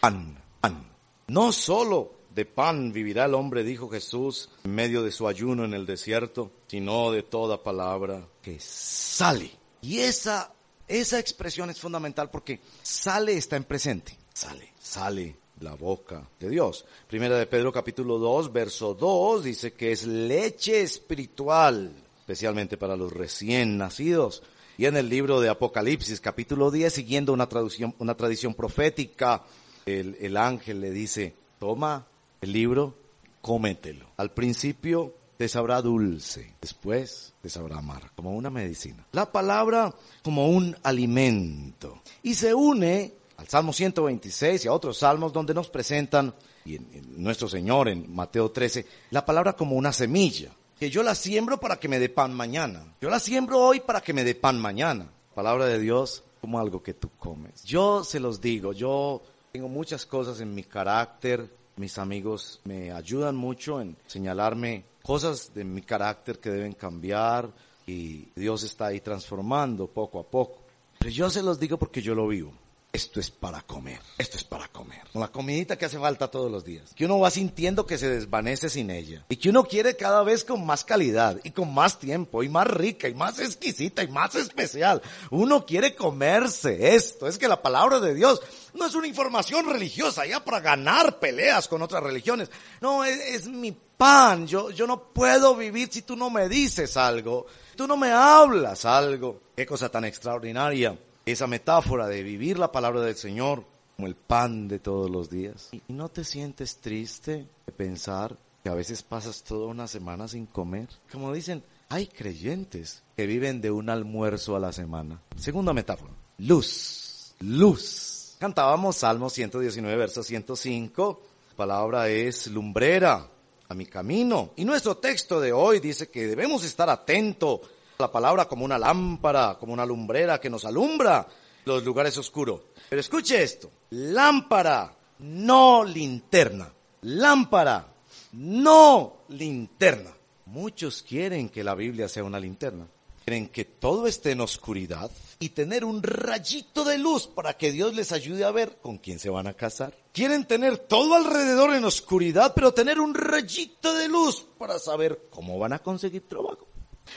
pan, 0.00 0.36
pan. 0.60 0.86
No 1.28 1.52
solo 1.52 2.12
de 2.34 2.44
pan 2.44 2.92
vivirá 2.92 3.24
el 3.24 3.34
hombre, 3.34 3.64
dijo 3.64 3.88
Jesús, 3.88 4.50
en 4.64 4.74
medio 4.74 5.02
de 5.02 5.10
su 5.10 5.26
ayuno 5.26 5.64
en 5.64 5.74
el 5.74 5.86
desierto, 5.86 6.52
sino 6.68 7.10
de 7.10 7.22
toda 7.22 7.62
palabra 7.62 8.26
que 8.42 8.60
sale. 8.60 9.50
Y 9.80 9.98
esa, 9.98 10.52
esa 10.86 11.18
expresión 11.18 11.70
es 11.70 11.80
fundamental 11.80 12.30
porque 12.30 12.60
sale 12.82 13.36
está 13.36 13.56
en 13.56 13.64
presente. 13.64 14.16
Sale, 14.32 14.72
sale 14.78 15.47
la 15.60 15.74
boca 15.74 16.28
de 16.38 16.48
Dios. 16.48 16.84
Primera 17.08 17.38
de 17.38 17.46
Pedro 17.46 17.72
capítulo 17.72 18.18
2, 18.18 18.52
verso 18.52 18.94
2 18.94 19.44
dice 19.44 19.72
que 19.72 19.92
es 19.92 20.06
leche 20.06 20.82
espiritual, 20.82 21.92
especialmente 22.20 22.76
para 22.76 22.96
los 22.96 23.12
recién 23.12 23.78
nacidos. 23.78 24.42
Y 24.76 24.86
en 24.86 24.96
el 24.96 25.08
libro 25.08 25.40
de 25.40 25.48
Apocalipsis 25.48 26.20
capítulo 26.20 26.70
10, 26.70 26.92
siguiendo 26.92 27.32
una, 27.32 27.48
traducción, 27.48 27.94
una 27.98 28.16
tradición 28.16 28.54
profética, 28.54 29.44
el, 29.86 30.16
el 30.20 30.36
ángel 30.36 30.80
le 30.80 30.90
dice, 30.90 31.34
toma 31.58 32.06
el 32.40 32.52
libro, 32.52 32.94
cómetelo. 33.40 34.06
Al 34.16 34.32
principio 34.32 35.14
te 35.36 35.48
sabrá 35.48 35.80
dulce, 35.82 36.54
después 36.60 37.32
te 37.40 37.48
sabrá 37.48 37.78
amar, 37.78 38.10
como 38.14 38.32
una 38.32 38.50
medicina. 38.50 39.06
La 39.12 39.30
palabra 39.30 39.94
como 40.22 40.48
un 40.48 40.76
alimento. 40.82 42.02
Y 42.22 42.34
se 42.34 42.54
une 42.54 43.14
al 43.38 43.48
Salmo 43.48 43.72
126 43.72 44.64
y 44.64 44.68
a 44.68 44.72
otros 44.72 44.98
salmos 44.98 45.32
donde 45.32 45.54
nos 45.54 45.70
presentan, 45.70 46.34
y 46.64 46.76
en, 46.76 46.88
en 46.92 47.22
nuestro 47.22 47.48
Señor 47.48 47.88
en 47.88 48.12
Mateo 48.14 48.50
13, 48.50 48.84
la 49.10 49.24
palabra 49.24 49.54
como 49.54 49.76
una 49.76 49.92
semilla. 49.92 50.50
Que 50.78 50.90
yo 50.90 51.02
la 51.02 51.14
siembro 51.14 51.58
para 51.58 51.80
que 51.80 51.88
me 51.88 51.98
dé 51.98 52.08
pan 52.08 52.34
mañana. 52.34 52.84
Yo 53.00 53.10
la 53.10 53.18
siembro 53.18 53.58
hoy 53.58 53.80
para 53.80 54.00
que 54.00 54.12
me 54.12 54.22
dé 54.22 54.34
pan 54.34 54.60
mañana. 54.60 55.10
Palabra 55.34 55.66
de 55.66 55.78
Dios 55.78 56.22
como 56.40 56.58
algo 56.58 56.82
que 56.82 56.94
tú 56.94 57.10
comes. 57.18 57.64
Yo 57.64 58.04
se 58.04 58.20
los 58.20 58.40
digo, 58.40 58.72
yo 58.72 59.22
tengo 59.50 59.68
muchas 59.68 60.06
cosas 60.06 60.40
en 60.40 60.54
mi 60.54 60.64
carácter. 60.64 61.48
Mis 61.76 61.98
amigos 61.98 62.60
me 62.64 62.92
ayudan 62.92 63.36
mucho 63.36 63.80
en 63.80 63.96
señalarme 64.06 64.84
cosas 65.02 65.52
de 65.54 65.64
mi 65.64 65.82
carácter 65.82 66.38
que 66.38 66.50
deben 66.50 66.72
cambiar 66.74 67.50
y 67.86 68.28
Dios 68.36 68.62
está 68.62 68.86
ahí 68.86 69.00
transformando 69.00 69.86
poco 69.86 70.20
a 70.20 70.24
poco. 70.24 70.58
Pero 70.98 71.10
yo 71.10 71.30
se 71.30 71.42
los 71.42 71.58
digo 71.58 71.78
porque 71.78 72.02
yo 72.02 72.14
lo 72.14 72.28
vivo. 72.28 72.52
Esto 72.90 73.20
es 73.20 73.30
para 73.30 73.60
comer, 73.60 74.00
esto 74.16 74.38
es 74.38 74.44
para 74.44 74.66
comer. 74.68 75.02
La 75.12 75.28
comidita 75.28 75.76
que 75.76 75.84
hace 75.84 75.98
falta 75.98 76.30
todos 76.30 76.50
los 76.50 76.64
días. 76.64 76.94
Que 76.94 77.04
uno 77.04 77.20
va 77.20 77.30
sintiendo 77.30 77.84
que 77.84 77.98
se 77.98 78.08
desvanece 78.08 78.70
sin 78.70 78.90
ella. 78.90 79.26
Y 79.28 79.36
que 79.36 79.50
uno 79.50 79.64
quiere 79.64 79.94
cada 79.94 80.22
vez 80.22 80.42
con 80.42 80.64
más 80.64 80.84
calidad 80.84 81.38
y 81.44 81.50
con 81.50 81.72
más 81.74 81.98
tiempo 81.98 82.42
y 82.42 82.48
más 82.48 82.66
rica 82.66 83.06
y 83.06 83.14
más 83.14 83.40
exquisita 83.40 84.02
y 84.02 84.08
más 84.08 84.34
especial. 84.36 85.02
Uno 85.30 85.66
quiere 85.66 85.94
comerse 85.94 86.94
esto. 86.94 87.28
Es 87.28 87.36
que 87.36 87.46
la 87.46 87.60
palabra 87.60 88.00
de 88.00 88.14
Dios 88.14 88.40
no 88.72 88.86
es 88.86 88.94
una 88.94 89.06
información 89.06 89.68
religiosa 89.68 90.24
ya 90.24 90.42
para 90.42 90.60
ganar 90.60 91.18
peleas 91.18 91.68
con 91.68 91.82
otras 91.82 92.02
religiones. 92.02 92.50
No, 92.80 93.04
es, 93.04 93.20
es 93.20 93.48
mi 93.48 93.72
pan. 93.72 94.46
Yo, 94.46 94.70
yo 94.70 94.86
no 94.86 95.12
puedo 95.12 95.54
vivir 95.54 95.90
si 95.92 96.00
tú 96.00 96.16
no 96.16 96.30
me 96.30 96.48
dices 96.48 96.96
algo. 96.96 97.46
Tú 97.76 97.86
no 97.86 97.98
me 97.98 98.12
hablas 98.12 98.86
algo. 98.86 99.42
Qué 99.54 99.66
cosa 99.66 99.90
tan 99.90 100.06
extraordinaria 100.06 100.96
esa 101.32 101.46
metáfora 101.46 102.06
de 102.06 102.22
vivir 102.22 102.58
la 102.58 102.72
palabra 102.72 103.00
del 103.00 103.16
Señor 103.16 103.64
como 103.96 104.06
el 104.06 104.14
pan 104.14 104.68
de 104.68 104.78
todos 104.78 105.10
los 105.10 105.28
días. 105.28 105.68
¿Y 105.72 105.82
no 105.92 106.08
te 106.08 106.24
sientes 106.24 106.78
triste 106.78 107.46
de 107.66 107.72
pensar 107.72 108.36
que 108.62 108.68
a 108.68 108.74
veces 108.74 109.02
pasas 109.02 109.42
toda 109.42 109.66
una 109.66 109.88
semana 109.88 110.28
sin 110.28 110.46
comer? 110.46 110.88
Como 111.10 111.32
dicen, 111.32 111.62
hay 111.88 112.06
creyentes 112.06 113.02
que 113.16 113.26
viven 113.26 113.60
de 113.60 113.70
un 113.70 113.90
almuerzo 113.90 114.54
a 114.54 114.60
la 114.60 114.72
semana. 114.72 115.20
Segunda 115.36 115.72
metáfora, 115.72 116.12
luz, 116.38 117.34
luz. 117.40 118.36
Cantábamos 118.38 118.96
Salmo 118.96 119.30
119, 119.30 119.96
verso 119.96 120.22
105. 120.22 121.22
La 121.50 121.56
palabra 121.56 122.08
es 122.08 122.46
lumbrera 122.46 123.28
a 123.68 123.74
mi 123.74 123.86
camino. 123.86 124.52
Y 124.56 124.64
nuestro 124.64 124.96
texto 124.98 125.40
de 125.40 125.52
hoy 125.52 125.80
dice 125.80 126.08
que 126.08 126.26
debemos 126.26 126.62
estar 126.64 126.88
atentos 126.88 127.60
la 128.00 128.12
palabra 128.12 128.44
como 128.44 128.64
una 128.64 128.78
lámpara, 128.78 129.56
como 129.58 129.72
una 129.72 129.84
lumbrera 129.84 130.40
que 130.40 130.48
nos 130.48 130.64
alumbra 130.64 131.26
los 131.64 131.82
lugares 131.82 132.16
oscuros. 132.16 132.60
Pero 132.88 133.00
escuche 133.00 133.42
esto, 133.42 133.72
lámpara, 133.90 134.96
no 135.18 135.82
linterna. 135.82 136.72
Lámpara, 137.02 137.92
no 138.34 139.22
linterna. 139.30 140.12
Muchos 140.46 141.02
quieren 141.02 141.48
que 141.48 141.64
la 141.64 141.74
Biblia 141.74 142.08
sea 142.08 142.22
una 142.22 142.38
linterna. 142.38 142.86
Quieren 143.24 143.48
que 143.48 143.64
todo 143.64 144.06
esté 144.06 144.30
en 144.30 144.42
oscuridad 144.42 145.10
y 145.40 145.48
tener 145.48 145.84
un 145.84 146.00
rayito 146.00 146.84
de 146.84 146.98
luz 146.98 147.26
para 147.26 147.54
que 147.54 147.72
Dios 147.72 147.96
les 147.96 148.12
ayude 148.12 148.44
a 148.44 148.52
ver 148.52 148.78
con 148.80 148.98
quién 148.98 149.18
se 149.18 149.28
van 149.28 149.48
a 149.48 149.54
casar. 149.54 149.92
Quieren 150.12 150.46
tener 150.46 150.78
todo 150.78 151.16
alrededor 151.16 151.74
en 151.74 151.84
oscuridad, 151.84 152.52
pero 152.54 152.72
tener 152.72 153.00
un 153.00 153.12
rayito 153.12 153.92
de 153.92 154.08
luz 154.08 154.46
para 154.56 154.78
saber 154.78 155.26
cómo 155.30 155.58
van 155.58 155.72
a 155.72 155.80
conseguir 155.80 156.28
trabajo. 156.28 156.67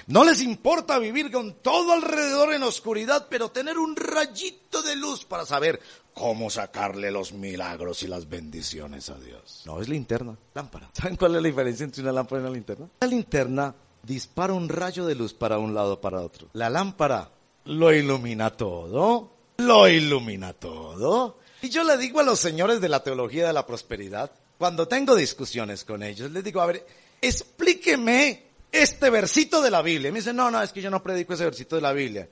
No 0.08 0.24
les 0.24 0.42
importa 0.42 1.00
vivir 1.00 1.32
con 1.32 1.54
todo 1.56 1.94
alrededor 1.94 2.54
en 2.54 2.64
oscuridad, 2.64 3.28
pero 3.30 3.50
tener 3.50 3.78
un 3.78 3.96
rayito 3.96 4.82
de 4.82 4.96
luz 4.96 5.26
para 5.26 5.46
saber 5.46 5.80
cómo 6.14 6.50
sacarle 6.50 7.12
los 7.12 7.34
milagros 7.34 8.04
y 8.04 8.08
las 8.08 8.28
bendiciones 8.28 9.10
a 9.10 9.18
Dios. 9.18 9.64
No 9.66 9.82
es 9.82 9.90
linterna, 9.90 10.38
lámpara. 10.54 10.90
¿Saben 10.94 11.16
cuál 11.16 11.36
es 11.36 11.42
la 11.42 11.48
diferencia 11.48 11.84
entre 11.84 12.02
una 12.02 12.12
lámpara 12.12 12.42
y 12.42 12.46
una 12.46 12.54
linterna? 12.54 12.88
La 13.00 13.08
linterna 13.08 13.76
dispara 14.04 14.54
un 14.54 14.70
rayo 14.70 15.06
de 15.06 15.16
luz 15.16 15.34
para 15.34 15.58
un 15.58 15.74
lado 15.74 16.02
para 16.02 16.22
otro. 16.22 16.48
La 16.54 16.70
lámpara 16.70 17.30
lo 17.66 17.94
ilumina 17.94 18.52
todo, 18.52 19.32
lo 19.58 19.88
ilumina 19.88 20.54
todo. 20.54 21.38
Y 21.62 21.70
yo 21.70 21.84
le 21.84 21.98
digo 21.98 22.20
a 22.20 22.24
los 22.24 22.40
señores 22.40 22.82
de 22.82 22.90
la 22.90 23.04
teología 23.04 23.48
de 23.48 23.54
la 23.54 23.66
prosperidad, 23.68 24.32
cuando 24.58 24.88
tengo 24.88 25.16
discusiones 25.16 25.84
con 25.84 26.04
ellos, 26.04 26.32
les 26.32 26.44
digo, 26.44 26.62
a 26.62 26.66
ver, 26.66 26.86
explíqueme 27.22 28.51
este 28.72 29.10
versito 29.10 29.62
de 29.62 29.72
la 29.72 29.82
Biblia. 29.82 30.12
Me 30.12 30.20
dice, 30.20 30.34
no, 30.34 30.50
no, 30.50 30.62
es 30.62 30.72
que 30.72 30.82
yo 30.82 30.90
no 30.90 31.04
predico 31.04 31.34
ese 31.34 31.46
versito 31.46 31.76
de 31.76 31.82
la 31.82 31.94
Biblia. 31.94 32.30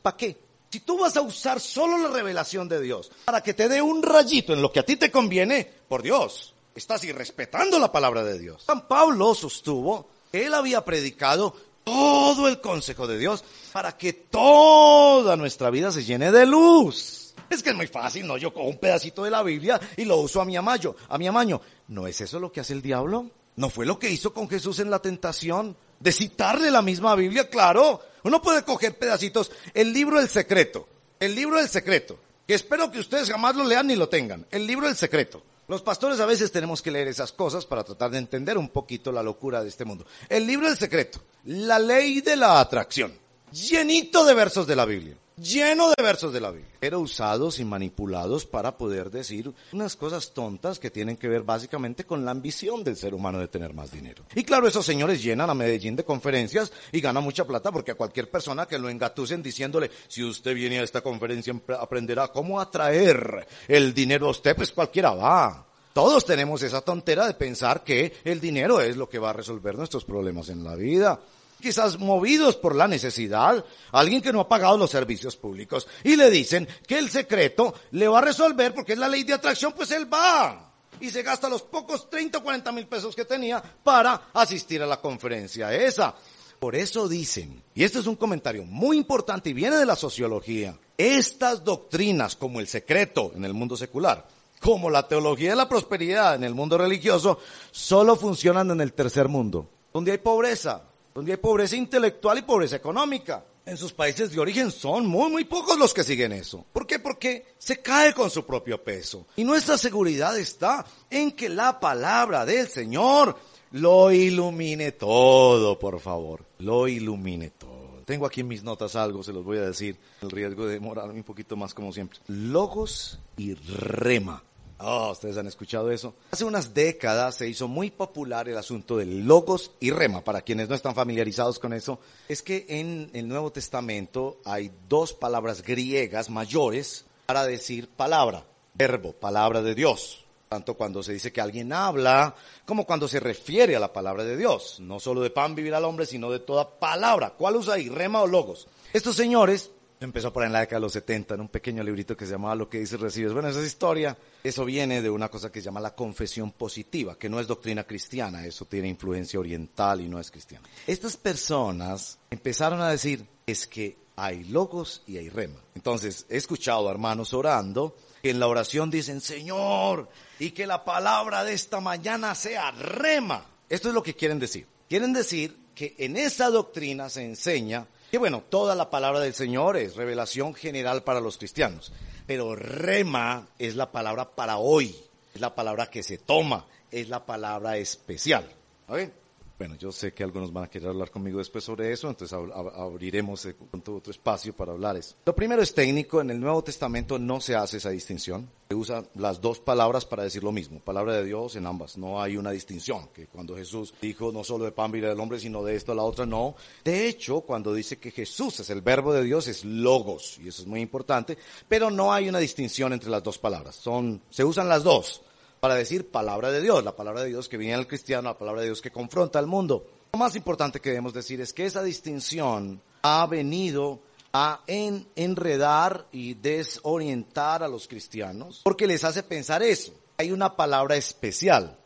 ¿Para 0.00 0.16
qué? 0.16 0.36
Si 0.70 0.80
tú 0.80 0.98
vas 0.98 1.16
a 1.16 1.20
usar 1.20 1.60
solo 1.60 1.98
la 1.98 2.08
revelación 2.08 2.68
de 2.68 2.80
Dios 2.80 3.10
para 3.26 3.42
que 3.42 3.52
te 3.52 3.68
dé 3.68 3.82
un 3.82 4.02
rayito 4.02 4.54
en 4.54 4.62
lo 4.62 4.72
que 4.72 4.80
a 4.80 4.84
ti 4.84 4.96
te 4.96 5.10
conviene, 5.10 5.70
por 5.86 6.02
Dios, 6.02 6.54
estás 6.74 7.04
irrespetando 7.04 7.78
la 7.78 7.92
palabra 7.92 8.24
de 8.24 8.38
Dios. 8.38 8.62
San 8.62 8.88
Pablo 8.88 9.34
sostuvo 9.34 10.08
que 10.30 10.46
él 10.46 10.54
había 10.54 10.82
predicado 10.82 11.54
todo 11.84 12.48
el 12.48 12.60
consejo 12.60 13.06
de 13.06 13.18
Dios 13.18 13.44
para 13.72 13.98
que 13.98 14.12
toda 14.12 15.36
nuestra 15.36 15.68
vida 15.68 15.90
se 15.90 16.04
llene 16.04 16.32
de 16.32 16.46
luz. 16.46 17.34
Es 17.50 17.62
que 17.62 17.70
es 17.70 17.76
muy 17.76 17.86
fácil, 17.86 18.26
¿no? 18.26 18.38
Yo 18.38 18.54
cojo 18.54 18.68
un 18.68 18.78
pedacito 18.78 19.24
de 19.24 19.30
la 19.30 19.42
Biblia 19.42 19.78
y 19.98 20.06
lo 20.06 20.16
uso 20.16 20.40
a 20.40 20.46
mi 20.46 20.56
amaño, 20.56 20.94
a 21.08 21.18
mi 21.18 21.26
amaño. 21.26 21.60
¿No 21.88 22.06
es 22.06 22.18
eso 22.22 22.40
lo 22.40 22.50
que 22.50 22.60
hace 22.60 22.72
el 22.72 22.80
diablo? 22.80 23.30
¿No 23.56 23.68
fue 23.68 23.86
lo 23.86 23.98
que 23.98 24.10
hizo 24.10 24.32
con 24.32 24.48
Jesús 24.48 24.78
en 24.78 24.90
la 24.90 25.00
tentación? 25.00 25.76
De 26.00 26.12
citarle 26.12 26.70
la 26.70 26.82
misma 26.82 27.14
Biblia, 27.14 27.48
claro. 27.48 28.00
Uno 28.24 28.40
puede 28.40 28.64
coger 28.64 28.98
pedacitos. 28.98 29.50
El 29.74 29.92
libro 29.92 30.18
del 30.18 30.28
secreto. 30.28 30.88
El 31.20 31.34
libro 31.34 31.58
del 31.58 31.68
secreto. 31.68 32.18
Que 32.46 32.54
espero 32.54 32.90
que 32.90 32.98
ustedes 32.98 33.30
jamás 33.30 33.54
lo 33.54 33.64
lean 33.64 33.86
ni 33.86 33.94
lo 33.94 34.08
tengan. 34.08 34.46
El 34.50 34.66
libro 34.66 34.86
del 34.86 34.96
secreto. 34.96 35.42
Los 35.68 35.82
pastores 35.82 36.18
a 36.20 36.26
veces 36.26 36.50
tenemos 36.50 36.82
que 36.82 36.90
leer 36.90 37.08
esas 37.08 37.32
cosas 37.32 37.66
para 37.66 37.84
tratar 37.84 38.10
de 38.10 38.18
entender 38.18 38.58
un 38.58 38.68
poquito 38.68 39.12
la 39.12 39.22
locura 39.22 39.62
de 39.62 39.68
este 39.68 39.84
mundo. 39.84 40.06
El 40.28 40.46
libro 40.46 40.68
del 40.68 40.76
secreto. 40.76 41.20
La 41.44 41.78
ley 41.78 42.20
de 42.20 42.36
la 42.36 42.58
atracción. 42.60 43.12
Llenito 43.52 44.24
de 44.24 44.34
versos 44.34 44.66
de 44.66 44.76
la 44.76 44.84
Biblia 44.84 45.16
lleno 45.42 45.90
de 45.90 46.02
versos 46.02 46.32
de 46.32 46.40
la 46.40 46.50
Biblia, 46.50 46.72
pero 46.78 47.00
usados 47.00 47.58
y 47.58 47.64
manipulados 47.64 48.46
para 48.46 48.78
poder 48.78 49.10
decir 49.10 49.52
unas 49.72 49.96
cosas 49.96 50.32
tontas 50.32 50.78
que 50.78 50.90
tienen 50.90 51.16
que 51.16 51.28
ver 51.28 51.42
básicamente 51.42 52.04
con 52.04 52.24
la 52.24 52.30
ambición 52.30 52.84
del 52.84 52.96
ser 52.96 53.14
humano 53.14 53.38
de 53.38 53.48
tener 53.48 53.74
más 53.74 53.90
dinero. 53.90 54.24
Y 54.34 54.44
claro, 54.44 54.68
esos 54.68 54.86
señores 54.86 55.22
llenan 55.22 55.50
a 55.50 55.54
Medellín 55.54 55.96
de 55.96 56.04
conferencias 56.04 56.72
y 56.92 57.00
ganan 57.00 57.24
mucha 57.24 57.44
plata 57.44 57.72
porque 57.72 57.90
a 57.90 57.96
cualquier 57.96 58.30
persona 58.30 58.66
que 58.66 58.78
lo 58.78 58.88
engatusen 58.88 59.42
diciéndole, 59.42 59.90
si 60.08 60.22
usted 60.22 60.54
viene 60.54 60.78
a 60.78 60.82
esta 60.82 61.00
conferencia 61.00 61.54
aprenderá 61.78 62.28
cómo 62.28 62.60
atraer 62.60 63.46
el 63.68 63.92
dinero 63.92 64.28
a 64.28 64.30
usted, 64.30 64.56
pues 64.56 64.72
cualquiera 64.72 65.12
va. 65.12 65.66
Todos 65.92 66.24
tenemos 66.24 66.62
esa 66.62 66.80
tontera 66.80 67.26
de 67.26 67.34
pensar 67.34 67.84
que 67.84 68.14
el 68.24 68.40
dinero 68.40 68.80
es 68.80 68.96
lo 68.96 69.08
que 69.08 69.18
va 69.18 69.30
a 69.30 69.34
resolver 69.34 69.76
nuestros 69.76 70.04
problemas 70.04 70.48
en 70.48 70.64
la 70.64 70.74
vida. 70.74 71.20
Quizás 71.62 71.98
movidos 71.98 72.56
por 72.56 72.76
la 72.76 72.86
necesidad, 72.86 73.64
alguien 73.92 74.20
que 74.20 74.32
no 74.32 74.40
ha 74.40 74.48
pagado 74.48 74.76
los 74.76 74.90
servicios 74.90 75.36
públicos, 75.36 75.88
y 76.04 76.16
le 76.16 76.28
dicen 76.30 76.68
que 76.86 76.98
el 76.98 77.08
secreto 77.08 77.72
le 77.92 78.08
va 78.08 78.18
a 78.18 78.22
resolver 78.22 78.74
porque 78.74 78.92
es 78.92 78.98
la 78.98 79.08
ley 79.08 79.22
de 79.22 79.32
atracción, 79.32 79.72
pues 79.72 79.90
él 79.92 80.12
va. 80.12 80.74
Y 81.00 81.10
se 81.10 81.22
gasta 81.22 81.48
los 81.48 81.62
pocos 81.62 82.10
30 82.10 82.38
o 82.38 82.42
40 82.42 82.70
mil 82.72 82.86
pesos 82.86 83.16
que 83.16 83.24
tenía 83.24 83.62
para 83.62 84.28
asistir 84.34 84.82
a 84.82 84.86
la 84.86 85.00
conferencia 85.00 85.72
esa. 85.74 86.14
Por 86.58 86.76
eso 86.76 87.08
dicen, 87.08 87.62
y 87.74 87.82
este 87.82 87.98
es 87.98 88.06
un 88.06 88.14
comentario 88.14 88.64
muy 88.64 88.96
importante 88.96 89.50
y 89.50 89.52
viene 89.52 89.76
de 89.76 89.86
la 89.86 89.96
sociología, 89.96 90.78
estas 90.96 91.64
doctrinas 91.64 92.36
como 92.36 92.60
el 92.60 92.68
secreto 92.68 93.32
en 93.34 93.44
el 93.44 93.52
mundo 93.52 93.76
secular, 93.76 94.28
como 94.60 94.88
la 94.88 95.08
teología 95.08 95.50
de 95.50 95.56
la 95.56 95.68
prosperidad 95.68 96.36
en 96.36 96.44
el 96.44 96.54
mundo 96.54 96.78
religioso, 96.78 97.40
solo 97.72 98.14
funcionan 98.14 98.70
en 98.70 98.80
el 98.80 98.92
tercer 98.92 99.26
mundo, 99.26 99.68
donde 99.92 100.12
hay 100.12 100.18
pobreza, 100.18 100.84
donde 101.14 101.32
hay 101.32 101.38
pobreza 101.38 101.76
intelectual 101.76 102.38
y 102.38 102.42
pobreza 102.42 102.76
económica. 102.76 103.44
En 103.64 103.76
sus 103.76 103.92
países 103.92 104.32
de 104.32 104.40
origen 104.40 104.72
son 104.72 105.06
muy, 105.06 105.30
muy 105.30 105.44
pocos 105.44 105.78
los 105.78 105.94
que 105.94 106.02
siguen 106.02 106.32
eso. 106.32 106.66
¿Por 106.72 106.84
qué? 106.84 106.98
Porque 106.98 107.54
se 107.58 107.80
cae 107.80 108.12
con 108.12 108.28
su 108.28 108.44
propio 108.44 108.82
peso. 108.82 109.26
Y 109.36 109.44
nuestra 109.44 109.78
seguridad 109.78 110.36
está 110.36 110.84
en 111.08 111.30
que 111.32 111.48
la 111.48 111.78
palabra 111.78 112.44
del 112.44 112.66
Señor 112.66 113.36
lo 113.70 114.10
ilumine 114.10 114.92
todo, 114.92 115.78
por 115.78 116.00
favor. 116.00 116.44
Lo 116.58 116.88
ilumine 116.88 117.50
todo. 117.50 118.02
Tengo 118.04 118.26
aquí 118.26 118.42
mis 118.42 118.64
notas 118.64 118.96
algo, 118.96 119.22
se 119.22 119.32
los 119.32 119.44
voy 119.44 119.58
a 119.58 119.62
decir. 119.62 119.96
El 120.22 120.30
riesgo 120.30 120.66
de 120.66 120.74
demorarme 120.74 121.14
un 121.14 121.22
poquito 121.22 121.56
más 121.56 121.72
como 121.72 121.92
siempre. 121.92 122.18
Logos 122.26 123.20
y 123.36 123.54
rema. 123.54 124.42
Oh, 124.78 125.12
ustedes 125.12 125.36
han 125.36 125.46
escuchado 125.46 125.90
eso. 125.90 126.14
Hace 126.30 126.44
unas 126.44 126.74
décadas 126.74 127.36
se 127.36 127.48
hizo 127.48 127.68
muy 127.68 127.90
popular 127.90 128.48
el 128.48 128.58
asunto 128.58 128.96
del 128.96 129.26
logos 129.26 129.72
y 129.80 129.90
rema. 129.90 130.24
Para 130.24 130.42
quienes 130.42 130.68
no 130.68 130.74
están 130.74 130.94
familiarizados 130.94 131.58
con 131.58 131.72
eso, 131.72 132.00
es 132.28 132.42
que 132.42 132.66
en 132.68 133.10
el 133.12 133.28
Nuevo 133.28 133.52
Testamento 133.52 134.40
hay 134.44 134.72
dos 134.88 135.12
palabras 135.12 135.62
griegas 135.62 136.30
mayores 136.30 137.04
para 137.26 137.44
decir 137.44 137.88
palabra, 137.88 138.44
verbo, 138.74 139.12
palabra 139.12 139.62
de 139.62 139.74
Dios. 139.74 140.24
Tanto 140.48 140.74
cuando 140.74 141.02
se 141.02 141.14
dice 141.14 141.32
que 141.32 141.40
alguien 141.40 141.72
habla, 141.72 142.34
como 142.66 142.84
cuando 142.84 143.08
se 143.08 143.20
refiere 143.20 143.74
a 143.74 143.80
la 143.80 143.92
palabra 143.92 144.22
de 144.22 144.36
Dios. 144.36 144.80
No 144.80 145.00
solo 145.00 145.22
de 145.22 145.30
pan 145.30 145.54
vivir 145.54 145.74
al 145.74 145.86
hombre, 145.86 146.04
sino 146.04 146.30
de 146.30 146.40
toda 146.40 146.78
palabra. 146.78 147.30
¿Cuál 147.30 147.56
usa 147.56 147.74
ahí? 147.74 147.88
Rema 147.88 148.20
o 148.20 148.26
logos. 148.26 148.68
Estos 148.92 149.16
señores 149.16 149.70
Empezó 150.02 150.32
por 150.32 150.44
en 150.44 150.52
la 150.52 150.60
década 150.60 150.78
de 150.78 150.82
los 150.82 150.92
70 150.92 151.34
en 151.34 151.40
un 151.42 151.48
pequeño 151.48 151.82
librito 151.82 152.16
que 152.16 152.26
se 152.26 152.32
llamaba 152.32 152.54
Lo 152.54 152.68
que 152.68 152.80
dices 152.80 152.98
recibes. 152.98 153.32
Bueno, 153.32 153.48
esa 153.48 153.60
es 153.60 153.66
historia. 153.66 154.16
Eso 154.42 154.64
viene 154.64 155.00
de 155.00 155.10
una 155.10 155.28
cosa 155.28 155.50
que 155.52 155.60
se 155.60 155.66
llama 155.66 155.80
la 155.80 155.94
confesión 155.94 156.52
positiva, 156.52 157.16
que 157.18 157.28
no 157.28 157.38
es 157.38 157.46
doctrina 157.46 157.84
cristiana, 157.84 158.44
eso 158.44 158.64
tiene 158.64 158.88
influencia 158.88 159.38
oriental 159.38 160.00
y 160.00 160.08
no 160.08 160.18
es 160.18 160.30
cristiana. 160.30 160.68
Estas 160.86 161.16
personas 161.16 162.18
empezaron 162.30 162.80
a 162.80 162.90
decir, 162.90 163.24
es 163.46 163.66
que 163.66 163.96
hay 164.16 164.44
logos 164.44 165.02
y 165.06 165.16
hay 165.16 165.28
rema. 165.28 165.60
Entonces, 165.74 166.26
he 166.28 166.36
escuchado 166.36 166.90
hermanos 166.90 167.32
orando 167.32 167.96
que 168.22 168.30
en 168.30 168.40
la 168.40 168.46
oración 168.46 168.90
dicen, 168.90 169.20
Señor, 169.20 170.08
y 170.38 170.50
que 170.50 170.66
la 170.66 170.84
palabra 170.84 171.44
de 171.44 171.54
esta 171.54 171.80
mañana 171.80 172.34
sea 172.34 172.70
rema. 172.72 173.46
Esto 173.68 173.88
es 173.88 173.94
lo 173.94 174.02
que 174.02 174.14
quieren 174.14 174.38
decir. 174.38 174.66
Quieren 174.88 175.12
decir 175.12 175.56
que 175.74 175.94
en 175.98 176.16
esa 176.16 176.50
doctrina 176.50 177.08
se 177.08 177.24
enseña 177.24 177.86
y 178.12 178.18
bueno, 178.18 178.42
toda 178.46 178.74
la 178.74 178.90
palabra 178.90 179.20
del 179.20 179.32
Señor 179.32 179.78
es 179.78 179.96
revelación 179.96 180.52
general 180.52 181.02
para 181.02 181.20
los 181.20 181.38
cristianos, 181.38 181.92
pero 182.26 182.54
rema 182.54 183.48
es 183.58 183.74
la 183.74 183.90
palabra 183.90 184.28
para 184.28 184.58
hoy, 184.58 184.94
es 185.34 185.40
la 185.40 185.54
palabra 185.54 185.86
que 185.86 186.02
se 186.02 186.18
toma, 186.18 186.66
es 186.90 187.08
la 187.08 187.24
palabra 187.24 187.78
especial. 187.78 188.46
¿Está 188.94 189.21
bueno, 189.62 189.76
yo 189.76 189.92
sé 189.92 190.12
que 190.12 190.24
algunos 190.24 190.52
van 190.52 190.64
a 190.64 190.68
querer 190.68 190.88
hablar 190.88 191.12
conmigo 191.12 191.38
después 191.38 191.62
sobre 191.62 191.92
eso, 191.92 192.08
entonces 192.08 192.36
abriremos 192.36 193.46
otro 193.70 194.10
espacio 194.10 194.52
para 194.52 194.72
hablar. 194.72 194.98
Lo 195.24 195.36
primero 195.36 195.62
es 195.62 195.72
técnico, 195.72 196.20
en 196.20 196.30
el 196.30 196.40
Nuevo 196.40 196.64
Testamento 196.64 197.16
no 197.16 197.40
se 197.40 197.54
hace 197.54 197.76
esa 197.76 197.90
distinción. 197.90 198.50
Se 198.68 198.74
usa 198.74 199.04
las 199.14 199.40
dos 199.40 199.60
palabras 199.60 200.04
para 200.04 200.24
decir 200.24 200.42
lo 200.42 200.50
mismo, 200.50 200.80
palabra 200.80 201.14
de 201.14 201.24
Dios 201.24 201.54
en 201.54 201.66
ambas. 201.66 201.96
No 201.96 202.20
hay 202.20 202.36
una 202.36 202.50
distinción, 202.50 203.10
que 203.14 203.28
cuando 203.28 203.54
Jesús 203.54 203.94
dijo 204.02 204.32
no 204.32 204.42
solo 204.42 204.64
de 204.64 204.72
pan 204.72 204.90
vive 204.90 205.12
el 205.12 205.20
hombre, 205.20 205.38
sino 205.38 205.62
de 205.62 205.76
esto 205.76 205.92
a 205.92 205.94
la 205.94 206.02
otra, 206.02 206.26
no. 206.26 206.56
De 206.82 207.06
hecho, 207.06 207.42
cuando 207.42 207.72
dice 207.72 207.98
que 207.98 208.10
Jesús 208.10 208.58
es 208.58 208.70
el 208.70 208.80
verbo 208.80 209.12
de 209.12 209.22
Dios, 209.22 209.46
es 209.46 209.64
logos, 209.64 210.40
y 210.42 210.48
eso 210.48 210.62
es 210.62 210.66
muy 210.66 210.80
importante, 210.80 211.38
pero 211.68 211.88
no 211.88 212.12
hay 212.12 212.28
una 212.28 212.40
distinción 212.40 212.92
entre 212.92 213.10
las 213.10 213.22
dos 213.22 213.38
palabras. 213.38 213.76
Son, 213.76 214.22
se 214.28 214.44
usan 214.44 214.68
las 214.68 214.82
dos 214.82 215.22
para 215.62 215.76
decir 215.76 216.10
palabra 216.10 216.50
de 216.50 216.60
Dios, 216.60 216.82
la 216.82 216.96
palabra 216.96 217.22
de 217.22 217.28
Dios 217.28 217.48
que 217.48 217.56
viene 217.56 217.74
al 217.74 217.86
cristiano, 217.86 218.28
la 218.28 218.36
palabra 218.36 218.62
de 218.62 218.66
Dios 218.66 218.82
que 218.82 218.90
confronta 218.90 219.38
al 219.38 219.46
mundo. 219.46 219.86
Lo 220.12 220.18
más 220.18 220.34
importante 220.34 220.80
que 220.80 220.88
debemos 220.88 221.14
decir 221.14 221.40
es 221.40 221.52
que 221.52 221.64
esa 221.64 221.84
distinción 221.84 222.82
ha 223.02 223.24
venido 223.26 224.00
a 224.32 224.62
enredar 224.66 226.08
y 226.10 226.34
desorientar 226.34 227.62
a 227.62 227.68
los 227.68 227.86
cristianos 227.86 228.62
porque 228.64 228.88
les 228.88 229.04
hace 229.04 229.22
pensar 229.22 229.62
eso. 229.62 229.92
Hay 230.18 230.32
una 230.32 230.56
palabra 230.56 230.96
especial 230.96 231.78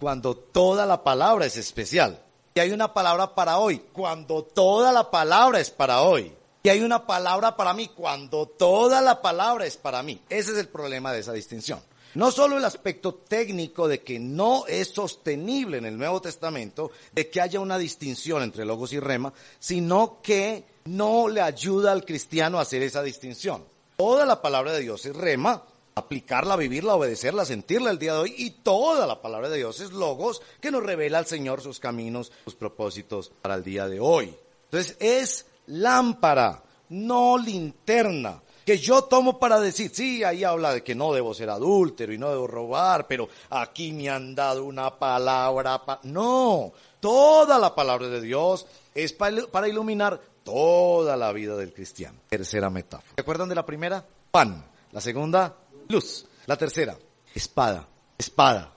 cuando 0.00 0.34
toda 0.34 0.84
la 0.84 1.04
palabra 1.04 1.46
es 1.46 1.56
especial. 1.56 2.20
Y 2.56 2.58
hay 2.58 2.72
una 2.72 2.92
palabra 2.92 3.36
para 3.36 3.58
hoy 3.58 3.80
cuando 3.92 4.42
toda 4.42 4.90
la 4.90 5.08
palabra 5.08 5.60
es 5.60 5.70
para 5.70 6.00
hoy. 6.00 6.34
Y 6.64 6.68
hay 6.68 6.82
una 6.82 7.06
palabra 7.06 7.56
para 7.56 7.74
mí 7.74 7.86
cuando 7.94 8.46
toda 8.46 9.00
la 9.00 9.22
palabra 9.22 9.66
es 9.66 9.76
para 9.76 10.02
mí. 10.02 10.20
Ese 10.28 10.50
es 10.50 10.58
el 10.58 10.66
problema 10.66 11.12
de 11.12 11.20
esa 11.20 11.32
distinción. 11.32 11.80
No 12.14 12.32
solo 12.32 12.58
el 12.58 12.64
aspecto 12.64 13.14
técnico 13.14 13.86
de 13.86 14.00
que 14.00 14.18
no 14.18 14.66
es 14.66 14.88
sostenible 14.88 15.78
en 15.78 15.86
el 15.86 15.96
Nuevo 15.96 16.20
Testamento 16.20 16.90
de 17.12 17.30
que 17.30 17.40
haya 17.40 17.60
una 17.60 17.78
distinción 17.78 18.42
entre 18.42 18.64
logos 18.64 18.92
y 18.92 18.98
rema, 18.98 19.32
sino 19.60 20.20
que 20.20 20.64
no 20.86 21.28
le 21.28 21.40
ayuda 21.40 21.92
al 21.92 22.04
cristiano 22.04 22.58
a 22.58 22.62
hacer 22.62 22.82
esa 22.82 23.02
distinción. 23.02 23.64
Toda 23.96 24.26
la 24.26 24.42
palabra 24.42 24.72
de 24.72 24.80
Dios 24.80 25.06
es 25.06 25.14
rema, 25.14 25.62
aplicarla, 25.94 26.56
vivirla, 26.56 26.96
obedecerla, 26.96 27.44
sentirla 27.44 27.90
el 27.90 27.98
día 27.98 28.14
de 28.14 28.20
hoy, 28.20 28.34
y 28.36 28.50
toda 28.50 29.06
la 29.06 29.22
palabra 29.22 29.48
de 29.48 29.58
Dios 29.58 29.80
es 29.80 29.92
logos 29.92 30.42
que 30.60 30.72
nos 30.72 30.82
revela 30.82 31.18
al 31.18 31.26
Señor 31.26 31.60
sus 31.60 31.78
caminos, 31.78 32.32
sus 32.44 32.56
propósitos 32.56 33.30
para 33.40 33.54
el 33.54 33.62
día 33.62 33.86
de 33.86 34.00
hoy. 34.00 34.34
Entonces 34.64 34.96
es 34.98 35.46
lámpara, 35.66 36.64
no 36.88 37.38
linterna 37.38 38.42
que 38.70 38.78
yo 38.78 39.02
tomo 39.02 39.36
para 39.36 39.58
decir, 39.58 39.90
sí, 39.92 40.22
ahí 40.22 40.44
habla 40.44 40.72
de 40.72 40.84
que 40.84 40.94
no 40.94 41.12
debo 41.12 41.34
ser 41.34 41.50
adúltero 41.50 42.12
y 42.12 42.18
no 42.18 42.30
debo 42.30 42.46
robar, 42.46 43.08
pero 43.08 43.28
aquí 43.48 43.90
me 43.90 44.08
han 44.08 44.32
dado 44.32 44.64
una 44.64 44.96
palabra. 44.96 45.82
no, 46.04 46.72
toda 47.00 47.58
la 47.58 47.74
palabra 47.74 48.06
de 48.06 48.20
Dios 48.20 48.64
es 48.94 49.12
para 49.12 49.66
iluminar 49.66 50.20
toda 50.44 51.16
la 51.16 51.32
vida 51.32 51.56
del 51.56 51.72
cristiano. 51.72 52.20
Tercera 52.28 52.70
metáfora. 52.70 53.12
¿Se 53.16 53.22
acuerdan 53.22 53.48
de 53.48 53.56
la 53.56 53.66
primera? 53.66 54.06
Pan. 54.30 54.64
La 54.92 55.00
segunda, 55.00 55.52
luz. 55.88 56.24
La 56.46 56.56
tercera, 56.56 56.96
espada. 57.34 57.88
Espada. 58.16 58.72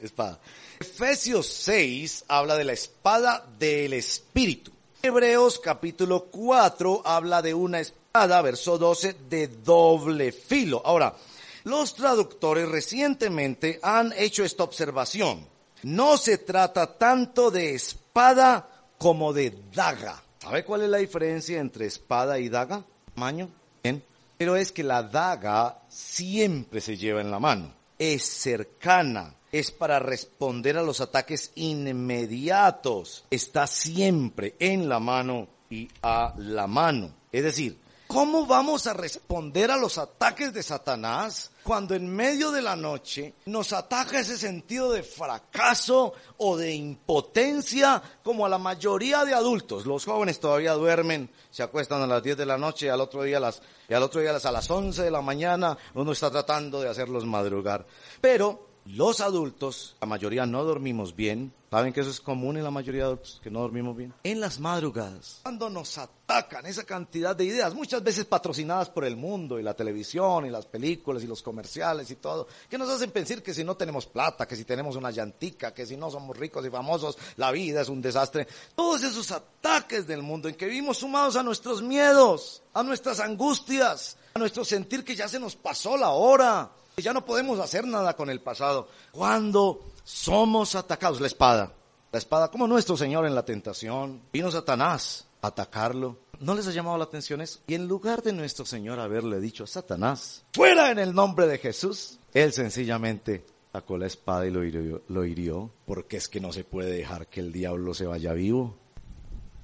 Espada. 0.00 0.38
Efesios 0.78 1.48
6 1.48 2.26
habla 2.28 2.56
de 2.56 2.62
la 2.62 2.72
espada 2.72 3.44
del 3.58 3.94
Espíritu. 3.94 4.70
Hebreos 5.02 5.58
capítulo 5.58 6.26
4 6.26 7.02
habla 7.04 7.42
de 7.42 7.52
una 7.52 7.80
espada 7.80 8.03
verso 8.14 8.78
12, 8.78 9.16
de 9.28 9.48
doble 9.48 10.30
filo. 10.30 10.80
Ahora, 10.84 11.16
los 11.64 11.96
traductores 11.96 12.68
recientemente 12.68 13.80
han 13.82 14.12
hecho 14.16 14.44
esta 14.44 14.62
observación. 14.62 15.44
No 15.82 16.16
se 16.16 16.38
trata 16.38 16.96
tanto 16.96 17.50
de 17.50 17.74
espada 17.74 18.68
como 18.98 19.32
de 19.32 19.58
daga. 19.74 20.22
¿Sabe 20.38 20.64
cuál 20.64 20.82
es 20.82 20.90
la 20.90 20.98
diferencia 20.98 21.58
entre 21.58 21.86
espada 21.86 22.38
y 22.38 22.48
daga? 22.48 22.84
Tamaño. 23.16 23.50
Bien. 23.82 24.04
Pero 24.38 24.54
es 24.54 24.70
que 24.70 24.84
la 24.84 25.02
daga 25.02 25.82
siempre 25.88 26.80
se 26.80 26.96
lleva 26.96 27.20
en 27.20 27.32
la 27.32 27.40
mano. 27.40 27.74
Es 27.98 28.22
cercana. 28.22 29.34
Es 29.50 29.72
para 29.72 29.98
responder 29.98 30.78
a 30.78 30.84
los 30.84 31.00
ataques 31.00 31.50
inmediatos. 31.56 33.24
Está 33.28 33.66
siempre 33.66 34.54
en 34.60 34.88
la 34.88 35.00
mano 35.00 35.48
y 35.68 35.88
a 36.00 36.32
la 36.38 36.68
mano. 36.68 37.12
Es 37.32 37.42
decir, 37.42 37.83
¿Cómo 38.06 38.46
vamos 38.46 38.86
a 38.86 38.92
responder 38.92 39.70
a 39.70 39.76
los 39.76 39.98
ataques 39.98 40.52
de 40.52 40.62
Satanás 40.62 41.50
cuando 41.62 41.94
en 41.94 42.06
medio 42.06 42.50
de 42.50 42.60
la 42.60 42.76
noche 42.76 43.34
nos 43.46 43.72
ataca 43.72 44.20
ese 44.20 44.36
sentido 44.36 44.92
de 44.92 45.02
fracaso 45.02 46.12
o 46.36 46.56
de 46.56 46.74
impotencia 46.74 48.02
como 48.22 48.44
a 48.44 48.48
la 48.48 48.58
mayoría 48.58 49.24
de 49.24 49.34
adultos? 49.34 49.86
Los 49.86 50.04
jóvenes 50.04 50.38
todavía 50.38 50.74
duermen, 50.74 51.30
se 51.50 51.62
acuestan 51.62 52.02
a 52.02 52.06
las 52.06 52.22
10 52.22 52.36
de 52.36 52.46
la 52.46 52.58
noche 52.58 52.86
y 52.86 52.90
al 52.90 53.00
otro 53.00 53.22
día, 53.22 53.38
a 53.38 53.40
las, 53.40 53.62
y 53.88 53.94
al 53.94 54.02
otro 54.02 54.20
día 54.20 54.30
a 54.30 54.52
las 54.52 54.70
11 54.70 55.02
de 55.02 55.10
la 55.10 55.22
mañana 55.22 55.76
uno 55.94 56.12
está 56.12 56.30
tratando 56.30 56.80
de 56.80 56.90
hacerlos 56.90 57.24
madrugar. 57.24 57.86
Pero 58.20 58.63
los 58.86 59.20
adultos, 59.20 59.96
la 60.00 60.06
mayoría 60.06 60.46
no 60.46 60.64
dormimos 60.64 61.16
bien, 61.16 61.52
¿Saben 61.74 61.92
que 61.92 62.02
eso 62.02 62.10
es 62.10 62.20
común 62.20 62.56
en 62.56 62.62
la 62.62 62.70
mayoría 62.70 63.08
de 63.08 63.16
los 63.16 63.40
que 63.42 63.50
no 63.50 63.58
dormimos 63.58 63.96
bien? 63.96 64.14
En 64.22 64.38
las 64.38 64.60
madrugadas, 64.60 65.40
cuando 65.42 65.68
nos 65.68 65.98
atacan 65.98 66.66
esa 66.66 66.84
cantidad 66.84 67.34
de 67.34 67.46
ideas, 67.46 67.74
muchas 67.74 68.00
veces 68.00 68.26
patrocinadas 68.26 68.90
por 68.90 69.04
el 69.04 69.16
mundo 69.16 69.58
y 69.58 69.64
la 69.64 69.74
televisión 69.74 70.46
y 70.46 70.50
las 70.50 70.66
películas 70.66 71.24
y 71.24 71.26
los 71.26 71.42
comerciales 71.42 72.08
y 72.12 72.14
todo, 72.14 72.46
que 72.70 72.78
nos 72.78 72.88
hacen 72.90 73.10
pensar 73.10 73.42
que 73.42 73.52
si 73.52 73.64
no 73.64 73.76
tenemos 73.76 74.06
plata, 74.06 74.46
que 74.46 74.54
si 74.54 74.64
tenemos 74.64 74.94
una 74.94 75.10
llantica, 75.10 75.74
que 75.74 75.84
si 75.84 75.96
no 75.96 76.12
somos 76.12 76.36
ricos 76.36 76.64
y 76.64 76.70
famosos, 76.70 77.18
la 77.38 77.50
vida 77.50 77.80
es 77.80 77.88
un 77.88 78.00
desastre. 78.00 78.46
Todos 78.76 79.02
esos 79.02 79.32
ataques 79.32 80.06
del 80.06 80.22
mundo 80.22 80.48
en 80.48 80.54
que 80.54 80.66
vivimos 80.66 80.98
sumados 80.98 81.34
a 81.34 81.42
nuestros 81.42 81.82
miedos, 81.82 82.62
a 82.72 82.84
nuestras 82.84 83.18
angustias, 83.18 84.16
a 84.34 84.38
nuestro 84.38 84.64
sentir 84.64 85.02
que 85.02 85.16
ya 85.16 85.26
se 85.26 85.40
nos 85.40 85.56
pasó 85.56 85.96
la 85.96 86.10
hora, 86.10 86.70
ya 87.02 87.12
no 87.12 87.24
podemos 87.24 87.58
hacer 87.58 87.86
nada 87.86 88.14
con 88.14 88.30
el 88.30 88.40
pasado. 88.40 88.88
Cuando 89.12 89.84
somos 90.04 90.74
atacados. 90.74 91.20
La 91.20 91.26
espada. 91.26 91.72
La 92.12 92.18
espada, 92.18 92.50
como 92.50 92.68
nuestro 92.68 92.96
Señor 92.96 93.26
en 93.26 93.34
la 93.34 93.44
tentación. 93.44 94.22
Vino 94.32 94.50
Satanás 94.50 95.26
a 95.42 95.48
atacarlo. 95.48 96.18
¿No 96.40 96.54
les 96.54 96.66
ha 96.66 96.72
llamado 96.72 96.98
la 96.98 97.04
atención 97.04 97.40
eso? 97.40 97.60
Y 97.66 97.74
en 97.74 97.88
lugar 97.88 98.22
de 98.22 98.32
nuestro 98.32 98.64
Señor 98.64 99.00
haberle 99.00 99.40
dicho 99.40 99.64
a 99.64 99.66
Satanás, 99.66 100.44
fuera 100.52 100.90
en 100.90 100.98
el 100.98 101.14
nombre 101.14 101.46
de 101.46 101.58
Jesús, 101.58 102.18
él 102.32 102.52
sencillamente 102.52 103.44
sacó 103.72 103.98
la 103.98 104.06
espada 104.06 104.46
y 104.46 104.50
lo 104.50 105.24
hirió, 105.24 105.70
porque 105.86 106.16
es 106.16 106.28
que 106.28 106.40
no 106.40 106.52
se 106.52 106.64
puede 106.64 106.92
dejar 106.92 107.28
que 107.28 107.40
el 107.40 107.52
diablo 107.52 107.94
se 107.94 108.06
vaya 108.06 108.32
vivo. 108.32 108.76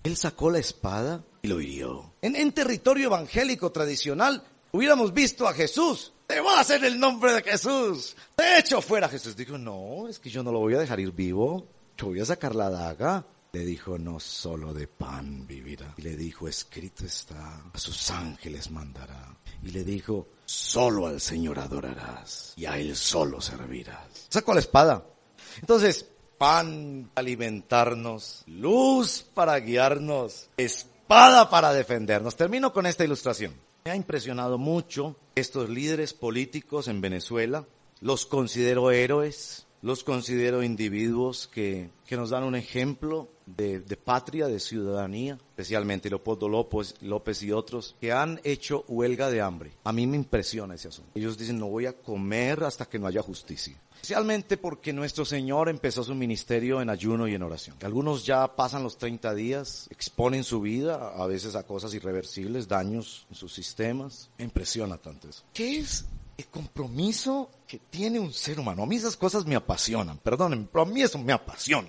Él 0.03 0.17
sacó 0.17 0.51
la 0.51 0.59
espada 0.59 1.23
y 1.43 1.49
lo 1.49 1.61
hirió. 1.61 2.13
En 2.23 2.53
territorio 2.53 3.07
evangélico 3.07 3.71
tradicional, 3.71 4.43
hubiéramos 4.73 5.13
visto 5.13 5.47
a 5.47 5.55
Jesús 5.55 6.13
te 6.31 6.41
vas 6.41 6.71
en 6.71 6.85
el 6.85 7.01
nombre 7.01 7.33
de 7.33 7.43
Jesús. 7.43 8.15
Te 8.37 8.59
echo 8.59 8.81
fuera. 8.81 9.09
Jesús 9.09 9.35
dijo, 9.35 9.59
no, 9.59 10.07
es 10.07 10.21
que 10.21 10.31
yo 10.31 10.45
no 10.45 10.53
lo 10.53 10.61
voy 10.61 10.75
a 10.75 10.79
dejar 10.79 11.01
ir 11.01 11.11
vivo. 11.11 11.67
Yo 11.97 12.07
voy 12.07 12.21
a 12.21 12.25
sacar 12.25 12.55
la 12.55 12.71
daga. 12.71 13.27
Le 13.53 13.65
dijo, 13.65 13.99
no 13.99 14.21
solo 14.21 14.73
de 14.73 14.87
pan 14.87 15.45
vivirá. 15.45 15.93
Y 15.97 16.03
le 16.03 16.15
dijo, 16.15 16.47
escrito 16.47 17.05
está, 17.05 17.65
a 17.73 17.79
sus 17.79 18.13
ángeles 18.13 18.71
mandará. 18.71 19.37
Y 19.61 19.73
le 19.73 19.83
dijo, 19.83 20.29
solo 20.45 21.09
al 21.09 21.21
Señor 21.21 21.59
adorarás 21.59 22.53
y 22.57 22.67
a 22.67 22.79
Él 22.79 22.95
solo 22.95 23.41
servirás. 23.41 24.29
Sacó 24.29 24.55
la 24.55 24.61
espada. 24.61 25.05
Entonces, 25.61 26.07
pan 26.39 27.11
para 27.13 27.23
alimentarnos, 27.23 28.45
luz 28.47 29.27
para 29.35 29.59
guiarnos, 29.59 30.49
espada 30.57 31.51
para 31.51 31.73
defendernos. 31.73 32.37
Termino 32.37 32.73
con 32.73 32.87
esta 32.87 33.03
ilustración. 33.03 33.53
Ha 33.91 33.97
impresionado 33.97 34.57
mucho 34.57 35.17
estos 35.35 35.69
líderes 35.69 36.15
políticos 36.15 36.87
en 36.87 37.01
Venezuela. 37.01 37.67
Los 38.01 38.25
considero 38.25 38.93
héroes, 38.93 39.67
los 39.83 40.05
considero 40.05 40.63
individuos 40.63 41.49
que, 41.49 41.91
que 42.07 42.17
nos 42.17 42.31
dan 42.31 42.45
un 42.45 42.55
ejemplo 42.55 43.29
de, 43.47 43.81
de, 43.81 43.97
patria, 43.97 44.47
de 44.47 44.61
ciudadanía, 44.61 45.39
especialmente 45.51 46.09
Leopoldo 46.09 46.49
López, 46.49 46.95
López 47.01 47.43
y 47.43 47.53
otros, 47.53 47.97
que 48.01 48.13
han 48.13 48.41
hecho 48.45 48.85
huelga 48.89 49.31
de 49.31 49.41
hambre. 49.41 49.73
A 49.85 49.93
mí 49.93 50.07
me 50.07 50.17
impresiona 50.17 50.75
ese 50.75 50.89
asunto. 50.89 51.11
Ellos 51.15 51.39
dicen, 51.39 51.59
no 51.59 51.69
voy 51.69 51.87
a 51.87 51.95
comer 51.95 52.63
hasta 52.65 52.87
que 52.87 52.99
no 52.99 53.07
haya 53.07 53.23
justicia. 53.23 53.81
Especialmente 54.01 54.57
porque 54.57 54.95
nuestro 54.95 55.27
Señor 55.27 55.69
empezó 55.69 56.03
su 56.03 56.15
ministerio 56.15 56.81
en 56.81 56.89
ayuno 56.89 57.29
y 57.29 57.35
en 57.35 57.43
oración. 57.43 57.77
Algunos 57.83 58.25
ya 58.25 58.57
pasan 58.57 58.83
los 58.83 58.97
30 58.97 59.35
días, 59.35 59.89
exponen 59.91 60.43
su 60.43 60.63
vida 60.63 61.13
a 61.15 61.27
veces 61.27 61.55
a 61.55 61.65
cosas 61.65 61.93
irreversibles, 61.93 62.67
daños 62.67 63.27
en 63.29 63.37
sus 63.37 63.53
sistemas. 63.53 64.31
Me 64.39 64.45
impresiona 64.45 64.97
tanto 64.97 65.29
eso. 65.29 65.45
¿Qué 65.53 65.81
es 65.81 66.07
el 66.41 66.49
compromiso 66.49 67.51
que 67.67 67.79
tiene 67.79 68.19
un 68.19 68.33
ser 68.33 68.59
humano? 68.59 68.83
A 68.83 68.87
mí 68.87 68.97
esas 68.97 69.17
cosas 69.17 69.47
me 69.47 69.57
apasionan, 69.57 70.19
perdónenme, 70.19 70.67
pero 70.71 70.83
a 70.83 70.87
mí 70.87 71.03
eso 71.03 71.19
me 71.19 71.33
apasiona. 71.33 71.89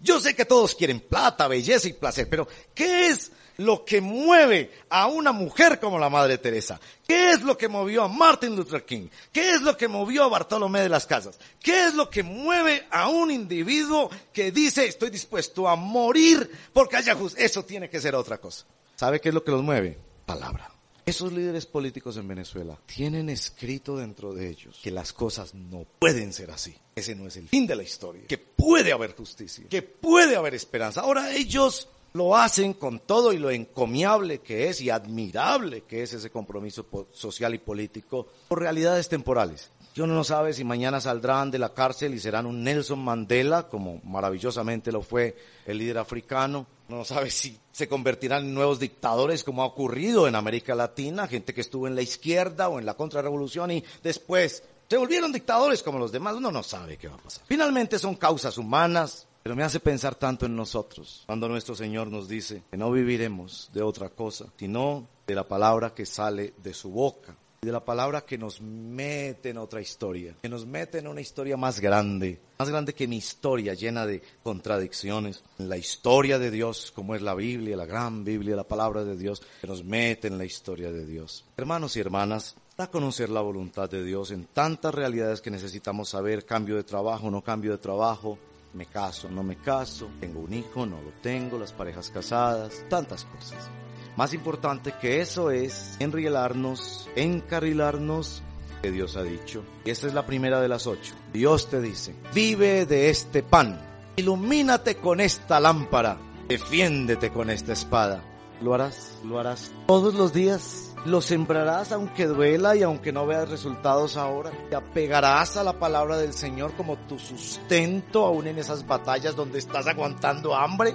Yo 0.00 0.20
sé 0.20 0.34
que 0.34 0.44
todos 0.44 0.74
quieren 0.74 1.00
plata, 1.00 1.48
belleza 1.48 1.88
y 1.88 1.92
placer, 1.92 2.28
pero 2.28 2.46
¿qué 2.74 3.08
es 3.08 3.30
lo 3.56 3.84
que 3.84 4.00
mueve 4.00 4.70
a 4.90 5.06
una 5.06 5.32
mujer 5.32 5.78
como 5.78 5.98
la 5.98 6.10
Madre 6.10 6.38
Teresa? 6.38 6.80
¿Qué 7.06 7.30
es 7.30 7.42
lo 7.42 7.56
que 7.56 7.68
movió 7.68 8.02
a 8.02 8.08
Martin 8.08 8.56
Luther 8.56 8.84
King? 8.84 9.08
¿Qué 9.32 9.52
es 9.52 9.62
lo 9.62 9.76
que 9.76 9.88
movió 9.88 10.24
a 10.24 10.28
Bartolomé 10.28 10.80
de 10.80 10.88
las 10.88 11.06
Casas? 11.06 11.38
¿Qué 11.60 11.86
es 11.86 11.94
lo 11.94 12.10
que 12.10 12.22
mueve 12.22 12.86
a 12.90 13.08
un 13.08 13.30
individuo 13.30 14.10
que 14.32 14.50
dice 14.50 14.86
estoy 14.86 15.10
dispuesto 15.10 15.68
a 15.68 15.76
morir 15.76 16.50
porque 16.72 16.96
haya 16.96 17.14
justicia? 17.14 17.46
Eso 17.46 17.64
tiene 17.64 17.88
que 17.88 18.00
ser 18.00 18.14
otra 18.14 18.38
cosa. 18.38 18.66
¿Sabe 18.96 19.20
qué 19.20 19.28
es 19.28 19.34
lo 19.34 19.44
que 19.44 19.52
los 19.52 19.62
mueve? 19.62 19.98
Palabra. 20.26 20.73
Esos 21.06 21.32
líderes 21.32 21.66
políticos 21.66 22.16
en 22.16 22.26
Venezuela 22.26 22.78
tienen 22.86 23.28
escrito 23.28 23.96
dentro 23.96 24.32
de 24.32 24.48
ellos 24.48 24.80
que 24.82 24.90
las 24.90 25.12
cosas 25.12 25.54
no 25.54 25.84
pueden 25.98 26.32
ser 26.32 26.50
así. 26.50 26.74
Ese 26.94 27.14
no 27.14 27.26
es 27.26 27.36
el 27.36 27.48
fin 27.48 27.66
de 27.66 27.76
la 27.76 27.82
historia. 27.82 28.26
Que 28.26 28.38
puede 28.38 28.92
haber 28.92 29.14
justicia, 29.14 29.66
que 29.68 29.82
puede 29.82 30.36
haber 30.36 30.54
esperanza. 30.54 31.02
Ahora 31.02 31.34
ellos 31.34 31.88
lo 32.14 32.36
hacen 32.36 32.74
con 32.74 33.00
todo 33.00 33.32
y 33.32 33.38
lo 33.38 33.50
encomiable 33.50 34.38
que 34.38 34.68
es 34.68 34.80
y 34.80 34.88
admirable 34.88 35.82
que 35.82 36.04
es 36.04 36.12
ese 36.12 36.30
compromiso 36.30 36.86
social 37.12 37.54
y 37.54 37.58
político 37.58 38.28
por 38.48 38.60
realidades 38.60 39.08
temporales. 39.08 39.70
Y 39.96 40.00
uno 40.00 40.14
no 40.14 40.24
sabe 40.24 40.52
si 40.52 40.64
mañana 40.64 41.00
saldrán 41.00 41.52
de 41.52 41.58
la 41.60 41.72
cárcel 41.72 42.14
y 42.14 42.18
serán 42.18 42.46
un 42.46 42.64
Nelson 42.64 42.98
Mandela, 42.98 43.68
como 43.68 44.00
maravillosamente 44.02 44.90
lo 44.90 45.02
fue 45.02 45.36
el 45.66 45.78
líder 45.78 45.98
africano, 45.98 46.66
no 46.88 47.04
sabe 47.04 47.30
si 47.30 47.56
se 47.70 47.88
convertirán 47.88 48.44
en 48.44 48.54
nuevos 48.54 48.80
dictadores 48.80 49.44
como 49.44 49.62
ha 49.62 49.66
ocurrido 49.66 50.26
en 50.26 50.34
América 50.34 50.74
Latina, 50.74 51.28
gente 51.28 51.54
que 51.54 51.60
estuvo 51.60 51.86
en 51.86 51.94
la 51.94 52.02
izquierda 52.02 52.68
o 52.68 52.80
en 52.80 52.86
la 52.86 52.94
contrarrevolución 52.94 53.70
y 53.70 53.84
después 54.02 54.64
se 54.88 54.96
volvieron 54.96 55.32
dictadores 55.32 55.82
como 55.82 56.00
los 56.00 56.10
demás. 56.10 56.34
Uno 56.34 56.50
no 56.50 56.64
sabe 56.64 56.96
qué 56.96 57.06
va 57.06 57.14
a 57.14 57.18
pasar. 57.18 57.44
Finalmente 57.46 57.98
son 58.00 58.16
causas 58.16 58.58
humanas, 58.58 59.28
pero 59.44 59.54
me 59.54 59.62
hace 59.62 59.78
pensar 59.78 60.16
tanto 60.16 60.44
en 60.46 60.56
nosotros 60.56 61.22
cuando 61.26 61.48
nuestro 61.48 61.76
Señor 61.76 62.08
nos 62.08 62.28
dice 62.28 62.64
que 62.68 62.76
no 62.76 62.90
viviremos 62.90 63.70
de 63.72 63.82
otra 63.82 64.08
cosa, 64.08 64.46
sino 64.58 65.06
de 65.24 65.36
la 65.36 65.44
palabra 65.44 65.94
que 65.94 66.04
sale 66.04 66.52
de 66.62 66.74
su 66.74 66.90
boca 66.90 67.36
de 67.64 67.72
la 67.72 67.84
palabra 67.84 68.24
que 68.24 68.38
nos 68.38 68.60
mete 68.60 69.50
en 69.50 69.58
otra 69.58 69.80
historia, 69.80 70.36
que 70.42 70.48
nos 70.48 70.66
mete 70.66 70.98
en 70.98 71.08
una 71.08 71.20
historia 71.20 71.56
más 71.56 71.80
grande, 71.80 72.40
más 72.58 72.68
grande 72.68 72.94
que 72.94 73.08
mi 73.08 73.16
historia 73.16 73.74
llena 73.74 74.06
de 74.06 74.22
contradicciones, 74.42 75.42
la 75.58 75.76
historia 75.76 76.38
de 76.38 76.50
Dios 76.50 76.92
como 76.94 77.14
es 77.14 77.22
la 77.22 77.34
Biblia, 77.34 77.76
la 77.76 77.86
gran 77.86 78.24
Biblia, 78.24 78.56
la 78.56 78.64
palabra 78.64 79.04
de 79.04 79.16
Dios, 79.16 79.42
que 79.60 79.66
nos 79.66 79.84
mete 79.84 80.28
en 80.28 80.38
la 80.38 80.44
historia 80.44 80.92
de 80.92 81.04
Dios. 81.04 81.44
Hermanos 81.56 81.96
y 81.96 82.00
hermanas, 82.00 82.56
para 82.76 82.90
conocer 82.90 83.30
la 83.30 83.40
voluntad 83.40 83.88
de 83.88 84.04
Dios 84.04 84.30
en 84.30 84.46
tantas 84.46 84.94
realidades 84.94 85.40
que 85.40 85.50
necesitamos 85.50 86.08
saber, 86.10 86.44
cambio 86.44 86.76
de 86.76 86.84
trabajo, 86.84 87.30
no 87.30 87.42
cambio 87.42 87.72
de 87.72 87.78
trabajo, 87.78 88.38
me 88.74 88.86
caso, 88.86 89.28
no 89.28 89.42
me 89.42 89.56
caso, 89.56 90.08
tengo 90.20 90.40
un 90.40 90.52
hijo, 90.52 90.84
no 90.84 91.00
lo 91.00 91.12
tengo, 91.22 91.58
las 91.58 91.72
parejas 91.72 92.10
casadas, 92.10 92.84
tantas 92.88 93.24
cosas. 93.24 93.70
Más 94.16 94.32
importante 94.32 94.94
que 95.00 95.20
eso 95.20 95.50
es 95.50 95.96
enrielarnos, 95.98 97.08
encarrilarnos 97.16 98.42
que 98.80 98.92
Dios 98.92 99.16
ha 99.16 99.22
dicho. 99.22 99.64
Y 99.84 99.90
esta 99.90 100.06
es 100.06 100.14
la 100.14 100.24
primera 100.24 100.60
de 100.60 100.68
las 100.68 100.86
ocho. 100.86 101.14
Dios 101.32 101.68
te 101.68 101.80
dice, 101.80 102.14
vive 102.32 102.86
de 102.86 103.10
este 103.10 103.42
pan, 103.42 103.80
ilumínate 104.16 104.96
con 104.96 105.20
esta 105.20 105.58
lámpara, 105.58 106.16
defiéndete 106.48 107.30
con 107.30 107.50
esta 107.50 107.72
espada. 107.72 108.22
¿Lo 108.60 108.72
harás? 108.72 109.18
¿Lo 109.24 109.40
harás 109.40 109.72
todos 109.86 110.14
los 110.14 110.32
días? 110.32 110.94
¿Lo 111.04 111.20
sembrarás 111.20 111.92
aunque 111.92 112.26
duela 112.26 112.76
y 112.76 112.82
aunque 112.82 113.12
no 113.12 113.26
veas 113.26 113.48
resultados 113.48 114.16
ahora? 114.16 114.52
¿Te 114.70 114.76
apegarás 114.76 115.56
a 115.56 115.64
la 115.64 115.78
palabra 115.78 116.16
del 116.16 116.32
Señor 116.32 116.72
como 116.76 116.96
tu 116.96 117.18
sustento 117.18 118.24
aún 118.24 118.46
en 118.46 118.58
esas 118.58 118.86
batallas 118.86 119.34
donde 119.34 119.58
estás 119.58 119.86
aguantando 119.86 120.54
hambre? 120.54 120.94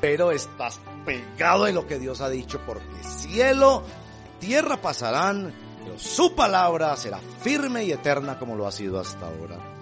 Pero 0.00 0.32
estás 0.32 0.80
pegado 1.08 1.66
en 1.66 1.74
lo 1.74 1.86
que 1.86 1.98
Dios 1.98 2.20
ha 2.20 2.28
dicho 2.28 2.60
porque 2.66 3.02
cielo, 3.02 3.82
tierra 4.38 4.76
pasarán, 4.76 5.54
pero 5.82 5.98
su 5.98 6.34
palabra 6.34 6.94
será 6.96 7.18
firme 7.40 7.84
y 7.84 7.92
eterna 7.92 8.38
como 8.38 8.56
lo 8.56 8.66
ha 8.66 8.72
sido 8.72 9.00
hasta 9.00 9.26
ahora. 9.26 9.77